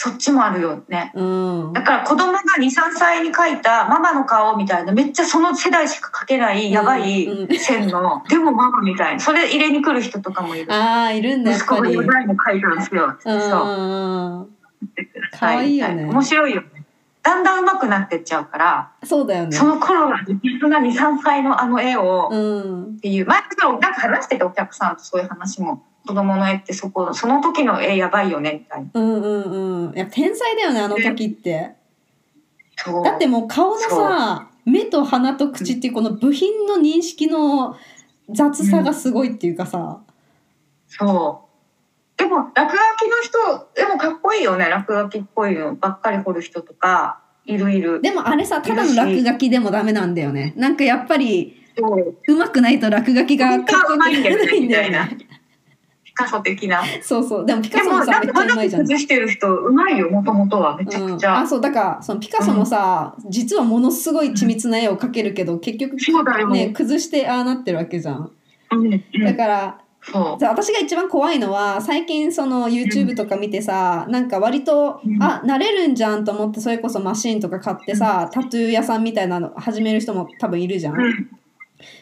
[0.03, 1.13] そっちもあるよね。
[1.15, 9.21] うんだから子供が2、3歳に描いたママの顔みたいな、めっちゃその世代しか描けないやばいうん線の、でもママみたいな。
[9.21, 10.73] それ入れに来る人とかもいる。
[10.73, 11.83] ああいるんだ息子。
[11.83, 13.15] がデザインも描いたんですよ。
[13.21, 13.29] そう。
[13.29, 14.47] うん
[15.39, 16.87] 可は愛いよね面白いよね。
[17.23, 19.53] だんだん上手くなってっちゃうから、そうだよね。
[19.55, 28.91] その頃は自分が2、3歳のあの絵を、うんっていう、前もなんか話しててお客さんとそういう話も、子供の絵ってそこ、その時の絵やばいよね、みたいな。
[28.95, 29.97] うんうんうん。
[29.97, 31.75] いや天才だよねあの時って。
[32.77, 33.05] そう。
[33.05, 37.77] だってもう顔のさ目と鼻と口っていうこの部品の認識の
[38.31, 40.01] 雑さがすごいっていうかさ。
[40.89, 41.51] そう。
[42.19, 44.69] でも、落書きの人、でもかっこいいよね。
[44.69, 48.01] 落書きっぽいのばっかり彫る人とか、いるいる。
[48.03, 50.53] でもあれさただの落書きでもダメなんだよね。
[50.57, 52.17] なんかやっぱりそう。
[52.29, 54.21] 上手くないと落書きがかっこよくない
[54.61, 55.19] んだよね。
[56.11, 56.83] ピカソ的な。
[57.03, 57.47] そうそう。
[57.47, 58.83] でもピカソもさめっちゃうまいじゃん。
[58.83, 60.77] 崩してる人、うまいよ、もともとは。
[60.77, 61.39] めちゃうん、くちゃ。
[61.39, 66.51] あそうだからそのピカソもさ、実はものすごい緻密な絵を描けるけど結局そうだよ。
[66.51, 68.33] ね崩してああなってるわけじゃん。
[68.73, 69.25] うん、うん。
[69.25, 80.95] だからそじゃあ私が一番怖いのは最近その YouTube とか見てさ、なんか割と、うんあなれるんじゃんと思ってそれこそマシンとか買ってさ、タトゥー屋さんみたいなの始める人も多分いるじゃん。
[80.95, 80.99] う。
[80.99, 81.31] うん。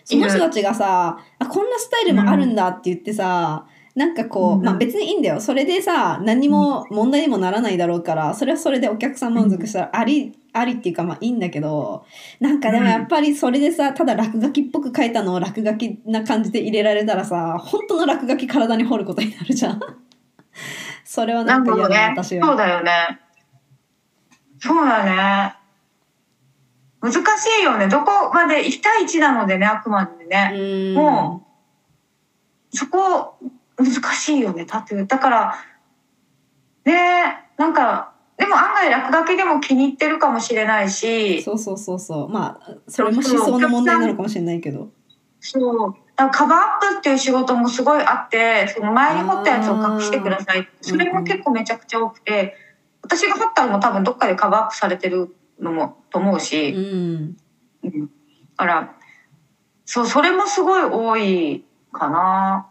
[0.05, 3.67] その人たちがさあこんなスタイルもあるんだって言ってさ、
[3.99, 5.41] なんかこう、うんまあ別にいいんだよ。
[5.41, 12.05] それでさ、何も問題にもならないだろうから、それはそれでお客さん満足したらあり、ありっていうかまあいいんだけど、
[12.39, 19.81] なんかでもやっぱりそれでさ、ただ落書きっぽく書いたのを落書きな感じで入れられたらさ、本当の落書き体に掘ることになるじゃん。
[21.05, 22.47] それはななんんかか嫌だねな、私は。
[22.47, 22.93] そうだよね。
[24.61, 25.55] そうだね。
[27.01, 27.19] 難し
[27.61, 27.89] いよね。
[27.89, 30.53] どこまで1対1なのでね、あくまでね。
[30.55, 30.95] うん。
[30.95, 31.45] も
[32.73, 33.39] そこ、
[33.79, 35.07] 難しいよね、タトゥー。
[35.07, 35.55] だから、
[36.85, 42.29] ねなんか、でも案外落書きでも気に入ってるかもしれないし、そうそうそうそう。
[42.29, 44.91] まあ、それも思想の問題なのかもしれないけど。
[45.41, 45.95] そう。
[46.17, 50.69] カバーアップっていう仕事もすごいあって、その前に彫ったやつを隠してください。
[50.81, 52.57] それも結構めちゃくちゃ多くて、
[53.03, 56.77] 私が彫ったのも多分どっかでカバーアップされてるのもと思ううし、ん。
[56.77, 58.07] うん。
[58.07, 58.09] だ
[58.57, 58.97] から、
[59.85, 62.69] そう、それもすごい多いかな。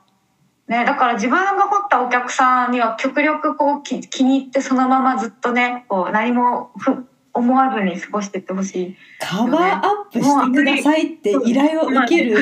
[0.67, 8.97] ね、だから自分が彫ったお客さんには極力こう気気に入ってそのままずっとね、こう何もふ思わずに過ごしてってほしい。
[9.19, 12.37] カバーアップしてくださいって依頼を受ける。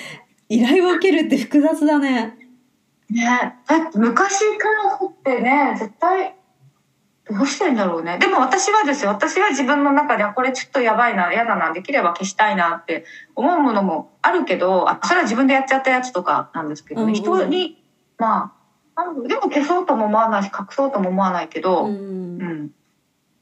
[0.48, 2.36] 依頼を受けるって複雑だね。
[3.10, 6.34] ねだって昔から彫ってね絶対
[7.30, 8.18] どうしてんだろうね。
[8.18, 9.10] でも私はですよ。
[9.10, 11.32] 私は自分の中ではこれちょっとやばいな。
[11.32, 11.72] 嫌だな。
[11.72, 13.04] できれば消したいなって
[13.34, 17.14] 思うものもあるけどあそれは自分でやっちゃったやつとかなんですけどね、うんうん。
[17.14, 17.82] 人に
[18.18, 18.54] ま
[18.96, 22.38] あでも消そうとも思わないし隠そうとも思わないけど、ううん。
[22.38, 22.70] ん。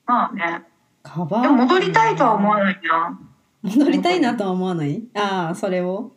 [0.07, 0.65] まあね。
[1.03, 1.43] カバー。
[1.43, 3.19] でも戻りたいとは思わないな。
[3.63, 5.03] 戻りたいなとは思わない？
[5.17, 6.13] ああ、それを？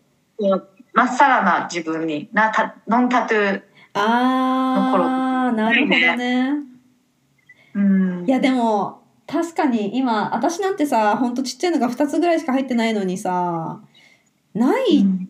[0.93, 2.29] まっさらな自分に。
[2.33, 3.61] なたノンタトゥー。
[3.93, 6.70] ああ、なるほどね。
[7.73, 8.25] うん。
[8.25, 13.81] いやでも確かに今私なんてさほんとちっちゃいのが2つぐらいしか入ってないのにさ
[14.53, 15.29] ない、うん。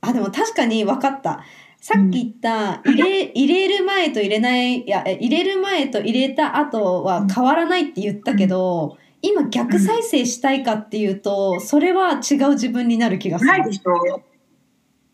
[0.00, 1.44] あでも確かに分かった。
[1.80, 13.50] さっき言った入れ入れる前と入れないいやえ入れる前と入れた後は変わらないって言ったけど今逆再生したいかっていうとそれは違う自分になる気がする。
[13.50, 14.20] ないでしょ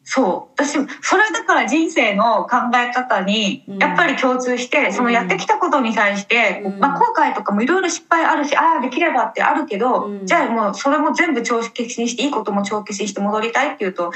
[0.05, 0.63] そう。
[0.63, 3.79] 私それだから人生の考え方にうん。
[3.79, 6.81] やっぱり共通して、そのやってきたことに対して、うん。
[6.81, 10.27] まあ、後悔とかもいろいろ失敗あるしああできればってあるけど、うん。
[10.27, 14.13] じゃあもうそれも全部帳消しにしていいことも帳消しにして戻りたいっていうと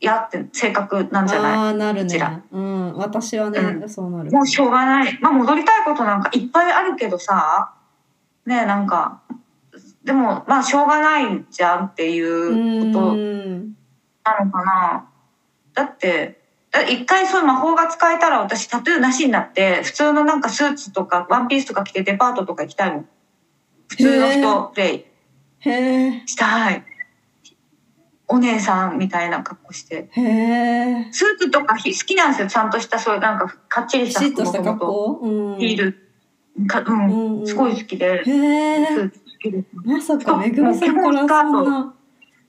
[0.00, 1.56] いやって性格なんじゃない？
[1.56, 2.30] ああなるこちら。
[2.30, 2.96] ねうん。
[2.96, 4.30] 私はね、うそうなる。
[4.30, 5.18] もうしょうがない。
[5.20, 7.74] まあ戻りたいことなんかいっぱいあるけどさ、
[8.46, 9.20] ねえなんか、
[10.04, 13.74] でもまあしょうがないじゃんっていうことうん。
[14.24, 15.07] なのかな。
[15.78, 16.40] だって、
[16.72, 23.08] だ一回そういう魔法が使えたら私タトゥーなしになって、普通のなんかスーツとかワンピースとか着てデパートとか行きたいもん。
[23.86, 25.04] 普通の人プレイ
[25.60, 26.84] へえしたい。
[28.26, 30.08] お姉さんみたいな格好して。
[30.12, 32.48] スーツとかひ好きなんですよ。
[32.48, 36.08] ちゃんとしたそういうなんかかっちりきした服とした格もとヒール。
[36.66, 37.46] か、う、うんん。
[37.46, 39.68] すごい好きで、スーツ好きです。
[39.84, 41.94] まさかめぐみさんからそんな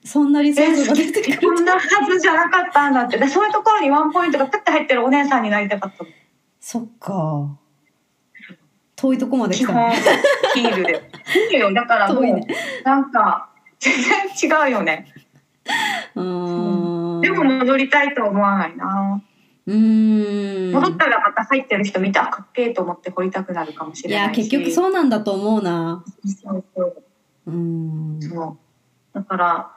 [0.04, 3.18] そんな理想像が出てくるこんなはずじゃなかったんだって。
[3.18, 6.10] で、そういうところにワンポイントがプッて入ってるお姉さんになりたかったの。
[6.60, 7.58] そっか
[8.96, 9.96] 遠いとこまで来基本たね、
[10.56, 11.10] ヒールで。
[11.52, 11.74] いいよ。
[11.74, 12.46] だからもう、ね
[12.84, 13.50] なんか、
[13.80, 13.94] 全
[14.38, 15.14] 然違うよね。
[16.16, 19.22] うーんでも戻りたいとは思わないな。
[19.66, 24.40] うーん戻ったらまた入ってる人見て、あ、かっけえと思って掘りたくなるかもしいれないし。
[24.40, 27.04] や結局そうなんだと思うなそうそう
[27.48, 28.58] うーんそ
[29.14, 29.16] う。
[29.16, 29.72] だから、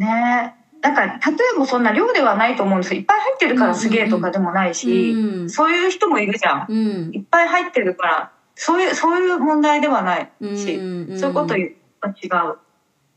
[0.00, 3.00] ねなんか、タトゥーもそんな量ではないと思うんですよ。
[3.00, 6.66] いっぱい入ってるからすげえとかでもないし、うんそういう人もいるじゃん。
[6.68, 12.58] うんいっぱい入ってるから、そういう、そういう問題ではないし、うんそういうことは違う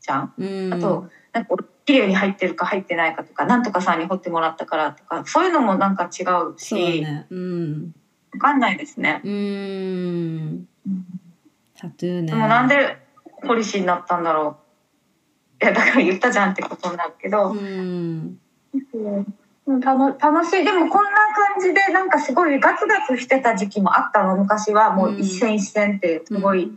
[0.00, 0.34] じゃん。
[0.36, 1.56] うんあと、なんか、
[1.86, 7.94] 綺麗に入ってるか入ってないかとか、なんとかさんに掘ってもらったからとか、そういうのもなんか違うそうだし、ねうん
[8.34, 9.22] わかんないですね。
[9.24, 10.68] うーん
[11.78, 12.98] タトゥーねでもなんで
[13.46, 14.63] ポリシーになったんだろう。
[15.62, 18.38] いや、だから言ったじゃんってことになるけど、うん。
[19.66, 19.80] うん。
[19.80, 20.64] 楽楽しい。
[20.64, 24.36] でもこんな感じでなんかすごいガツガツしてた時期もあったの。
[24.36, 26.70] 昔はもう一戦一戦ってすごい、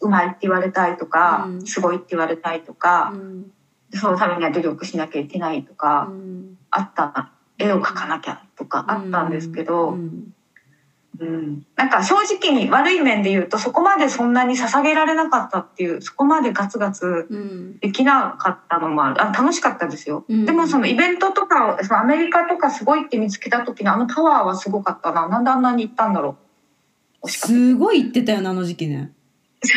[0.00, 1.66] うまいって言われたいとか、うん。
[1.66, 3.52] すごいって言われたいとかう、ん。
[3.94, 6.58] そのためには努力しなきゃいけないとうか、ん。
[6.70, 10.34] あった絵を描かなきゃとかあったんですけど、うん
[11.20, 11.66] うん。
[11.76, 17.78] なんか正直に悪い面で言うとそこまでそんなに捧げられなかったっていうそこまでガツガツうん。
[17.78, 19.22] できなかったのもある。
[19.22, 20.44] あ楽しかったですよ、うん。
[20.44, 25.28] でもそのイベントとかそのアメリカとかすごいって見つけた時のあのパワーはすごかったな。
[25.28, 26.36] なんであんなに行ったんだろ
[27.22, 27.28] う。
[27.28, 29.12] すごい言ってたよなあの時期ね。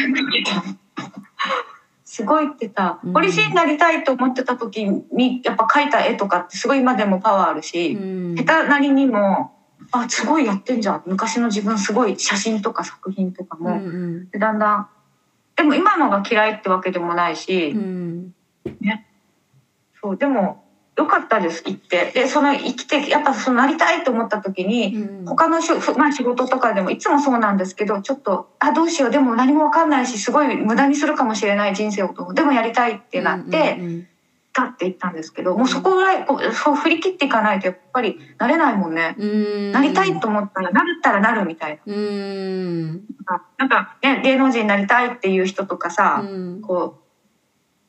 [2.06, 3.14] すごいってさうん。
[3.14, 8.36] 堀市になりたいと思ってた時にやっぱ描いた絵とかってすごい今でもパワーあるし、うん。
[8.36, 9.54] 下手なりにも
[9.92, 11.04] あすごいやってんじゃん。
[11.06, 14.30] 昔の自分すごい写真とか作品とかうも、ん。
[14.30, 14.90] でだんだん
[15.56, 18.34] でも今のが嫌いってわけでもないし、うん。
[20.02, 20.64] そうでも
[20.98, 22.12] よかったです行って。
[22.14, 25.26] でその生きてやっぱそのなりたいと思った時に、うん。
[25.26, 29.12] 他のしゅ、まあ、仕事とかでもいつもそうなんですけどちょっとあどうしよう。
[29.12, 34.08] でも何も分かんないしすごい無駄にするかもしれない人生をとでもやりたいってなって、うん
[34.54, 39.16] 立っていったんですけどもうそこぐらいこうそう振り切っていかないとやっぱりなれないもんね。
[39.18, 39.72] うん。
[39.72, 42.92] なりたいと思ったらなったらなるみたいうん。
[43.26, 43.46] な。
[43.58, 46.62] なんか、ね、芸能人になりたいっていう人とかさ、うん。
[46.62, 47.00] こ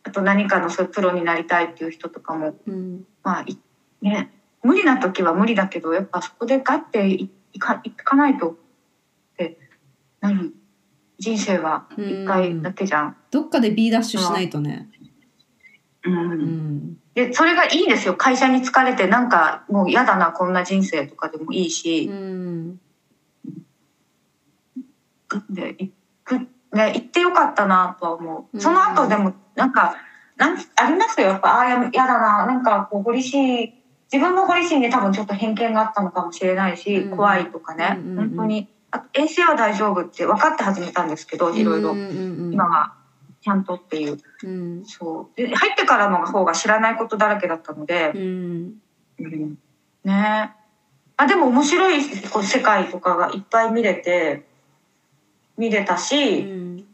[0.05, 3.05] うあと何かのそういうプロになりたいっていう人とかもうん。
[3.25, 3.59] まあい
[4.01, 4.31] ね
[4.63, 8.55] 無理な時は無理だけどやっぱそこでガッていいかいかないとっ
[9.37, 9.59] て
[10.21, 10.55] なる
[11.19, 13.17] 人生は一回だけじゃん。
[13.33, 14.89] どっかで B ダッシュしないとね
[16.05, 16.15] うん。
[16.15, 16.99] うん。
[17.15, 18.15] でそれがいいんですよ。
[18.15, 22.09] 会社に疲れてなんかもう嫌だなこんな人生とかでもいいし。
[22.11, 22.81] う、ん。
[25.51, 25.91] で行
[26.25, 26.39] く
[26.73, 28.57] ね行ってよかったなとは思う。
[28.57, 28.61] うん。
[28.61, 29.97] その後でもなんか
[30.37, 31.29] なんありますよ。
[31.29, 32.47] やっぱああや嫌だな。
[32.47, 33.75] なんかこう堀市
[34.13, 37.17] 自分の堀市に多分ちょっと偏見があったのかもしれないし、うん。
[37.17, 38.69] 怖いとかね、うんうんうん本当に。
[38.91, 41.95] あと衛生は大丈夫って分かって始めたんですけどいろいろ。
[41.95, 42.95] 今は
[43.43, 44.19] ちゃんとっていう。
[44.45, 44.85] うん。
[44.87, 45.37] そう。
[45.37, 48.13] で入ってからの方が知らないことだらけだったので。
[48.15, 48.75] う、ん。
[49.19, 49.59] うん。
[50.05, 50.55] ね。
[51.17, 52.01] あでも面白い
[52.31, 54.45] こう世界とかがいっぱい見れて
[55.59, 56.85] 見れたうし、ん。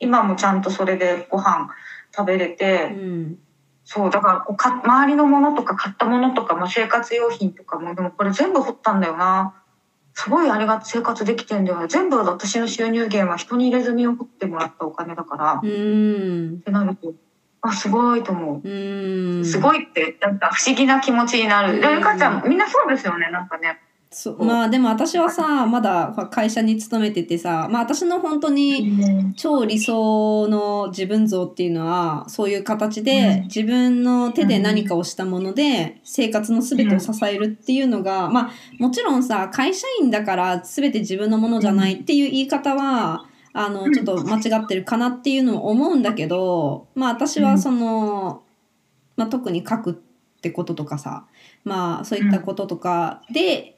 [0.00, 1.68] 今もちゃんとそれでご飯
[2.14, 3.38] 食べれて、うん。
[3.84, 9.61] そうだからこうか周りのものとか買ったものとかも生活用品とかもでもこれ全部掘ったんだよな
[10.14, 17.14] すごいあれが生活できてんだよね全部私の収入源は人に入れ墨を掘ってもらったお金だから、っうんてなると
[17.62, 18.68] あすごいと思う。
[18.68, 21.80] うんすごいってなんか不思議な気持ちになる。
[21.80, 23.80] でうんゆかちゃんみんなそうですよねなんかね。
[24.12, 24.44] そう。
[24.44, 33.42] まあでも私はさまだ会社に勤めててさまあ私の本当に超理想の自分像っていうのはそういう形でうん。
[33.44, 48.42] 自分の手で何かをしたもので生活の全てを支えるっていうのがまあもちろんさ会社員だから全て自分のものじゃないっていう言い方はあのちょっと間違ってるかなっていうのも思うんだけどまあ私はその、
[49.16, 49.94] まあ、特に書くっ
[50.40, 51.26] てこととかさ
[51.64, 53.71] まあそういったこととかで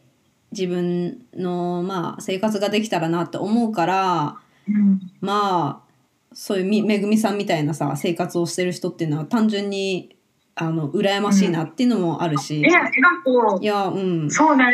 [0.57, 4.37] 自分のまあ生活ができたらなって思うから
[4.69, 5.01] うん。
[5.21, 5.85] まあ
[6.33, 10.17] そういうみめぐみさんみたいなさ生活をしてる人っていうのは単純に
[10.57, 12.93] あの羨ましいなっていうのもあるし、いやなんか
[13.25, 14.27] こいやうん。
[14.27, 14.65] うそうね。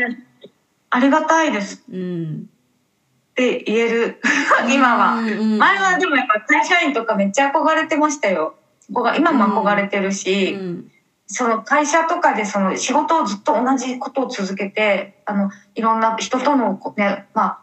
[0.90, 1.84] ありがたいです。
[1.90, 2.48] うん
[3.30, 4.20] って言える。
[4.72, 5.14] 今は。
[5.20, 8.56] うんうん前はでもやっぱ会社員とかめっちゃ憧れてましたよ。
[8.88, 10.89] 今も憧れてるし、うん
[11.32, 17.60] その会社とかでその仕事をずっと同じことを続けてあのいろんな人とのこねま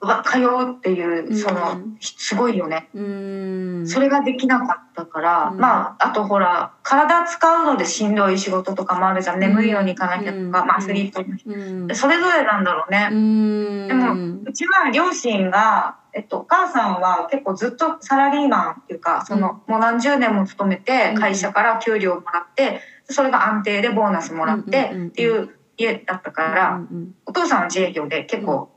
[0.00, 2.88] あわ通うっていうその、うんすごいよね。
[2.94, 3.86] うん。
[3.86, 5.58] それができなかったから、うん。
[5.60, 9.38] まああとほら体使うのでしんどい仕事とかもあるじゃん。
[9.38, 10.50] 眠いのに行かなきゃとか、うん。
[10.50, 11.56] まあアスリートの人う
[11.86, 11.94] ん。
[11.94, 13.08] それぞれなんだろうね。
[13.12, 13.88] うん。
[13.88, 28.70] でもうちは両親が、えっと、お母さんは結構ずっとサラリーマンっていうかその、もう何十年も勤めてうん会社から給料をもらってそれが安定でボーナスもらってっていう家だったから、うんお父さんは自営業で結構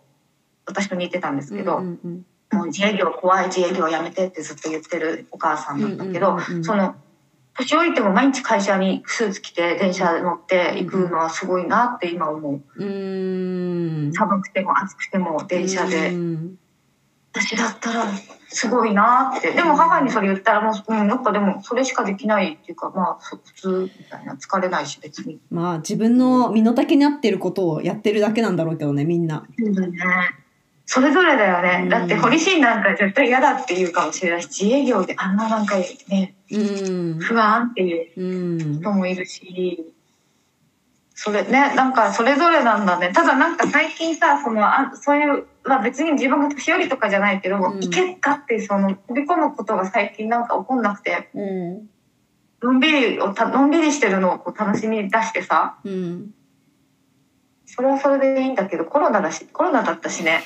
[0.65, 6.95] 私と似てたんですけど、もう自営業怖い自営業やめてってずっと言ってるお母さんだったけど、その
[7.57, 12.83] 年老いても毎日会社にスーツ着て電車乗って行くのはすごいなって今思う。
[12.83, 12.85] う
[14.09, 14.13] ん。
[14.13, 16.11] 寒くても暑くても電車で。
[16.11, 16.59] うん
[17.35, 18.05] 私だったら
[18.47, 19.51] すごいなって。
[19.51, 24.35] でも母にそれ言ったらもう、うん、やっぱでもそれしかできないっていうかまあそ普通みたいな。
[24.35, 25.39] 疲れないし別に。
[25.51, 29.45] まあ自分の身の丈に合ってることをやってるだけなんだろうけどねみんな。
[30.85, 31.89] それぞれだよね、うん。
[31.89, 37.19] だって堀市なんか絶対嫌だっていうかもしれないし自営業であんななんかねうん。
[37.19, 38.79] 不安っていううん。
[38.79, 39.91] 人もいるし。
[41.15, 43.11] それねなんかそれぞれなんだね。
[43.13, 47.83] ただなんか最近さそのあそういう、まあ、別に自分が年寄りとかじゃないけど、うん。
[47.83, 51.89] いけっかってその飛び込むことが最近なんか起こんなくてうん。
[52.61, 56.33] のんびりをたのんびりしてるのをこう楽しみに出してさうん。
[57.65, 60.43] いそれはそれでいいんだけどコロナだしコロナだったしね。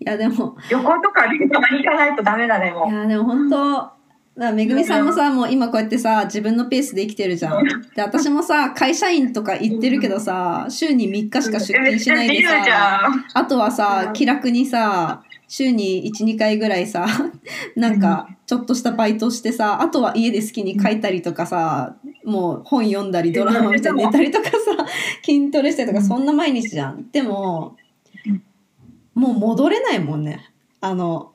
[0.00, 0.56] やでも。
[0.70, 3.97] 旅行とかにたまに行かないとダメだねもいうやでも本当
[4.38, 7.64] だめぐみさんもさもう今こうやってさ自分のペースで生きてるじゃん。
[7.96, 17.06] で私もさ会社員とか行ってるけどさ週に3日しか出勤しないでさあとはさ気楽にさ週に12回ぐらいさ
[17.74, 24.56] なんかちょっとしたバイトしてさあとは家で好きに書いたりとかさもう本読んだりドラマ見て寝たりとかさ
[25.24, 27.08] 筋トレしたりとかそんな毎日じゃん。
[27.10, 27.76] でも
[29.14, 30.52] もう戻れないもんね。
[30.80, 31.32] あの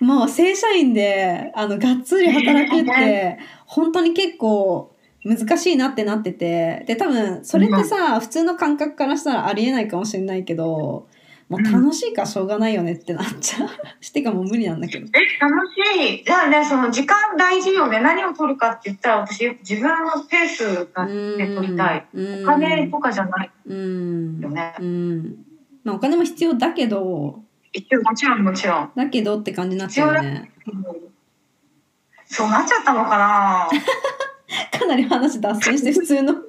[0.00, 4.94] もう正社員であのがっつり働くって本当に結構
[5.24, 11.06] 難しいなってなっててで多分それってさ普通の感覚からしたらありえないかもしれないけど
[11.52, 13.68] もう楽しいからしょうがないよねってなっちゃう。
[14.00, 15.06] してかもう無理なんだけど。
[15.12, 16.24] え楽しい。
[16.24, 18.00] じゃあねその時間大事よね。
[18.00, 22.06] 何を取るかって言ったら私自分のペースがで取りたい。
[22.14, 22.42] うん。
[22.44, 24.40] お金とかじゃないうん。
[24.40, 25.36] よねうん。
[25.84, 27.42] まあお金も必要だけど
[28.04, 30.50] もちろんもちろんだけどって感じになっちゃうよね。
[32.26, 33.68] そうなっちゃったのかな
[34.78, 36.32] かなり話脱線して普通の。
[36.34, 36.42] でも、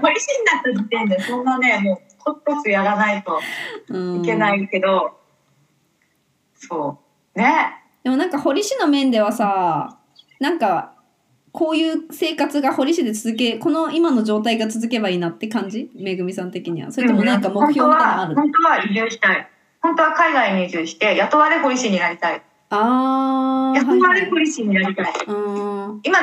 [0.00, 3.40] ポリシーになった時点で、そんなね、もう、コツコツやらないと
[3.88, 5.18] うんいけないけど、
[6.54, 6.98] そ
[7.34, 7.38] う。
[7.38, 7.80] ね。
[8.02, 9.98] でもなんか堀市の面ではさ
[10.38, 10.94] なんか
[11.52, 15.90] こういう生活が堀市で続けこの今の状態が続けばいいなって感じ？
[15.96, 16.92] めぐみさん的には。
[16.92, 18.34] それともなんか目標みたいなのある？
[18.34, 19.48] 本当は、本当は移住したい。
[19.82, 22.42] 本当は海外に移住して、雇われポリシーになりたい。
[22.72, 25.04] あー雇われポはいリシーになりたい。
[25.06, 25.32] はいう
[25.94, 26.00] ん。
[26.04, 26.18] 今、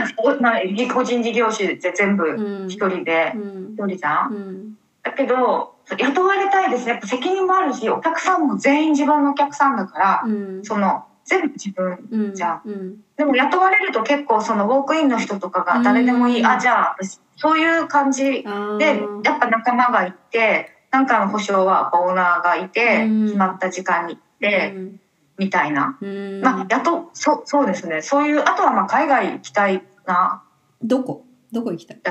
[0.93, 2.67] 個人事業主で全部うん。
[2.69, 3.73] 一人でう、ん。
[3.73, 4.33] 一人じゃん。
[4.33, 4.77] うん。
[5.03, 7.01] だけど、雇われたいですね。
[7.03, 10.63] 責任もあるし、お客さんも全員自分のお客さんだから、うん。
[10.63, 12.61] その、全部自分うんじゃん。
[12.65, 23.25] うんでも雇われると結構そのウォークインの人とかが誰でもいい、うんあじゃあ私そういう感じあでーやっぱ仲間がいてなんかの保証はオーナーがいて、うん。
[23.25, 24.99] 決まった時間に行って、うん。
[25.37, 26.41] みたいな、うん。
[26.41, 28.01] まあやっとそそうですね。
[28.01, 30.43] そういうあとはまあ海外行きたいな。
[30.81, 31.25] どこ？
[31.51, 32.01] どこ行きたい？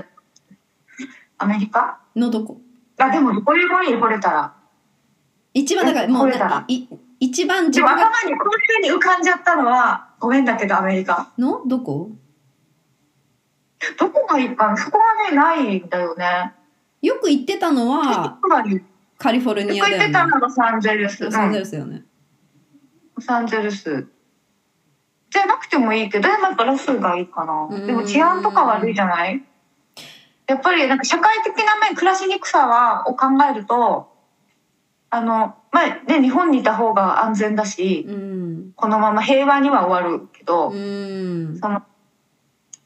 [1.38, 2.00] アメリカ？
[2.14, 2.60] のどこ？
[2.98, 4.54] あでもどこでもいい惚れたら。
[5.54, 6.08] 一番だから。
[6.08, 6.86] もうなんかい
[7.18, 11.32] 一番自でも分が頭にこういうふうに浮かんじゃったのはごめんだけどアメリカ。
[11.38, 11.62] の？
[11.66, 12.10] どこ？
[13.98, 14.76] どこがいいかな？
[14.76, 16.52] そこはねないんだよね。
[17.02, 18.82] よく行ってたのはつまり
[19.18, 21.24] カリフォルニ行ってたのがロサンゼルス。
[21.24, 22.04] ロサンゼうんルスだよね。
[23.16, 24.06] ロサンゼルス。
[25.30, 27.86] じゃなくてもいいけどでもやっぱロスがいいかうなん。
[27.86, 29.42] でも治安とか悪いじゃない？
[30.46, 34.15] やっぱりなんか社会的な面暮らしにくさはを考えると
[35.10, 38.72] あのまあね日本にいた方が安全だしうん。
[38.74, 41.58] このまま平和には終わるけど、うん。
[41.58, 41.82] その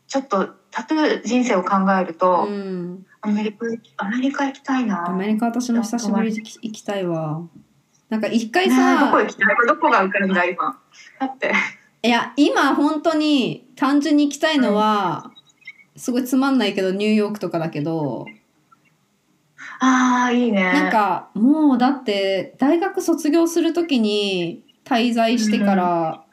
[0.07, 3.07] ちょっとタトゥー人生を考えると、うん。
[3.23, 3.67] アメリカ
[3.99, 5.09] アメリカ行きたいな。
[5.09, 7.43] アメリカ私も久しぶりに行きたいわ。
[8.09, 9.47] なんか一回ねえどこさ行きたい？
[9.69, 10.81] どこが浮かんだ今？
[11.19, 11.53] だって。
[12.03, 15.31] いや今本当に単純に行きたいのは
[15.97, 18.27] すごいつまんないけどニューヨークとかだけど
[19.81, 20.63] ああいいね。
[20.63, 26.25] なんかもうだって大学卒業する時に滞在してから、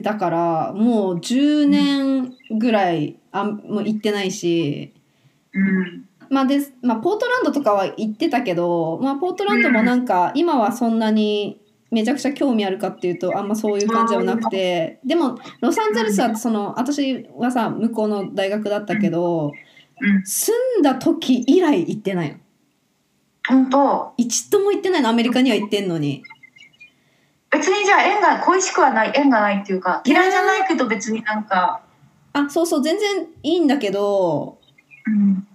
[0.00, 4.94] だからもう10年ぐらいあもう行ってないし、
[5.52, 6.08] うん。
[6.30, 11.60] まあでまあ、ポートランドとかは行ってたけど、まあ、ポートランドもなんか今はそんなに
[11.90, 19.52] めちゃくちゃ興味あるかっていうとあんまそういう感じではなくてでもロサンゼルスはその私はさ向こうの大学だったけど
[20.00, 20.22] うん。
[20.24, 22.38] 住んだ時以来行ってないの
[23.48, 24.14] 本当。
[24.16, 26.22] 一度も行ってないのアメリカには行ってんのに。
[27.50, 31.82] 別にじゃあ縁が恋しくはない縁がないっていうか嫌いじゃないけど別になんか、
[32.32, 34.58] あそうそう全然いいんだけど。
[35.06, 35.46] うん、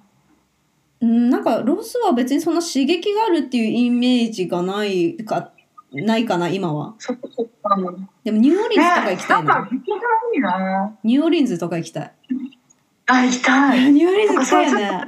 [1.01, 5.51] うんなんかロスは別にそんな刺激があるっていうイメージがないか
[5.93, 6.95] ないかな今は。
[6.99, 7.77] そっかそっか。
[7.77, 7.83] ね
[8.23, 9.95] でもニューオーリンズとか行きたいな、なんか行きた
[10.35, 10.97] いな。
[11.03, 12.13] ニューオーリンズとか行きたい。
[13.07, 13.91] あ行きたい。
[13.91, 15.05] ニューオーリンズ行きたいよね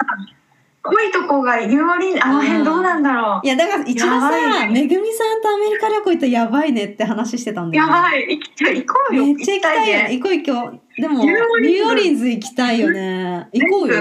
[0.82, 3.46] 濃いとこがニューオーリンズあの辺どうなんだろう。
[3.46, 8.40] いやだから一度やばさいめぐみさんとアメリカ旅行行ったらやばいねって話してたんだよ、やばい。
[8.58, 9.26] 行こうよ。
[9.26, 9.98] めっちゃ行きたいよ。
[9.98, 10.18] ねね。
[10.18, 11.02] 行こう行こう。
[11.02, 12.30] でもニューオーリンズ。
[12.30, 13.50] 行きたいよね。
[13.54, 13.96] 行こうよ。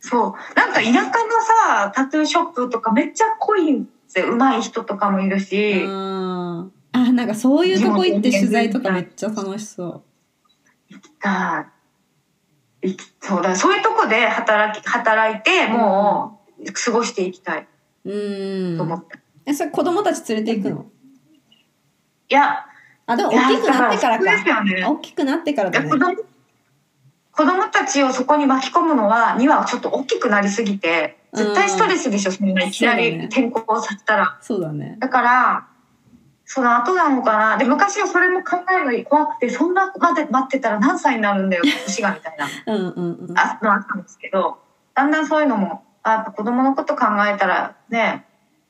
[0.00, 0.34] そう。
[0.54, 1.10] なんか田舎の
[1.66, 4.32] さタトゥーショップとかめっちゃ濃いんですよ。
[4.34, 6.72] 上手い人とかもいるし、うん。
[6.92, 10.02] あなんかそういうとこ行って取材とかめっちゃ楽しそ
[11.20, 11.75] がいき
[13.20, 17.66] そうだそういうとこで働き働いてもう過ごしていきたい。
[18.04, 18.76] ううん。
[18.76, 20.86] と思った、いえそれ子供たち連れて行くの？
[22.28, 22.66] や。
[23.08, 24.84] あでも大きくなってからだかかよね。
[24.84, 25.90] 大きくなってからだね。
[25.90, 26.14] 子供
[27.32, 34.38] 子供たちをそこに巻き込むのはにはちょっと大きくなりすぎて絶対ストレスでしょ、そんないきなり転校させたら。
[34.40, 34.96] そうだね。
[35.00, 35.68] だから
[36.48, 37.56] その後なのかな。
[37.58, 42.46] で昔はそれも考えるのに怖くてそんなまで待ってたら何歳になるんだよ年がみたいな。
[42.72, 43.38] うんうんうん。
[43.38, 44.58] あのあったんですけど
[44.94, 48.26] だんだんそういうのもあやっぱ子供のこと考えたらね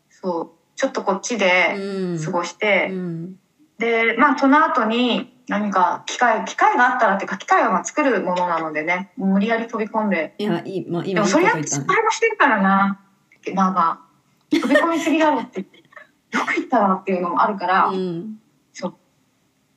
[0.08, 2.24] そうちょっとこっちでうん。
[2.24, 3.38] 過ごして、うん。
[3.78, 10.34] でまあその後に何か機会機会があったらっていうか機会はまあ作るものなのでね無理やり飛び込んで。
[10.38, 11.84] いやいいまあで今いいもそれやったね。
[11.86, 13.00] 敗もしてるからな。
[13.54, 14.06] まあまあ
[14.50, 15.62] 飛び込みすぎだろって
[16.32, 18.40] よく言ったなっていうのもあるから、うん。
[18.72, 18.94] そう。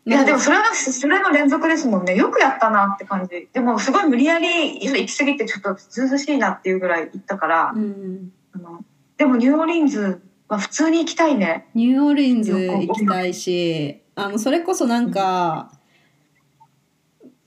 [0.06, 2.16] いやでもそれのそれの連続ですもんね。
[2.16, 3.48] よくやったなって感じ。
[3.54, 8.32] でもすごい無理やり行き過ぎてちょっとずうずうしいなっていうぐらい行ったから、うん。
[8.54, 8.84] あの
[9.18, 11.68] でもニューオーリンズは普通に行きたいね。
[11.76, 12.94] ニューオーリンズ行。
[12.94, 15.72] きたいしあのそれこそなんか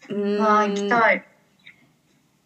[0.08, 0.42] うーん。
[0.42, 1.24] ああ行きたい。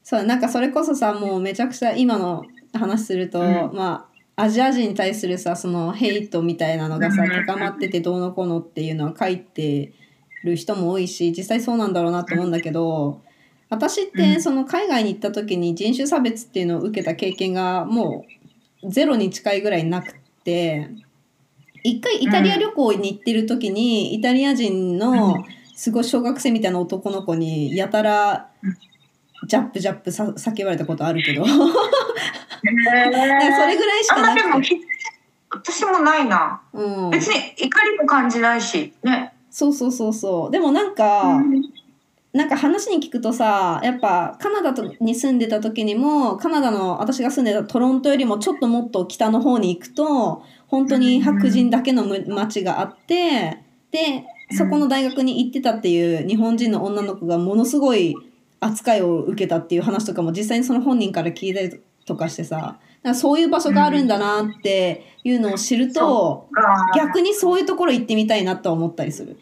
[0.02, 3.46] そうなんかそれこそさもうめちゃくちゃ今の話すると、うん。
[3.74, 7.46] まあアジア人に対するさそのヘイトみたいなのがさうん。
[7.46, 9.92] 高まっててどうのこうのっていうのは書いて
[10.44, 13.20] る人も多いし実際そうなんだろうなと思うんだけど
[13.70, 14.12] 私っうん。
[14.12, 18.24] てその海外に行った時に人種差別っていうのを受けた経験がも
[18.82, 20.14] うゼロに近いぐらいなく
[20.44, 20.88] て
[21.82, 25.44] 一回イタリア旅行に行ってる時にイタリア人の
[25.74, 28.50] すごい小学生みたいな男の子にやたら
[29.46, 31.44] ジャップジャップさ叫ばれたことあるけど
[32.62, 34.80] それぐらいしあかなくて、まあでもき
[35.50, 36.60] 私もないな。
[36.72, 40.50] うん、別に怒りも感じないしね、そうそうそうそう。
[40.50, 41.40] でもなんか、
[42.36, 58.14] なんか話に聞くとさやっぱカナダとに住んでた時にもカナダの私が住んでたトロントよりもちょっともっと北の方に行くと本当に白人だけのむ町があってでそこの大学に行ってたっていう日本人の女の子がものすごい
[58.60, 66.48] 扱いを受けたっていう話とかも実際にその本人から聞いたりとかしてさなんかそういう場所があるんだなっていうのを知ると
[66.94, 69.38] 逆にそういうところ行ってみたいなとは思ったりする。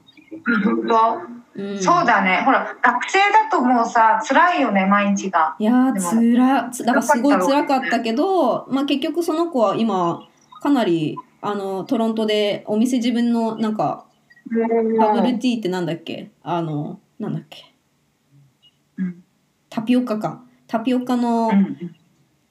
[0.65, 1.35] 本当？
[1.57, 2.43] うん、そうだね。
[2.45, 5.55] ほら学生だともうさ辛いよね毎日が。
[5.61, 7.63] いやーらつだからすごい辛かったろう。
[7.63, 10.27] ね辛かったけど、まあ、結局その子は今
[10.61, 14.05] かなりあのトロントでお店自分のなんか
[14.99, 16.33] バブルティーってなんだっけ？
[16.43, 17.73] あのなんだっけ？
[18.99, 19.23] うん。
[19.71, 20.43] タピオカか。
[20.67, 21.97] タピオカの、うん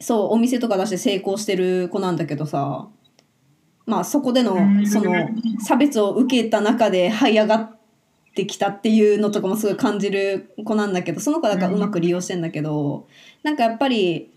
[0.03, 2.89] そうお店とか出して成功してる子なんだけどさ。
[3.85, 4.85] まあそこでのうん。
[4.85, 5.13] その
[5.59, 7.79] 差別を受けた中で這い上がっ
[8.35, 13.07] てきたっていうのとかもすごい感じる子なんだけどその子だからうまく利用してんだけど
[13.43, 14.32] なんかやっぱり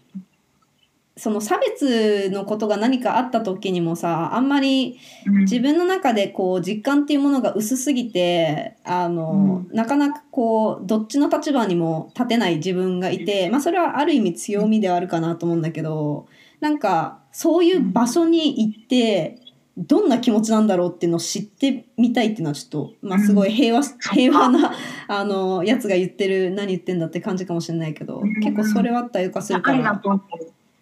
[1.18, 5.40] その差別のことが何かあった時にもさあんまりうん。
[5.40, 16.26] 自分の中でこう実感っていうものが薄すぎてあの、なかなかこうどっちの立場にも立てない自分がいて、まあ、それはある意味強みではあるかなと思うんだけど
[16.60, 19.40] なんかそういう場所に行って
[19.76, 24.72] どんな気持ちなんだろうっていうのを知ってみたいっていうのはちょっと、まあ、すごい平和平和な
[25.06, 28.40] あのやつが言ってる何言ってんだって感じかもしれないけどうん。
[28.40, 30.00] 結構それはあったりとかするから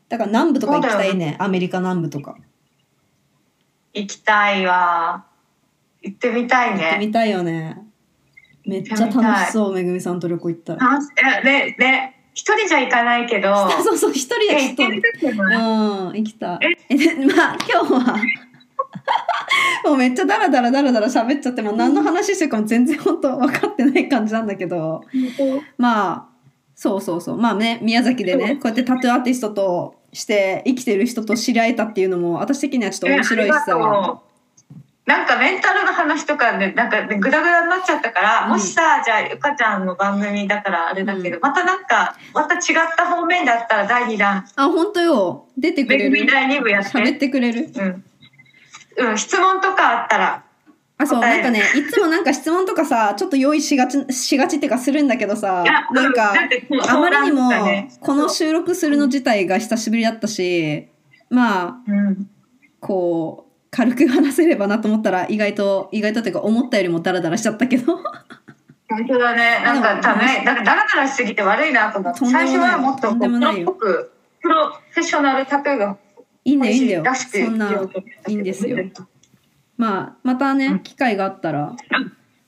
[0.09, 1.36] だから南部とか行きたいね。
[1.39, 2.36] アメリカ南部とか。
[3.94, 5.24] 行きたいわ。
[6.02, 7.78] 行ってみたい行ってねみたいよね。
[8.66, 10.86] めっちゃ楽しそうめぐみさんと旅行行ったら。
[10.86, 11.10] 楽し
[11.40, 13.55] えねね一人じゃ行かないけど。
[13.82, 15.48] そうそう、一人で行ってみたけどうん、
[16.14, 16.76] 行きたい。
[16.89, 18.16] え、でまあ、今日は。
[19.85, 25.02] もうめっちゃダラダラダラダラ喋っちゃってもう何の話してるかも全然本当分かってない感じなんだけど。
[25.78, 26.34] まあ
[26.74, 27.36] そうそうそう。
[27.36, 34.20] まあね宮崎でねこうやってタトゥーアーティストとして生きてる人と知り合えたっていうのも私的にはちょっと面白いしさ
[35.06, 38.51] なんかメンタルの話とかでなんかグダグダになっちゃったから、うん。
[38.52, 42.60] もしさじゃあゆかちゃんの番組だからあれだけど、またなんかまた違っ
[42.96, 44.46] た方面だったら第2弾。
[44.56, 45.44] あ本当よ。
[45.59, 46.26] 出てくれる。
[46.26, 46.88] 第2部やって。
[46.88, 47.68] 喋ってくれる。
[48.96, 50.43] うん、うん、質問とかあったら
[50.96, 56.34] あそうなんかねいつもなんか質問とかさちょっと用意しがちしがちっていうかするんだけどさなんか
[56.88, 57.50] あまりにも
[58.00, 60.88] この収録するの自体が久しぶりだったし
[61.30, 62.30] まあうん
[62.80, 67.96] こう軽く話せればなと思ったら意外と意外とっていうか思ったよりもダラダラしちゃったけど。
[68.86, 69.60] 本当だね。
[69.64, 75.96] なんかダメなんかダラダラしすぎて悪いなと思って最初はもっとプロっぽくプロフェッショナルタトゥーが
[76.44, 76.72] いいんだよ。
[76.72, 77.72] いいんだよそんな
[78.28, 78.76] いいんですよ
[79.76, 80.80] まあまたね、うん。
[80.80, 81.74] 機会があったら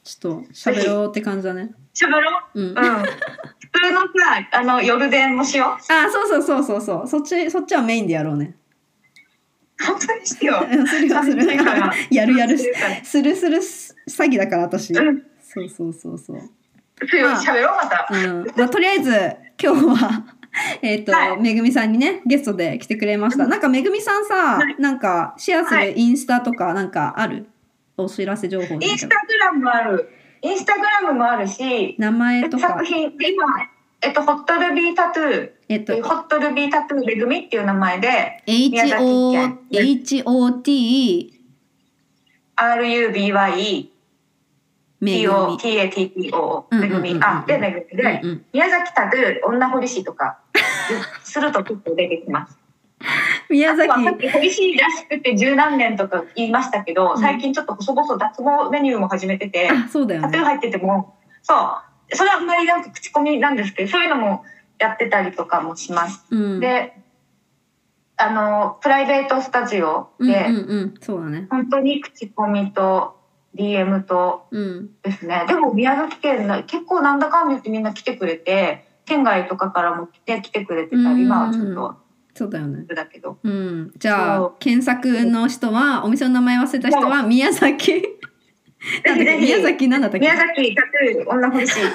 [0.05, 1.73] ちょっと喋ろうって感じだね。
[1.93, 2.61] しゃべろう？
[2.61, 2.69] うん。
[2.69, 2.75] うん。
[2.75, 4.07] 普通のさ
[4.53, 5.93] あの夜電もしよう。
[5.93, 7.09] あそうそうそうそうそう。
[7.09, 8.57] そっちそっちはメインでやろうね。
[9.85, 10.75] 本当にしよう。
[10.75, 11.45] うんするよする
[12.11, 12.57] やるやる。
[13.03, 13.93] するする詐
[14.31, 14.93] 欺だから私。
[14.95, 15.23] うん。
[15.43, 16.41] そうそうそうそう。
[17.07, 18.09] すよしゃべろうまた。
[18.11, 18.47] うん。
[18.57, 19.11] まあ、とりあえず
[19.63, 20.25] 今日は
[20.83, 21.41] えっと、はい。
[21.41, 23.47] めぐみさんにねゲストで来てくれました。
[23.47, 24.77] なんかめぐみさんさ、はい。
[24.79, 25.93] なんかシェアすはい。
[25.93, 27.47] るインスタとかなんかある？
[27.97, 28.87] お知らせ情報で。
[28.87, 30.09] インスタグラムもある。
[30.43, 32.69] インスタグラムもあるし名前とか。
[32.69, 33.17] 作品。
[33.17, 33.45] で今
[34.03, 35.51] えっとホットルビータトゥー。
[35.69, 41.31] えっと、ホットルビータトゥーめぐみっていう名前で、宮崎 HO 県 HOT
[42.57, 43.89] RUBY
[45.03, 45.59] TO み。
[45.59, 47.19] TATTO うんめぐみ。
[47.21, 50.39] あ、でめぐみで、宮崎タトゥー女堀市とか
[51.23, 52.59] すると結構出てきます。
[53.51, 60.29] 宮崎さっき堀市らしくて十何年とか言いましたけど、うん最近ちょっと細々脱毛メニューも始めてて、あそうだよね。
[60.29, 64.45] タトゥー入ってても、そう、それはあんまりなんか口コミなんですけど、そういうのも
[64.79, 66.25] やってたりとかもします。
[66.31, 66.61] うん。
[66.61, 66.97] で、
[68.17, 71.47] あの、プライベートスタジオで、うんうんうんそうだね。
[71.51, 73.16] 本当に口コミと
[73.57, 75.45] DM とうんですね。
[75.49, 81.97] でも宮崎県な結構なんだかんだ言ってみんな来てくれて、県外とかからも来て来てくれてたうんうんちょっと
[82.35, 82.85] そうだよね。
[82.95, 83.39] だけど。
[83.43, 83.93] うん。
[83.97, 88.03] じゃあ検索の人はお店の名前忘れた人は宮崎。
[89.41, 90.27] 宮崎なんだったっけ？
[90.27, 91.83] 宮崎タトゥー女欲しい。
[91.87, 91.89] っ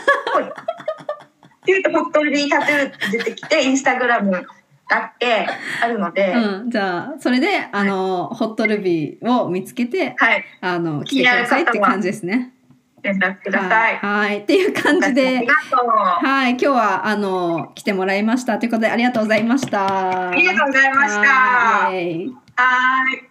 [1.64, 4.32] ていうとホットルビータトゥー出てきて、インスタグラム
[4.92, 5.48] あって、
[5.82, 12.54] あるので、うん、じゃあそれであのホットルビーを見つけてはい、あの来てくださいって感じですね。
[13.02, 13.98] 連絡ください。
[13.98, 15.88] はい、はいっていう感じあでり、がとう。
[15.88, 20.30] はい、今日はあの来てもらいましたということでありがとうございました。
[20.30, 21.22] ありがとうございました。
[21.22, 23.31] はい。